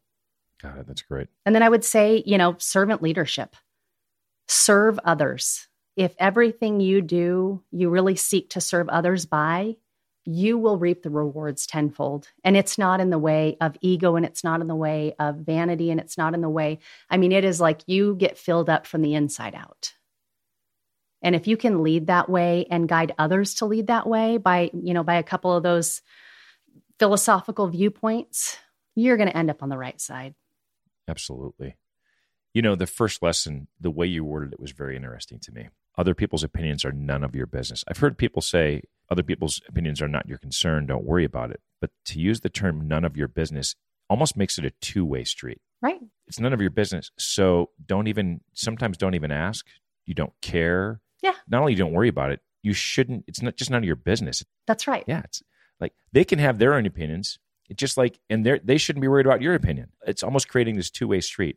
God, 0.62 0.84
that's 0.86 1.02
great. 1.02 1.28
And 1.46 1.54
then 1.54 1.62
I 1.62 1.68
would 1.68 1.84
say, 1.84 2.22
you 2.26 2.38
know, 2.38 2.56
servant 2.58 3.02
leadership. 3.02 3.56
Serve 4.46 4.98
others. 5.04 5.68
If 5.96 6.14
everything 6.18 6.80
you 6.80 7.00
do, 7.00 7.62
you 7.70 7.88
really 7.88 8.16
seek 8.16 8.50
to 8.50 8.60
serve 8.60 8.88
others 8.88 9.26
by, 9.26 9.76
you 10.24 10.58
will 10.58 10.78
reap 10.78 11.02
the 11.02 11.10
rewards 11.10 11.66
tenfold. 11.66 12.28
And 12.42 12.56
it's 12.56 12.78
not 12.78 13.00
in 13.00 13.10
the 13.10 13.18
way 13.18 13.56
of 13.60 13.76
ego 13.80 14.16
and 14.16 14.24
it's 14.24 14.42
not 14.42 14.60
in 14.60 14.66
the 14.66 14.74
way 14.74 15.14
of 15.18 15.36
vanity 15.36 15.90
and 15.90 16.00
it's 16.00 16.18
not 16.18 16.34
in 16.34 16.40
the 16.40 16.48
way. 16.48 16.78
I 17.10 17.16
mean, 17.16 17.32
it 17.32 17.44
is 17.44 17.60
like 17.60 17.82
you 17.86 18.14
get 18.14 18.38
filled 18.38 18.70
up 18.70 18.86
from 18.86 19.02
the 19.02 19.14
inside 19.14 19.54
out. 19.54 19.92
And 21.24 21.34
if 21.34 21.46
you 21.46 21.56
can 21.56 21.82
lead 21.82 22.08
that 22.08 22.28
way 22.28 22.66
and 22.70 22.86
guide 22.86 23.14
others 23.18 23.54
to 23.54 23.64
lead 23.64 23.86
that 23.86 24.06
way 24.06 24.36
by, 24.36 24.70
you 24.74 24.92
know, 24.92 25.02
by 25.02 25.14
a 25.14 25.22
couple 25.22 25.56
of 25.56 25.62
those 25.62 26.02
philosophical 26.98 27.66
viewpoints, 27.66 28.58
you're 28.94 29.16
going 29.16 29.30
to 29.30 29.36
end 29.36 29.50
up 29.50 29.62
on 29.62 29.70
the 29.70 29.78
right 29.78 29.98
side. 29.98 30.34
Absolutely. 31.08 31.76
You 32.52 32.60
know, 32.62 32.76
the 32.76 32.86
first 32.86 33.22
lesson, 33.22 33.68
the 33.80 33.90
way 33.90 34.06
you 34.06 34.22
worded 34.22 34.52
it 34.52 34.60
was 34.60 34.72
very 34.72 34.96
interesting 34.96 35.40
to 35.40 35.52
me. 35.52 35.70
Other 35.96 36.14
people's 36.14 36.44
opinions 36.44 36.84
are 36.84 36.92
none 36.92 37.24
of 37.24 37.34
your 37.34 37.46
business. 37.46 37.84
I've 37.88 37.98
heard 37.98 38.18
people 38.18 38.42
say 38.42 38.82
other 39.10 39.22
people's 39.22 39.60
opinions 39.66 40.02
are 40.02 40.08
not 40.08 40.28
your 40.28 40.38
concern, 40.38 40.86
don't 40.86 41.04
worry 41.04 41.24
about 41.24 41.50
it. 41.50 41.60
But 41.80 41.90
to 42.06 42.20
use 42.20 42.40
the 42.40 42.50
term 42.50 42.86
none 42.86 43.04
of 43.04 43.16
your 43.16 43.28
business 43.28 43.74
almost 44.10 44.36
makes 44.36 44.58
it 44.58 44.64
a 44.64 44.70
two 44.80 45.04
way 45.04 45.24
street. 45.24 45.60
Right. 45.80 46.00
It's 46.26 46.38
none 46.38 46.52
of 46.52 46.60
your 46.60 46.70
business. 46.70 47.10
So 47.18 47.70
don't 47.84 48.08
even, 48.08 48.40
sometimes 48.52 48.98
don't 48.98 49.14
even 49.14 49.30
ask. 49.30 49.66
You 50.04 50.14
don't 50.14 50.32
care. 50.42 51.00
Yeah. 51.24 51.32
Not 51.48 51.62
only 51.62 51.74
don't 51.74 51.92
worry 51.92 52.08
about 52.08 52.32
it, 52.32 52.40
you 52.62 52.74
shouldn't. 52.74 53.24
It's 53.26 53.40
not 53.40 53.56
just 53.56 53.70
none 53.70 53.78
of 53.78 53.86
your 53.86 53.96
business. 53.96 54.44
That's 54.66 54.86
right. 54.86 55.04
Yeah. 55.08 55.22
It's 55.24 55.42
like 55.80 55.94
they 56.12 56.22
can 56.22 56.38
have 56.38 56.58
their 56.58 56.74
own 56.74 56.84
opinions. 56.84 57.38
It's 57.70 57.80
just 57.80 57.96
like, 57.96 58.20
and 58.28 58.44
they 58.44 58.60
they 58.62 58.76
shouldn't 58.76 59.00
be 59.00 59.08
worried 59.08 59.24
about 59.24 59.40
your 59.40 59.54
opinion. 59.54 59.88
It's 60.06 60.22
almost 60.22 60.50
creating 60.50 60.76
this 60.76 60.90
two 60.90 61.08
way 61.08 61.20
street. 61.20 61.56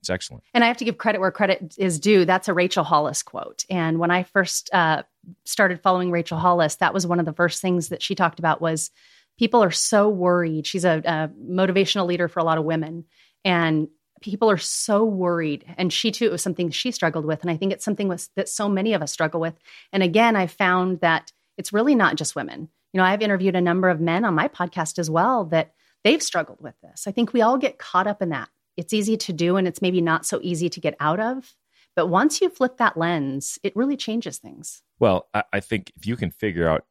It's 0.00 0.08
excellent. 0.08 0.44
And 0.54 0.62
I 0.62 0.68
have 0.68 0.76
to 0.76 0.84
give 0.84 0.98
credit 0.98 1.20
where 1.20 1.32
credit 1.32 1.74
is 1.76 1.98
due. 1.98 2.24
That's 2.24 2.46
a 2.46 2.54
Rachel 2.54 2.84
Hollis 2.84 3.24
quote. 3.24 3.64
And 3.68 3.98
when 3.98 4.12
I 4.12 4.22
first 4.22 4.70
uh, 4.72 5.02
started 5.44 5.82
following 5.82 6.12
Rachel 6.12 6.38
Hollis, 6.38 6.76
that 6.76 6.94
was 6.94 7.04
one 7.04 7.18
of 7.18 7.26
the 7.26 7.32
first 7.32 7.60
things 7.60 7.88
that 7.88 8.00
she 8.00 8.14
talked 8.14 8.38
about 8.38 8.60
was 8.60 8.92
people 9.36 9.64
are 9.64 9.72
so 9.72 10.08
worried. 10.08 10.68
She's 10.68 10.84
a, 10.84 10.98
a 11.04 11.30
motivational 11.44 12.06
leader 12.06 12.28
for 12.28 12.38
a 12.38 12.44
lot 12.44 12.58
of 12.58 12.64
women, 12.64 13.06
and 13.44 13.88
people 14.20 14.50
are 14.50 14.58
so 14.58 15.04
worried 15.04 15.64
and 15.76 15.92
she 15.92 16.10
too 16.10 16.24
it 16.24 16.32
was 16.32 16.42
something 16.42 16.70
she 16.70 16.90
struggled 16.90 17.24
with 17.24 17.42
and 17.42 17.50
i 17.50 17.56
think 17.56 17.72
it's 17.72 17.84
something 17.84 18.08
was, 18.08 18.30
that 18.36 18.48
so 18.48 18.68
many 18.68 18.94
of 18.94 19.02
us 19.02 19.12
struggle 19.12 19.40
with. 19.40 19.54
And 19.92 20.02
again 20.02 20.36
i 20.36 20.46
found 20.46 21.00
that 21.00 21.32
it's 21.56 21.72
really 21.72 21.94
not 21.94 22.16
just 22.16 22.36
women. 22.36 22.68
You 22.92 22.98
know 22.98 23.04
i've 23.04 23.22
interviewed 23.22 23.56
a 23.56 23.60
number 23.60 23.88
of 23.88 24.00
men 24.00 24.24
on 24.24 24.34
my 24.34 24.48
podcast 24.48 24.98
as 24.98 25.10
well 25.10 25.44
that 25.46 25.72
they've 26.04 26.22
struggled 26.22 26.60
with 26.60 26.74
this. 26.82 27.06
I 27.06 27.12
think 27.12 27.32
we 27.32 27.42
all 27.42 27.58
get 27.58 27.78
caught 27.78 28.06
up 28.06 28.22
in 28.22 28.30
that. 28.30 28.48
It's 28.76 28.92
easy 28.92 29.16
to 29.16 29.32
do 29.32 29.56
and 29.56 29.66
it's 29.66 29.82
maybe 29.82 30.00
not 30.00 30.24
so 30.24 30.38
easy 30.42 30.68
to 30.68 30.80
get 30.80 30.94
out 31.00 31.20
of. 31.20 31.56
But 31.96 32.06
once 32.06 32.40
you 32.40 32.48
flip 32.48 32.76
that 32.78 32.96
lens 32.96 33.58
it 33.62 33.74
really 33.76 33.96
changes 33.96 34.38
things. 34.38 34.82
Well 34.98 35.28
i, 35.34 35.44
I 35.52 35.60
think 35.60 35.92
if 35.96 36.06
you 36.06 36.16
can 36.16 36.30
figure 36.30 36.68
out 36.68 36.84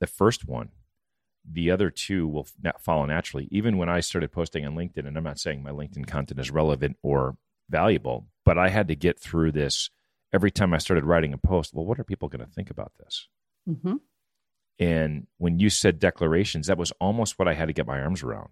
the 0.00 0.06
first 0.06 0.46
one 0.46 0.70
the 1.50 1.70
other 1.70 1.90
two 1.90 2.26
will 2.26 2.46
follow 2.78 3.04
naturally. 3.04 3.48
Even 3.50 3.76
when 3.76 3.88
I 3.88 4.00
started 4.00 4.32
posting 4.32 4.64
on 4.64 4.74
LinkedIn, 4.74 5.06
and 5.06 5.16
I'm 5.16 5.24
not 5.24 5.38
saying 5.38 5.62
my 5.62 5.70
LinkedIn 5.70 6.06
content 6.06 6.40
is 6.40 6.50
relevant 6.50 6.96
or 7.02 7.36
valuable, 7.68 8.26
but 8.44 8.58
I 8.58 8.68
had 8.68 8.88
to 8.88 8.96
get 8.96 9.18
through 9.18 9.52
this 9.52 9.90
every 10.32 10.50
time 10.50 10.72
I 10.74 10.78
started 10.78 11.04
writing 11.04 11.32
a 11.32 11.38
post. 11.38 11.74
Well, 11.74 11.84
what 11.84 12.00
are 12.00 12.04
people 12.04 12.28
going 12.28 12.44
to 12.44 12.52
think 12.52 12.70
about 12.70 12.92
this? 12.98 13.28
Mm-hmm. 13.68 13.96
And 14.78 15.26
when 15.38 15.58
you 15.58 15.70
said 15.70 15.98
declarations, 15.98 16.66
that 16.66 16.78
was 16.78 16.92
almost 17.00 17.38
what 17.38 17.48
I 17.48 17.54
had 17.54 17.66
to 17.66 17.72
get 17.72 17.86
my 17.86 18.00
arms 18.00 18.22
around. 18.22 18.50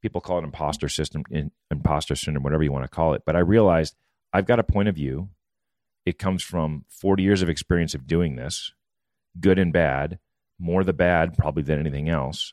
People 0.00 0.20
call 0.20 0.38
it 0.38 0.44
imposter 0.44 0.88
system, 0.88 1.24
imposter 1.70 2.14
syndrome, 2.14 2.44
whatever 2.44 2.62
you 2.62 2.70
want 2.70 2.84
to 2.84 2.88
call 2.88 3.14
it. 3.14 3.22
But 3.26 3.34
I 3.34 3.40
realized 3.40 3.96
I've 4.32 4.46
got 4.46 4.60
a 4.60 4.64
point 4.64 4.88
of 4.88 4.94
view. 4.94 5.30
It 6.06 6.18
comes 6.18 6.42
from 6.42 6.84
40 6.88 7.22
years 7.22 7.42
of 7.42 7.48
experience 7.48 7.94
of 7.94 8.06
doing 8.06 8.36
this, 8.36 8.72
good 9.40 9.58
and 9.58 9.72
bad, 9.72 10.20
more 10.58 10.84
the 10.84 10.92
bad 10.92 11.36
probably 11.36 11.62
than 11.62 11.78
anything 11.78 12.08
else. 12.08 12.52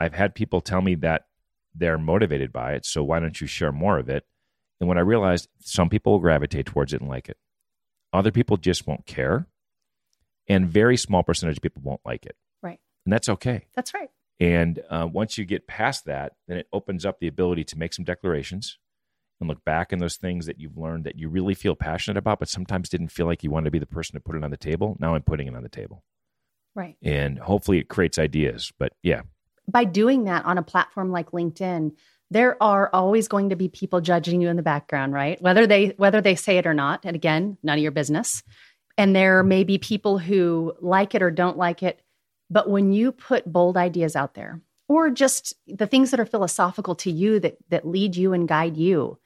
I've 0.00 0.14
had 0.14 0.34
people 0.34 0.60
tell 0.60 0.80
me 0.80 0.94
that 0.96 1.26
they're 1.74 1.98
motivated 1.98 2.52
by 2.52 2.72
it. 2.72 2.86
So 2.86 3.02
why 3.04 3.20
don't 3.20 3.40
you 3.40 3.46
share 3.46 3.72
more 3.72 3.98
of 3.98 4.08
it? 4.08 4.24
And 4.80 4.88
when 4.88 4.98
I 4.98 5.02
realized 5.02 5.48
some 5.60 5.88
people 5.88 6.12
will 6.12 6.20
gravitate 6.20 6.66
towards 6.66 6.92
it 6.92 7.00
and 7.00 7.10
like 7.10 7.28
it, 7.28 7.36
other 8.12 8.30
people 8.30 8.56
just 8.56 8.86
won't 8.86 9.06
care. 9.06 9.46
And 10.48 10.66
very 10.68 10.96
small 10.96 11.22
percentage 11.22 11.58
of 11.58 11.62
people 11.62 11.82
won't 11.84 12.00
like 12.06 12.24
it. 12.24 12.36
Right. 12.62 12.80
And 13.04 13.12
that's 13.12 13.28
okay. 13.28 13.66
That's 13.74 13.92
right. 13.92 14.10
And 14.40 14.80
uh, 14.88 15.08
once 15.10 15.36
you 15.36 15.44
get 15.44 15.66
past 15.66 16.04
that, 16.06 16.34
then 16.46 16.58
it 16.58 16.68
opens 16.72 17.04
up 17.04 17.18
the 17.18 17.26
ability 17.26 17.64
to 17.64 17.78
make 17.78 17.92
some 17.92 18.04
declarations 18.04 18.78
and 19.40 19.48
look 19.48 19.64
back 19.64 19.92
in 19.92 19.98
those 19.98 20.16
things 20.16 20.46
that 20.46 20.58
you've 20.58 20.78
learned 20.78 21.04
that 21.04 21.18
you 21.18 21.28
really 21.28 21.54
feel 21.54 21.74
passionate 21.74 22.16
about, 22.16 22.38
but 22.38 22.48
sometimes 22.48 22.88
didn't 22.88 23.08
feel 23.08 23.26
like 23.26 23.42
you 23.42 23.50
wanted 23.50 23.66
to 23.66 23.70
be 23.70 23.78
the 23.78 23.86
person 23.86 24.14
to 24.14 24.20
put 24.20 24.36
it 24.36 24.44
on 24.44 24.50
the 24.50 24.56
table. 24.56 24.96
Now 24.98 25.14
I'm 25.14 25.22
putting 25.22 25.48
it 25.48 25.56
on 25.56 25.62
the 25.62 25.68
table. 25.68 26.02
Right. 26.78 26.96
And 27.02 27.40
hopefully 27.40 27.78
it 27.78 27.88
creates 27.88 28.20
ideas. 28.20 28.72
But 28.78 28.92
yeah. 29.02 29.22
By 29.66 29.82
doing 29.82 30.24
that 30.24 30.44
on 30.44 30.58
a 30.58 30.62
platform 30.62 31.10
like 31.10 31.32
LinkedIn, 31.32 31.90
there 32.30 32.56
are 32.62 32.88
always 32.92 33.26
going 33.26 33.48
to 33.48 33.56
be 33.56 33.68
people 33.68 34.00
judging 34.00 34.40
you 34.40 34.48
in 34.48 34.54
the 34.54 34.62
background, 34.62 35.12
right? 35.12 35.42
Whether 35.42 35.66
they 35.66 35.88
whether 35.96 36.20
they 36.20 36.36
say 36.36 36.56
it 36.56 36.68
or 36.68 36.74
not, 36.74 37.00
and 37.04 37.16
again, 37.16 37.58
none 37.64 37.78
of 37.78 37.82
your 37.82 37.90
business. 37.90 38.44
And 38.96 39.14
there 39.14 39.42
may 39.42 39.64
be 39.64 39.78
people 39.78 40.18
who 40.18 40.72
like 40.80 41.16
it 41.16 41.22
or 41.22 41.32
don't 41.32 41.58
like 41.58 41.82
it, 41.82 42.00
but 42.48 42.70
when 42.70 42.92
you 42.92 43.10
put 43.10 43.50
bold 43.52 43.76
ideas 43.76 44.14
out 44.14 44.34
there, 44.34 44.60
or 44.86 45.10
just 45.10 45.54
the 45.66 45.86
things 45.88 46.12
that 46.12 46.20
are 46.20 46.26
philosophical 46.26 46.94
to 46.96 47.10
you 47.10 47.40
that 47.40 47.58
that 47.70 47.88
lead 47.88 48.14
you 48.14 48.32
and 48.32 48.46
guide 48.46 48.76
you, 48.76 49.18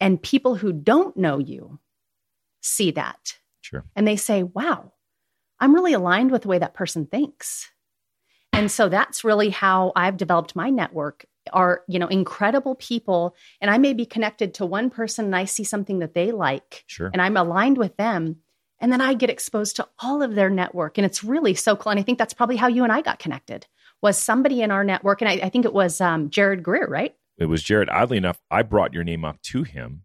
and 0.00 0.20
people 0.20 0.56
who 0.56 0.72
don't 0.72 1.16
know 1.16 1.38
you 1.38 1.78
see 2.62 2.90
that. 2.90 3.38
Sure. 3.60 3.84
And 3.94 4.08
they 4.08 4.16
say, 4.16 4.42
"Wow, 4.42 4.92
I'm 5.60 5.74
really 5.74 5.92
aligned 5.92 6.30
with 6.30 6.42
the 6.42 6.48
way 6.48 6.58
that 6.58 6.74
person 6.74 7.06
thinks." 7.06 7.70
And 8.52 8.70
so 8.70 8.88
that's 8.88 9.22
really 9.22 9.50
how 9.50 9.92
I've 9.94 10.16
developed 10.16 10.56
my 10.56 10.70
network 10.70 11.26
are, 11.52 11.82
you 11.86 11.98
know, 11.98 12.06
incredible 12.06 12.74
people 12.74 13.34
and 13.60 13.70
I 13.70 13.78
may 13.78 13.92
be 13.92 14.06
connected 14.06 14.54
to 14.54 14.66
one 14.66 14.90
person 14.90 15.26
and 15.26 15.36
I 15.36 15.44
see 15.44 15.64
something 15.64 16.00
that 16.00 16.14
they 16.14 16.32
like 16.32 16.84
sure. 16.86 17.10
and 17.12 17.20
I'm 17.20 17.36
aligned 17.36 17.78
with 17.78 17.96
them 17.96 18.36
and 18.80 18.90
then 18.90 19.00
I 19.00 19.14
get 19.14 19.30
exposed 19.30 19.76
to 19.76 19.88
all 19.98 20.22
of 20.22 20.34
their 20.34 20.50
network 20.50 20.98
and 20.98 21.04
it's 21.04 21.22
really 21.22 21.54
so 21.54 21.76
cool 21.76 21.90
and 21.90 22.00
I 22.00 22.02
think 22.02 22.18
that's 22.18 22.34
probably 22.34 22.56
how 22.56 22.66
you 22.68 22.82
and 22.82 22.92
I 22.92 23.00
got 23.00 23.18
connected 23.18 23.66
was 24.02 24.18
somebody 24.18 24.62
in 24.62 24.70
our 24.70 24.84
network 24.84 25.20
and 25.20 25.28
I, 25.28 25.34
I 25.34 25.48
think 25.48 25.64
it 25.64 25.72
was 25.72 26.00
um, 26.00 26.30
Jared 26.30 26.62
Greer, 26.62 26.86
right? 26.88 27.14
It 27.38 27.46
was 27.46 27.62
Jared. 27.62 27.90
Oddly 27.90 28.16
enough, 28.16 28.40
I 28.50 28.62
brought 28.62 28.94
your 28.94 29.04
name 29.04 29.24
up 29.24 29.40
to 29.42 29.62
him 29.62 30.02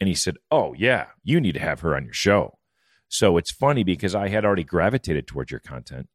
and 0.00 0.08
he 0.08 0.14
said, 0.14 0.36
"Oh, 0.50 0.74
yeah, 0.76 1.06
you 1.22 1.40
need 1.40 1.52
to 1.52 1.60
have 1.60 1.80
her 1.80 1.94
on 1.94 2.04
your 2.04 2.12
show." 2.12 2.58
So 3.12 3.36
it's 3.36 3.50
funny 3.50 3.84
because 3.84 4.14
I 4.14 4.28
had 4.28 4.44
already 4.44 4.64
gravitated 4.64 5.26
towards 5.26 5.50
your 5.50 5.60
content 5.60 6.08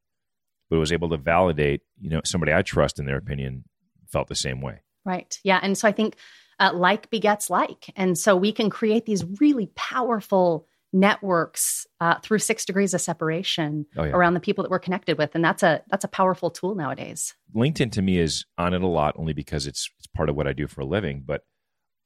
but 0.70 0.80
was 0.80 0.92
able 0.92 1.10
to 1.10 1.18
validate, 1.18 1.82
you 2.00 2.10
know, 2.10 2.22
somebody 2.26 2.54
I 2.54 2.62
trust 2.62 3.00
in 3.00 3.06
their 3.06 3.18
opinion 3.18 3.64
felt 4.10 4.28
the 4.28 4.36
same 4.36 4.62
way. 4.62 4.82
Right. 5.06 5.40
Yeah. 5.44 5.60
And 5.62 5.78
so 5.78 5.88
I 5.88 5.92
think 5.92 6.16
uh, 6.60 6.72
like 6.74 7.10
begets 7.10 7.50
like. 7.50 7.94
And 7.96 8.18
so 8.18 8.36
we 8.36 8.52
can 8.52 8.70
create 8.70 9.06
these 9.06 9.24
really 9.40 9.72
powerful 9.76 10.68
networks 10.92 11.86
uh, 12.02 12.16
through 12.20 12.40
six 12.40 12.66
degrees 12.66 12.94
of 12.94 13.02
separation 13.02 13.86
oh, 13.96 14.04
yeah. 14.04 14.12
around 14.12 14.34
the 14.34 14.40
people 14.40 14.64
that 14.64 14.72
we're 14.72 14.80
connected 14.80 15.18
with 15.18 15.36
and 15.36 15.44
that's 15.44 15.62
a 15.62 15.84
that's 15.90 16.06
a 16.06 16.08
powerful 16.08 16.50
tool 16.50 16.76
nowadays 16.76 17.36
linkedin 17.54 17.92
to 17.92 18.02
me 18.02 18.18
is 18.18 18.46
on 18.58 18.74
it 18.74 18.82
a 18.82 18.88
lot 18.88 19.14
only 19.18 19.34
because 19.34 19.68
it's 19.68 19.92
it's 19.98 20.08
part 20.08 20.30
of 20.30 20.36
what 20.38 20.48
i 20.48 20.54
do 20.54 20.66
for 20.66 20.80
a 20.80 20.86
living 20.86 21.22
but 21.28 21.42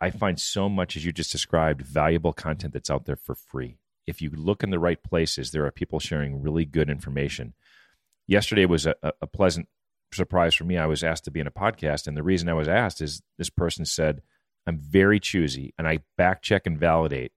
i 0.01 0.09
find 0.09 0.39
so 0.39 0.67
much 0.67 0.97
as 0.97 1.05
you 1.05 1.11
just 1.11 1.31
described 1.31 1.83
valuable 1.83 2.33
content 2.33 2.73
that's 2.73 2.89
out 2.89 3.05
there 3.05 3.15
for 3.15 3.35
free 3.35 3.77
if 4.07 4.21
you 4.21 4.29
look 4.31 4.63
in 4.63 4.69
the 4.69 4.79
right 4.79 5.01
places 5.03 5.51
there 5.51 5.65
are 5.65 5.71
people 5.71 5.99
sharing 5.99 6.41
really 6.41 6.65
good 6.65 6.89
information 6.89 7.53
yesterday 8.27 8.65
was 8.65 8.85
a, 8.85 8.95
a 9.21 9.27
pleasant 9.27 9.67
surprise 10.13 10.55
for 10.55 10.63
me. 10.63 10.77
I 10.77 10.85
was 10.85 11.03
asked 11.03 11.25
to 11.25 11.31
be 11.31 11.39
in 11.39 11.47
a 11.47 11.51
podcast, 11.51 12.07
and 12.07 12.15
the 12.15 12.23
reason 12.23 12.49
I 12.49 12.53
was 12.53 12.67
asked 12.67 13.01
is 13.01 13.21
this 13.37 13.49
person 13.49 13.85
said, 13.85 14.21
"I'm 14.65 14.77
very 14.79 15.19
choosy, 15.19 15.73
and 15.77 15.87
I 15.87 15.99
back 16.17 16.41
check 16.41 16.65
and 16.65 16.79
validate 16.79 17.31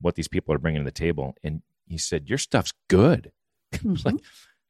what 0.00 0.14
these 0.14 0.28
people 0.28 0.54
are 0.54 0.58
bringing 0.58 0.82
to 0.82 0.84
the 0.84 0.90
table." 0.92 1.34
And 1.42 1.62
he 1.86 1.98
said, 1.98 2.28
"Your 2.28 2.38
stuff's 2.38 2.72
good." 2.88 3.32
Mm-hmm. 3.74 4.06
like, 4.08 4.22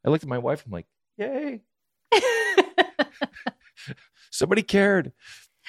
I 0.07 0.09
looked 0.09 0.24
at 0.24 0.30
my 0.30 0.38
wife. 0.38 0.64
I'm 0.64 0.72
like, 0.72 0.86
"Yay!" 1.18 1.61
Somebody 4.30 4.62
cared 4.62 5.12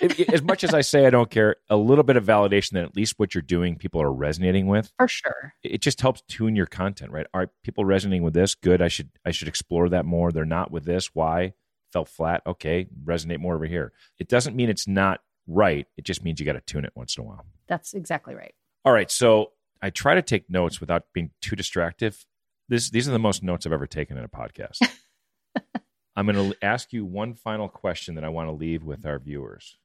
as 0.01 0.41
much 0.41 0.63
as 0.63 0.73
I 0.73 0.81
say 0.81 1.05
I 1.05 1.09
don't 1.09 1.29
care, 1.29 1.57
a 1.69 1.77
little 1.77 2.03
bit 2.03 2.17
of 2.17 2.25
validation 2.25 2.71
that 2.71 2.83
at 2.83 2.95
least 2.95 3.15
what 3.17 3.33
you're 3.33 3.41
doing, 3.41 3.77
people 3.77 4.01
are 4.01 4.11
resonating 4.11 4.67
with. 4.67 4.91
For 4.97 5.07
sure, 5.07 5.53
it 5.63 5.81
just 5.81 6.01
helps 6.01 6.21
tune 6.27 6.55
your 6.55 6.65
content, 6.65 7.11
right? 7.11 7.27
Are 7.33 7.49
people 7.63 7.85
resonating 7.85 8.23
with 8.23 8.33
this? 8.33 8.55
Good. 8.55 8.81
I 8.81 8.87
should 8.87 9.09
I 9.25 9.31
should 9.31 9.47
explore 9.47 9.89
that 9.89 10.05
more. 10.05 10.31
They're 10.31 10.45
not 10.45 10.71
with 10.71 10.85
this. 10.85 11.11
Why? 11.13 11.53
Felt 11.93 12.09
flat. 12.09 12.41
Okay, 12.45 12.87
resonate 13.03 13.39
more 13.39 13.55
over 13.55 13.65
here. 13.65 13.93
It 14.19 14.27
doesn't 14.27 14.55
mean 14.55 14.69
it's 14.69 14.87
not 14.87 15.21
right. 15.47 15.87
It 15.97 16.03
just 16.03 16.23
means 16.23 16.39
you 16.39 16.45
got 16.45 16.53
to 16.53 16.61
tune 16.61 16.85
it 16.85 16.93
once 16.95 17.17
in 17.17 17.23
a 17.23 17.27
while. 17.27 17.45
That's 17.67 17.93
exactly 17.93 18.35
right. 18.35 18.53
All 18.83 18.93
right. 18.93 19.09
So 19.09 19.51
I 19.81 19.89
try 19.89 20.15
to 20.15 20.21
take 20.21 20.49
notes 20.49 20.79
without 20.79 21.03
being 21.13 21.31
too 21.41 21.55
distractive. 21.55 22.25
This 22.67 22.89
these 22.89 23.07
are 23.07 23.11
the 23.11 23.19
most 23.19 23.43
notes 23.43 23.65
I've 23.65 23.71
ever 23.71 23.87
taken 23.87 24.17
in 24.17 24.23
a 24.23 24.29
podcast. 24.29 24.79
I'm 26.17 26.27
going 26.27 26.51
to 26.51 26.57
ask 26.63 26.93
you 26.93 27.05
one 27.05 27.33
final 27.33 27.67
question 27.67 28.15
that 28.15 28.23
I 28.23 28.29
want 28.29 28.47
to 28.47 28.53
leave 28.53 28.83
with 28.83 29.05
our 29.05 29.19
viewers 29.19 29.77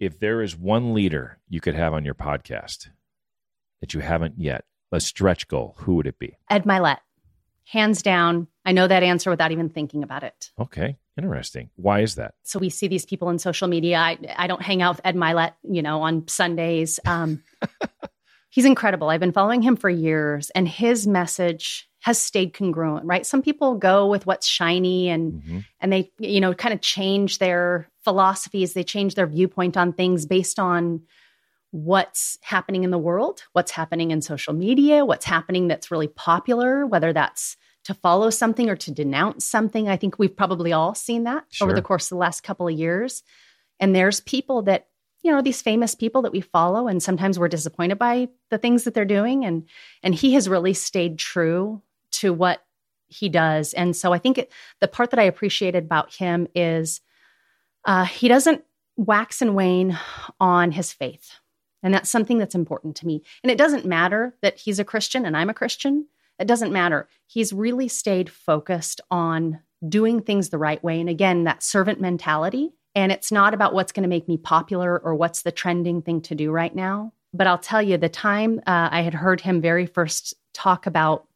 if 0.00 0.18
there 0.18 0.42
is 0.42 0.56
one 0.56 0.94
leader 0.94 1.38
you 1.48 1.60
could 1.60 1.74
have 1.74 1.92
on 1.92 2.04
your 2.04 2.14
podcast 2.14 2.88
that 3.80 3.94
you 3.94 4.00
haven't 4.00 4.34
yet, 4.38 4.64
a 4.92 5.00
stretch 5.00 5.48
goal, 5.48 5.74
who 5.78 5.96
would 5.96 6.06
it 6.06 6.18
be? 6.18 6.36
Ed 6.50 6.64
Mylett. 6.64 6.98
Hands 7.64 8.00
down. 8.00 8.46
I 8.64 8.72
know 8.72 8.86
that 8.86 9.02
answer 9.02 9.28
without 9.28 9.52
even 9.52 9.68
thinking 9.68 10.02
about 10.02 10.22
it. 10.22 10.50
Okay. 10.58 10.96
Interesting. 11.18 11.68
Why 11.76 12.00
is 12.00 12.14
that? 12.14 12.34
So 12.44 12.58
we 12.58 12.70
see 12.70 12.86
these 12.86 13.04
people 13.04 13.28
in 13.28 13.38
social 13.38 13.68
media. 13.68 13.98
I, 13.98 14.18
I 14.36 14.46
don't 14.46 14.62
hang 14.62 14.80
out 14.82 14.96
with 14.96 15.04
Ed 15.04 15.16
Mylett, 15.16 15.52
you 15.64 15.82
know, 15.82 16.00
on 16.02 16.26
Sundays. 16.28 17.00
Um, 17.04 17.42
he's 18.50 18.64
incredible. 18.64 19.10
I've 19.10 19.20
been 19.20 19.32
following 19.32 19.60
him 19.60 19.76
for 19.76 19.90
years, 19.90 20.50
and 20.50 20.68
his 20.68 21.06
message 21.06 21.87
has 22.08 22.18
stayed 22.18 22.54
congruent, 22.54 23.04
right? 23.04 23.26
Some 23.26 23.42
people 23.42 23.74
go 23.74 24.06
with 24.06 24.24
what's 24.24 24.46
shiny 24.46 25.10
and 25.10 25.34
mm-hmm. 25.34 25.58
and 25.78 25.92
they 25.92 26.10
you 26.18 26.40
know 26.40 26.54
kind 26.54 26.72
of 26.72 26.80
change 26.80 27.36
their 27.36 27.90
philosophies, 28.02 28.72
they 28.72 28.82
change 28.82 29.14
their 29.14 29.26
viewpoint 29.26 29.76
on 29.76 29.92
things 29.92 30.24
based 30.24 30.58
on 30.58 31.02
what's 31.70 32.38
happening 32.40 32.82
in 32.82 32.90
the 32.90 32.96
world, 32.96 33.42
what's 33.52 33.72
happening 33.72 34.10
in 34.10 34.22
social 34.22 34.54
media, 34.54 35.04
what's 35.04 35.26
happening 35.26 35.68
that's 35.68 35.90
really 35.90 36.08
popular, 36.08 36.86
whether 36.86 37.12
that's 37.12 37.58
to 37.84 37.92
follow 37.92 38.30
something 38.30 38.70
or 38.70 38.76
to 38.76 38.90
denounce 38.90 39.44
something. 39.44 39.86
I 39.86 39.98
think 39.98 40.18
we've 40.18 40.34
probably 40.34 40.72
all 40.72 40.94
seen 40.94 41.24
that 41.24 41.44
sure. 41.50 41.66
over 41.66 41.74
the 41.74 41.82
course 41.82 42.06
of 42.06 42.16
the 42.16 42.20
last 42.20 42.42
couple 42.42 42.66
of 42.68 42.74
years. 42.74 43.22
And 43.80 43.94
there's 43.94 44.20
people 44.20 44.62
that 44.62 44.86
you 45.22 45.30
know 45.30 45.42
these 45.42 45.60
famous 45.60 45.94
people 45.94 46.22
that 46.22 46.32
we 46.32 46.40
follow 46.40 46.88
and 46.88 47.02
sometimes 47.02 47.38
we're 47.38 47.48
disappointed 47.48 47.98
by 47.98 48.28
the 48.48 48.56
things 48.56 48.84
that 48.84 48.94
they're 48.94 49.04
doing 49.04 49.44
and 49.44 49.68
and 50.02 50.14
he 50.14 50.32
has 50.32 50.48
really 50.48 50.72
stayed 50.72 51.18
true 51.18 51.82
to 52.12 52.32
what 52.32 52.64
he 53.06 53.28
does. 53.28 53.72
And 53.74 53.96
so 53.96 54.12
I 54.12 54.18
think 54.18 54.38
it, 54.38 54.52
the 54.80 54.88
part 54.88 55.10
that 55.10 55.20
I 55.20 55.24
appreciated 55.24 55.84
about 55.84 56.14
him 56.14 56.46
is 56.54 57.00
uh, 57.84 58.04
he 58.04 58.28
doesn't 58.28 58.64
wax 58.96 59.40
and 59.40 59.54
wane 59.54 59.98
on 60.40 60.72
his 60.72 60.92
faith. 60.92 61.32
And 61.82 61.94
that's 61.94 62.10
something 62.10 62.38
that's 62.38 62.54
important 62.54 62.96
to 62.96 63.06
me. 63.06 63.22
And 63.42 63.50
it 63.50 63.58
doesn't 63.58 63.86
matter 63.86 64.34
that 64.42 64.58
he's 64.58 64.78
a 64.78 64.84
Christian 64.84 65.24
and 65.24 65.36
I'm 65.36 65.48
a 65.48 65.54
Christian. 65.54 66.06
It 66.38 66.48
doesn't 66.48 66.72
matter. 66.72 67.08
He's 67.26 67.52
really 67.52 67.88
stayed 67.88 68.28
focused 68.28 69.00
on 69.10 69.60
doing 69.88 70.20
things 70.20 70.48
the 70.48 70.58
right 70.58 70.82
way. 70.82 71.00
And 71.00 71.08
again, 71.08 71.44
that 71.44 71.62
servant 71.62 72.00
mentality. 72.00 72.72
And 72.94 73.12
it's 73.12 73.30
not 73.30 73.54
about 73.54 73.74
what's 73.74 73.92
going 73.92 74.02
to 74.02 74.08
make 74.08 74.26
me 74.26 74.36
popular 74.36 74.98
or 74.98 75.14
what's 75.14 75.42
the 75.42 75.52
trending 75.52 76.02
thing 76.02 76.20
to 76.22 76.34
do 76.34 76.50
right 76.50 76.74
now. 76.74 77.12
But 77.32 77.46
I'll 77.46 77.58
tell 77.58 77.82
you, 77.82 77.96
the 77.96 78.08
time 78.08 78.60
uh, 78.66 78.88
I 78.90 79.02
had 79.02 79.14
heard 79.14 79.40
him 79.40 79.60
very 79.60 79.86
first 79.86 80.34
talk 80.54 80.86
about 80.86 81.27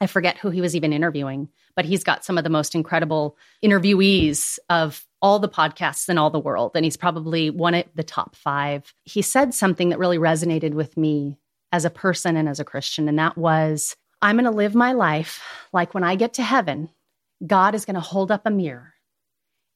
I 0.00 0.06
forget 0.06 0.38
who 0.38 0.50
he 0.50 0.60
was 0.60 0.74
even 0.74 0.92
interviewing, 0.92 1.48
but 1.76 1.84
he's 1.84 2.04
got 2.04 2.24
some 2.24 2.38
of 2.38 2.44
the 2.44 2.50
most 2.50 2.74
incredible 2.74 3.36
interviewees 3.62 4.58
of 4.70 5.04
all 5.20 5.38
the 5.38 5.48
podcasts 5.48 6.08
in 6.08 6.16
all 6.16 6.30
the 6.30 6.38
world. 6.38 6.72
And 6.74 6.84
he's 6.84 6.96
probably 6.96 7.50
one 7.50 7.74
of 7.74 7.84
the 7.94 8.02
top 8.02 8.34
five. 8.34 8.94
He 9.04 9.20
said 9.20 9.52
something 9.52 9.90
that 9.90 9.98
really 9.98 10.18
resonated 10.18 10.72
with 10.72 10.96
me 10.96 11.38
as 11.72 11.84
a 11.84 11.90
person 11.90 12.36
and 12.36 12.48
as 12.48 12.60
a 12.60 12.64
Christian. 12.64 13.08
And 13.08 13.18
that 13.18 13.36
was, 13.36 13.94
I'm 14.22 14.36
going 14.36 14.44
to 14.44 14.50
live 14.50 14.74
my 14.74 14.92
life 14.92 15.42
like 15.72 15.92
when 15.92 16.04
I 16.04 16.16
get 16.16 16.34
to 16.34 16.42
heaven, 16.42 16.88
God 17.46 17.74
is 17.74 17.84
going 17.84 17.94
to 17.94 18.00
hold 18.00 18.30
up 18.30 18.42
a 18.46 18.50
mirror. 18.50 18.94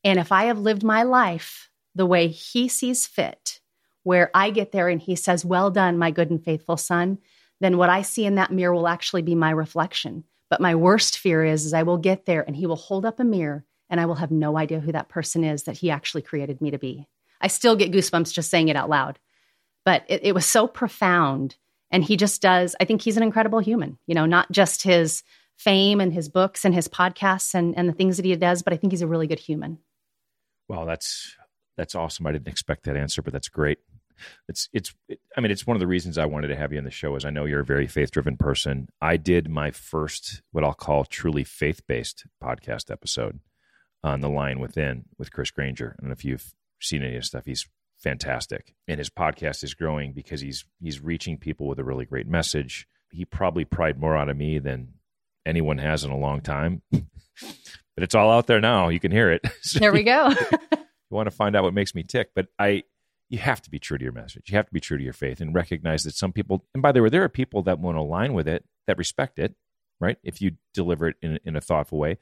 And 0.03 0.19
if 0.19 0.33
I 0.33 0.45
have 0.45 0.59
lived 0.59 0.83
my 0.83 1.03
life 1.03 1.71
the 1.95 2.07
way 2.07 2.29
he 2.29 2.69
sees 2.69 3.07
fit, 3.07 3.61
where 4.03 4.31
I 4.35 4.51
get 4.51 4.73
there 4.73 4.89
and 4.89 5.01
he 5.01 5.17
says, 5.17 5.45
Well 5.45 5.71
done, 5.71 5.99
my 5.99 6.11
good 6.11 6.31
and 6.31 6.43
faithful 6.43 6.77
son, 6.77 7.19
then 7.61 7.79
what 7.79 7.91
I 7.91 8.03
see 8.03 8.27
in 8.27 8.35
that 8.37 8.53
mirror 8.53 8.75
will 8.75 8.89
actually 8.89 9.23
be 9.23 9.35
my 9.35 9.51
reflection. 9.51 10.25
But 10.51 10.61
my 10.61 10.75
worst 10.75 11.19
fear 11.19 11.45
is, 11.45 11.65
is 11.67 11.75
I 11.75 11.83
will 11.83 11.99
get 11.99 12.27
there 12.27 12.43
and 12.43 12.55
he 12.55 12.67
will 12.67 12.77
hold 12.77 13.05
up 13.07 13.21
a 13.21 13.25
mirror 13.25 13.65
and 13.89 14.01
I 14.01 14.07
will 14.07 14.17
have 14.17 14.31
no 14.31 14.57
idea 14.59 14.81
who 14.81 14.93
that 14.93 15.09
person 15.09 15.45
is 15.45 15.65
that 15.65 15.79
he 15.79 15.91
actually 15.91 16.23
created 16.23 16.61
me 16.61 16.71
to 16.71 16.79
be. 16.79 17.09
I 17.41 17.49
still 17.49 17.77
get 17.77 17.93
goosebumps 17.93 18.33
just 18.33 18.51
saying 18.51 18.69
it 18.69 18.77
out 18.77 18.89
loud. 18.89 19.19
But 19.85 20.05
it, 20.09 20.25
it 20.25 20.35
was 20.35 20.47
so 20.47 20.67
profound. 20.67 21.57
And 21.91 22.03
he 22.03 22.17
just 22.17 22.41
does, 22.41 22.75
I 22.81 22.85
think 22.85 23.03
he's 23.03 23.17
an 23.17 23.23
incredible 23.23 23.61
human, 23.61 23.99
you 24.07 24.15
know, 24.15 24.27
not 24.27 24.51
just 24.51 24.83
his 24.83 25.23
fame 25.57 26.01
and 26.01 26.13
his 26.13 26.29
books 26.29 26.65
and 26.65 26.75
his 26.75 26.89
podcasts 26.89 27.55
and, 27.55 27.77
and 27.77 27.89
the 27.89 27.93
things 27.93 28.17
that 28.17 28.25
he 28.25 28.35
does, 28.35 28.63
but 28.63 28.73
I 28.73 28.77
think 28.77 28.93
he's 28.93 29.03
a 29.03 29.07
really 29.07 29.27
good 29.27 29.39
human. 29.39 29.79
Well, 30.69 30.87
that's 30.87 31.37
that's 31.77 31.95
awesome. 31.95 32.27
I 32.27 32.33
didn't 32.33 32.49
expect 32.49 32.85
that 32.85 32.97
answer, 32.97 33.23
but 33.23 33.33
that's 33.33 33.49
great. 33.49 33.79
It's 34.49 34.69
it's 34.73 34.95
it, 35.09 35.21
I 35.37 35.41
mean, 35.41 35.51
it's 35.51 35.67
one 35.67 35.77
of 35.77 35.81
the 35.81 35.87
reasons 35.87 36.19
I 36.19 36.27
wanted 36.27 36.49
to 36.49 36.57
have 36.57 36.73
you 36.73 36.79
on 36.79 36.85
the 36.85 36.91
show 36.91 37.17
is 37.17 37.25
I 37.25 37.31
know 37.31 37.45
you're 37.45 37.61
a 37.61 37.65
very 37.65 37.87
faith-driven 37.87 38.37
person. 38.37 38.89
I 39.01 39.17
did 39.17 39.49
my 39.49 39.71
first 39.71 40.43
what 40.53 40.65
I'll 40.65 40.75
call 40.75 41.05
truly 41.05 41.45
faith-based 41.45 42.25
podcast 42.43 42.91
episode 42.91 43.41
on 44.03 44.21
the 44.21 44.29
line 44.29 44.61
Within 44.61 45.05
with 45.19 45.33
Chris 45.33 45.51
Granger. 45.51 45.97
I 45.99 46.03
don't 46.03 46.09
know 46.11 46.15
if 46.15 46.25
you've 46.25 46.55
seen 46.81 47.03
any 47.03 47.17
of 47.17 47.23
his 47.23 47.27
stuff. 47.27 47.47
He's 47.47 47.67
fantastic. 47.99 48.75
And 48.87 48.99
his 48.99 49.11
podcast 49.11 49.65
is 49.65 49.75
growing 49.75 50.13
because 50.13 50.41
he's 50.41 50.65
he's 50.81 51.01
reaching 51.01 51.39
people 51.39 51.67
with 51.67 51.79
a 51.79 51.85
really 51.85 52.05
great 52.05 52.29
message. 52.29 52.87
He 53.11 53.25
probably 53.25 53.65
pried 53.65 53.99
more 53.99 54.17
out 54.17 54.29
of 54.29 54.37
me 54.37 54.59
than 54.59 54.95
anyone 55.47 55.79
has 55.79 56.05
in 56.05 56.11
a 56.11 56.19
long 56.19 56.41
time. 56.41 56.83
but 56.91 58.03
it's 58.03 58.15
all 58.15 58.31
out 58.31 58.47
there 58.47 58.61
now. 58.61 58.89
You 58.89 59.01
can 59.01 59.11
hear 59.13 59.31
it. 59.31 59.43
So 59.63 59.79
there 59.79 59.93
we 59.93 60.03
go. 60.03 60.29
you 60.51 61.11
want 61.11 61.27
to 61.27 61.35
find 61.35 61.57
out 61.57 61.65
what 61.65 61.75
makes 61.75 61.95
me 61.95 62.03
tick, 62.03 62.31
but 62.35 62.49
I 62.59 62.85
you 63.29 63.39
have 63.39 63.63
to 63.63 63.71
be 63.71 63.79
true 63.79 63.99
to 63.99 64.05
your 64.05 64.13
message. 64.13 64.45
You 64.51 64.57
have 64.57 64.67
to 64.67 64.73
be 64.73 64.81
true 64.81 64.99
to 64.99 65.05
your 65.05 65.13
faith 65.13 65.41
and 65.41 65.55
recognize 65.55 66.05
that 66.05 66.15
some 66.15 66.33
people 66.33 66.65
and 66.75 66.83
by 66.83 66.93
the 66.93 67.03
way, 67.03 67.09
there 67.09 67.25
are 67.25 67.29
people 67.29 67.63
that 67.63 67.79
won't 67.79 67.97
align 67.97 68.35
with 68.35 68.49
it 68.49 68.65
that 68.87 68.99
respect 68.99 69.39
it, 69.39 69.55
right? 70.01 70.19
If 70.23 70.41
you 70.43 70.53
deliver 70.73 71.09
it 71.09 71.17
in, 71.23 71.39
in 71.45 71.57
a 71.57 71.61
thoughtful 71.61 71.99
way. 71.99 72.11
And 72.11 72.19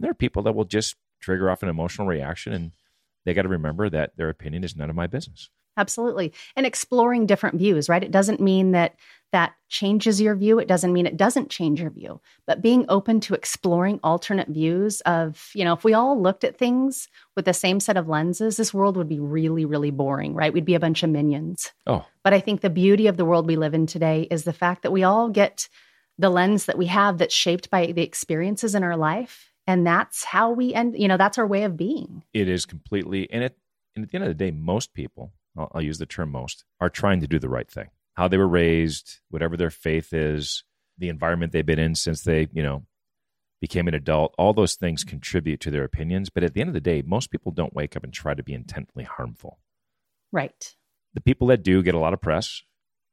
there 0.00 0.10
are 0.10 0.14
people 0.14 0.42
that 0.44 0.54
will 0.54 0.64
just 0.64 0.96
trigger 1.20 1.50
off 1.50 1.62
an 1.62 1.68
emotional 1.68 2.06
reaction 2.06 2.52
and 2.52 2.72
they 3.24 3.34
got 3.34 3.42
to 3.42 3.48
remember 3.48 3.90
that 3.90 4.16
their 4.16 4.28
opinion 4.28 4.64
is 4.64 4.76
none 4.76 4.88
of 4.88 4.96
my 4.96 5.06
business. 5.06 5.50
Absolutely. 5.76 6.32
And 6.56 6.64
exploring 6.64 7.26
different 7.26 7.58
views, 7.58 7.88
right? 7.88 8.02
It 8.02 8.10
doesn't 8.10 8.40
mean 8.40 8.72
that 8.72 8.96
that 9.32 9.54
changes 9.68 10.20
your 10.20 10.36
view. 10.36 10.58
It 10.58 10.68
doesn't 10.68 10.92
mean 10.92 11.04
it 11.04 11.16
doesn't 11.16 11.50
change 11.50 11.80
your 11.80 11.90
view. 11.90 12.20
But 12.46 12.62
being 12.62 12.86
open 12.88 13.20
to 13.20 13.34
exploring 13.34 14.00
alternate 14.02 14.48
views 14.48 15.00
of, 15.02 15.50
you 15.54 15.64
know, 15.64 15.74
if 15.74 15.84
we 15.84 15.94
all 15.94 16.20
looked 16.20 16.44
at 16.44 16.56
things 16.56 17.08
with 17.34 17.44
the 17.44 17.52
same 17.52 17.80
set 17.80 17.96
of 17.96 18.08
lenses, 18.08 18.56
this 18.56 18.72
world 18.72 18.96
would 18.96 19.08
be 19.08 19.18
really, 19.18 19.64
really 19.64 19.90
boring, 19.90 20.34
right? 20.34 20.52
We'd 20.52 20.64
be 20.64 20.76
a 20.76 20.80
bunch 20.80 21.02
of 21.02 21.10
minions. 21.10 21.72
Oh. 21.86 22.06
But 22.22 22.34
I 22.34 22.40
think 22.40 22.60
the 22.60 22.70
beauty 22.70 23.08
of 23.08 23.16
the 23.16 23.24
world 23.24 23.46
we 23.46 23.56
live 23.56 23.74
in 23.74 23.86
today 23.86 24.28
is 24.30 24.44
the 24.44 24.52
fact 24.52 24.82
that 24.82 24.92
we 24.92 25.02
all 25.02 25.28
get 25.28 25.68
the 26.18 26.30
lens 26.30 26.66
that 26.66 26.78
we 26.78 26.86
have 26.86 27.18
that's 27.18 27.34
shaped 27.34 27.68
by 27.68 27.86
the 27.92 28.02
experiences 28.02 28.74
in 28.74 28.84
our 28.84 28.96
life. 28.96 29.52
And 29.66 29.86
that's 29.86 30.24
how 30.24 30.52
we 30.52 30.72
end, 30.72 30.94
you 30.96 31.08
know, 31.08 31.16
that's 31.16 31.38
our 31.38 31.46
way 31.46 31.64
of 31.64 31.76
being. 31.76 32.22
It 32.32 32.48
is 32.48 32.64
completely, 32.64 33.28
and 33.30 33.42
it, 33.42 33.58
and 33.96 34.04
at 34.04 34.10
the 34.10 34.16
end 34.16 34.24
of 34.24 34.28
the 34.28 34.34
day, 34.34 34.50
most 34.52 34.94
people, 34.94 35.32
I'll, 35.56 35.70
I'll 35.74 35.82
use 35.82 35.98
the 35.98 36.06
term 36.06 36.30
most, 36.30 36.64
are 36.80 36.90
trying 36.90 37.20
to 37.20 37.26
do 37.26 37.38
the 37.38 37.48
right 37.48 37.70
thing. 37.70 37.88
How 38.14 38.28
they 38.28 38.38
were 38.38 38.48
raised, 38.48 39.20
whatever 39.30 39.56
their 39.56 39.70
faith 39.70 40.12
is, 40.12 40.64
the 40.98 41.08
environment 41.08 41.52
they've 41.52 41.66
been 41.66 41.78
in 41.78 41.94
since 41.94 42.22
they, 42.22 42.48
you 42.52 42.62
know, 42.62 42.86
became 43.60 43.88
an 43.88 43.94
adult, 43.94 44.34
all 44.38 44.52
those 44.52 44.74
things 44.74 45.04
contribute 45.04 45.60
to 45.60 45.70
their 45.70 45.84
opinions. 45.84 46.30
But 46.30 46.44
at 46.44 46.54
the 46.54 46.60
end 46.60 46.68
of 46.68 46.74
the 46.74 46.80
day, 46.80 47.02
most 47.02 47.30
people 47.30 47.52
don't 47.52 47.74
wake 47.74 47.96
up 47.96 48.04
and 48.04 48.12
try 48.12 48.34
to 48.34 48.42
be 48.42 48.52
intently 48.52 49.04
harmful. 49.04 49.58
Right. 50.32 50.74
The 51.14 51.20
people 51.20 51.46
that 51.48 51.62
do 51.62 51.82
get 51.82 51.94
a 51.94 51.98
lot 51.98 52.12
of 52.12 52.20
press. 52.20 52.62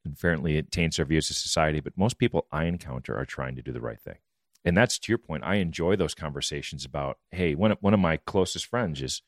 Inherently, 0.05 0.57
it 0.57 0.69
taints 0.71 0.99
our 0.99 1.05
views 1.05 1.29
of 1.29 1.37
society. 1.37 1.79
But 1.79 1.97
most 1.97 2.17
people 2.17 2.47
I 2.51 2.65
encounter 2.65 3.17
are 3.17 3.25
trying 3.25 3.55
to 3.55 3.61
do 3.61 3.71
the 3.71 3.79
right 3.79 3.99
thing. 4.01 4.17
And 4.65 4.75
that's 4.75 4.99
to 4.99 5.11
your 5.11 5.17
point. 5.17 5.43
I 5.45 5.55
enjoy 5.55 5.95
those 5.95 6.13
conversations 6.13 6.83
about, 6.85 7.19
hey, 7.31 7.55
one 7.55 7.71
of, 7.71 7.77
one 7.81 7.93
of 7.93 7.99
my 7.99 8.17
closest 8.17 8.65
friends 8.65 9.01
is 9.01 9.21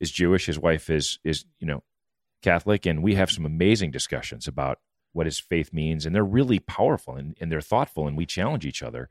is 0.00 0.10
Jewish. 0.10 0.46
His 0.46 0.58
wife 0.58 0.90
is 0.90 1.18
is 1.24 1.44
you 1.58 1.66
know 1.66 1.82
Catholic, 2.42 2.86
and 2.86 3.02
we 3.02 3.14
have 3.14 3.30
some 3.30 3.44
amazing 3.44 3.90
discussions 3.90 4.46
about 4.46 4.78
what 5.12 5.26
his 5.26 5.40
faith 5.40 5.72
means, 5.72 6.06
and 6.06 6.14
they're 6.14 6.24
really 6.24 6.58
powerful 6.58 7.16
and, 7.16 7.36
and 7.40 7.50
they're 7.50 7.60
thoughtful, 7.60 8.06
and 8.06 8.16
we 8.16 8.26
challenge 8.26 8.64
each 8.64 8.82
other. 8.82 9.10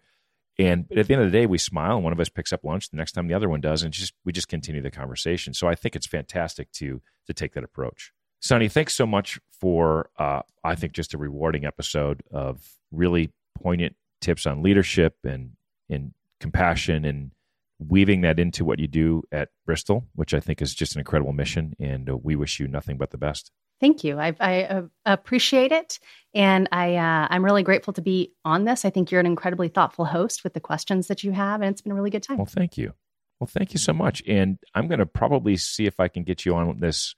And 0.59 0.87
at 0.95 1.07
the 1.07 1.13
end 1.13 1.23
of 1.23 1.31
the 1.31 1.37
day, 1.37 1.45
we 1.45 1.59
smile, 1.59 1.95
and 1.95 2.03
one 2.03 2.13
of 2.13 2.19
us 2.19 2.29
picks 2.29 2.51
up 2.51 2.63
lunch 2.63 2.89
the 2.89 2.97
next 2.97 3.11
time 3.11 3.27
the 3.27 3.33
other 3.33 3.49
one 3.49 3.61
does, 3.61 3.83
and 3.83 3.93
just 3.93 4.13
we 4.25 4.31
just 4.31 4.47
continue 4.47 4.81
the 4.81 4.89
conversation. 4.89 5.53
So 5.53 5.67
I 5.67 5.75
think 5.75 5.95
it's 5.95 6.07
fantastic 6.07 6.71
to 6.73 7.01
to 7.27 7.33
take 7.33 7.53
that 7.53 7.63
approach. 7.63 8.11
Sonny, 8.39 8.67
thanks 8.67 8.93
so 8.95 9.05
much 9.05 9.39
for 9.51 10.09
uh, 10.17 10.41
I 10.63 10.75
think 10.75 10.93
just 10.93 11.13
a 11.13 11.17
rewarding 11.17 11.65
episode 11.65 12.23
of 12.31 12.77
really 12.91 13.31
poignant 13.55 13.95
tips 14.21 14.47
on 14.47 14.63
leadership 14.63 15.17
and 15.23 15.51
and 15.89 16.13
compassion 16.39 17.05
and 17.05 17.31
weaving 17.79 18.21
that 18.21 18.39
into 18.39 18.65
what 18.65 18.79
you 18.79 18.87
do 18.87 19.23
at 19.31 19.49
Bristol, 19.65 20.05
which 20.15 20.33
I 20.33 20.39
think 20.39 20.61
is 20.61 20.73
just 20.73 20.95
an 20.95 20.99
incredible 20.99 21.33
mission. 21.33 21.73
And 21.79 22.09
uh, 22.09 22.17
we 22.17 22.35
wish 22.35 22.59
you 22.59 22.67
nothing 22.67 22.97
but 22.97 23.11
the 23.11 23.17
best. 23.17 23.51
Thank 23.79 24.03
you. 24.03 24.17
I, 24.17 24.35
I 24.39 24.63
uh, 24.63 24.81
appreciate 25.05 25.71
it, 25.71 25.99
and 26.33 26.67
I 26.71 26.95
uh, 26.95 27.27
I'm 27.29 27.45
really 27.45 27.61
grateful 27.61 27.93
to 27.93 28.01
be 28.01 28.33
on 28.43 28.63
this. 28.63 28.85
I 28.85 28.89
think 28.89 29.11
you're 29.11 29.19
an 29.19 29.27
incredibly 29.27 29.67
thoughtful 29.67 30.05
host 30.05 30.43
with 30.43 30.55
the 30.55 30.59
questions 30.59 31.07
that 31.07 31.23
you 31.23 31.31
have, 31.31 31.61
and 31.61 31.69
it's 31.69 31.81
been 31.81 31.91
a 31.91 31.95
really 31.95 32.09
good 32.09 32.23
time. 32.23 32.37
Well, 32.37 32.47
thank 32.47 32.75
you. 32.75 32.93
Well, 33.39 33.47
thank 33.47 33.73
you 33.73 33.79
so 33.79 33.93
much. 33.93 34.23
And 34.27 34.57
I'm 34.73 34.87
going 34.87 34.97
to 34.99 35.05
probably 35.05 35.57
see 35.57 35.85
if 35.85 35.99
I 35.99 36.07
can 36.07 36.23
get 36.23 36.43
you 36.43 36.55
on 36.55 36.79
this 36.79 37.13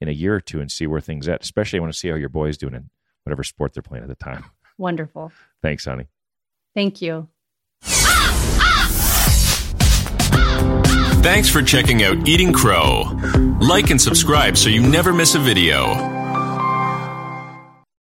in 0.00 0.08
a 0.08 0.12
year 0.12 0.34
or 0.34 0.40
two 0.40 0.60
and 0.60 0.70
see 0.72 0.88
where 0.88 1.00
things 1.00 1.28
at. 1.28 1.42
Especially, 1.42 1.78
I 1.78 1.82
want 1.82 1.92
to 1.92 1.98
see 1.98 2.08
how 2.08 2.16
your 2.16 2.28
boys 2.28 2.58
doing 2.58 2.74
in 2.74 2.90
whatever 3.22 3.44
sport 3.44 3.72
they're 3.72 3.82
playing 3.82 4.02
at 4.02 4.08
the 4.08 4.16
time. 4.16 4.44
Wonderful. 4.78 5.30
Thanks, 5.62 5.84
honey. 5.84 6.08
Thank 6.74 7.00
you. 7.00 7.28
Thanks 11.22 11.48
for 11.48 11.62
checking 11.62 12.02
out 12.02 12.26
Eating 12.26 12.52
Crow. 12.52 13.04
Like 13.60 13.90
and 13.90 14.00
subscribe 14.00 14.56
so 14.56 14.68
you 14.68 14.82
never 14.82 15.12
miss 15.12 15.36
a 15.36 15.38
video. 15.38 16.21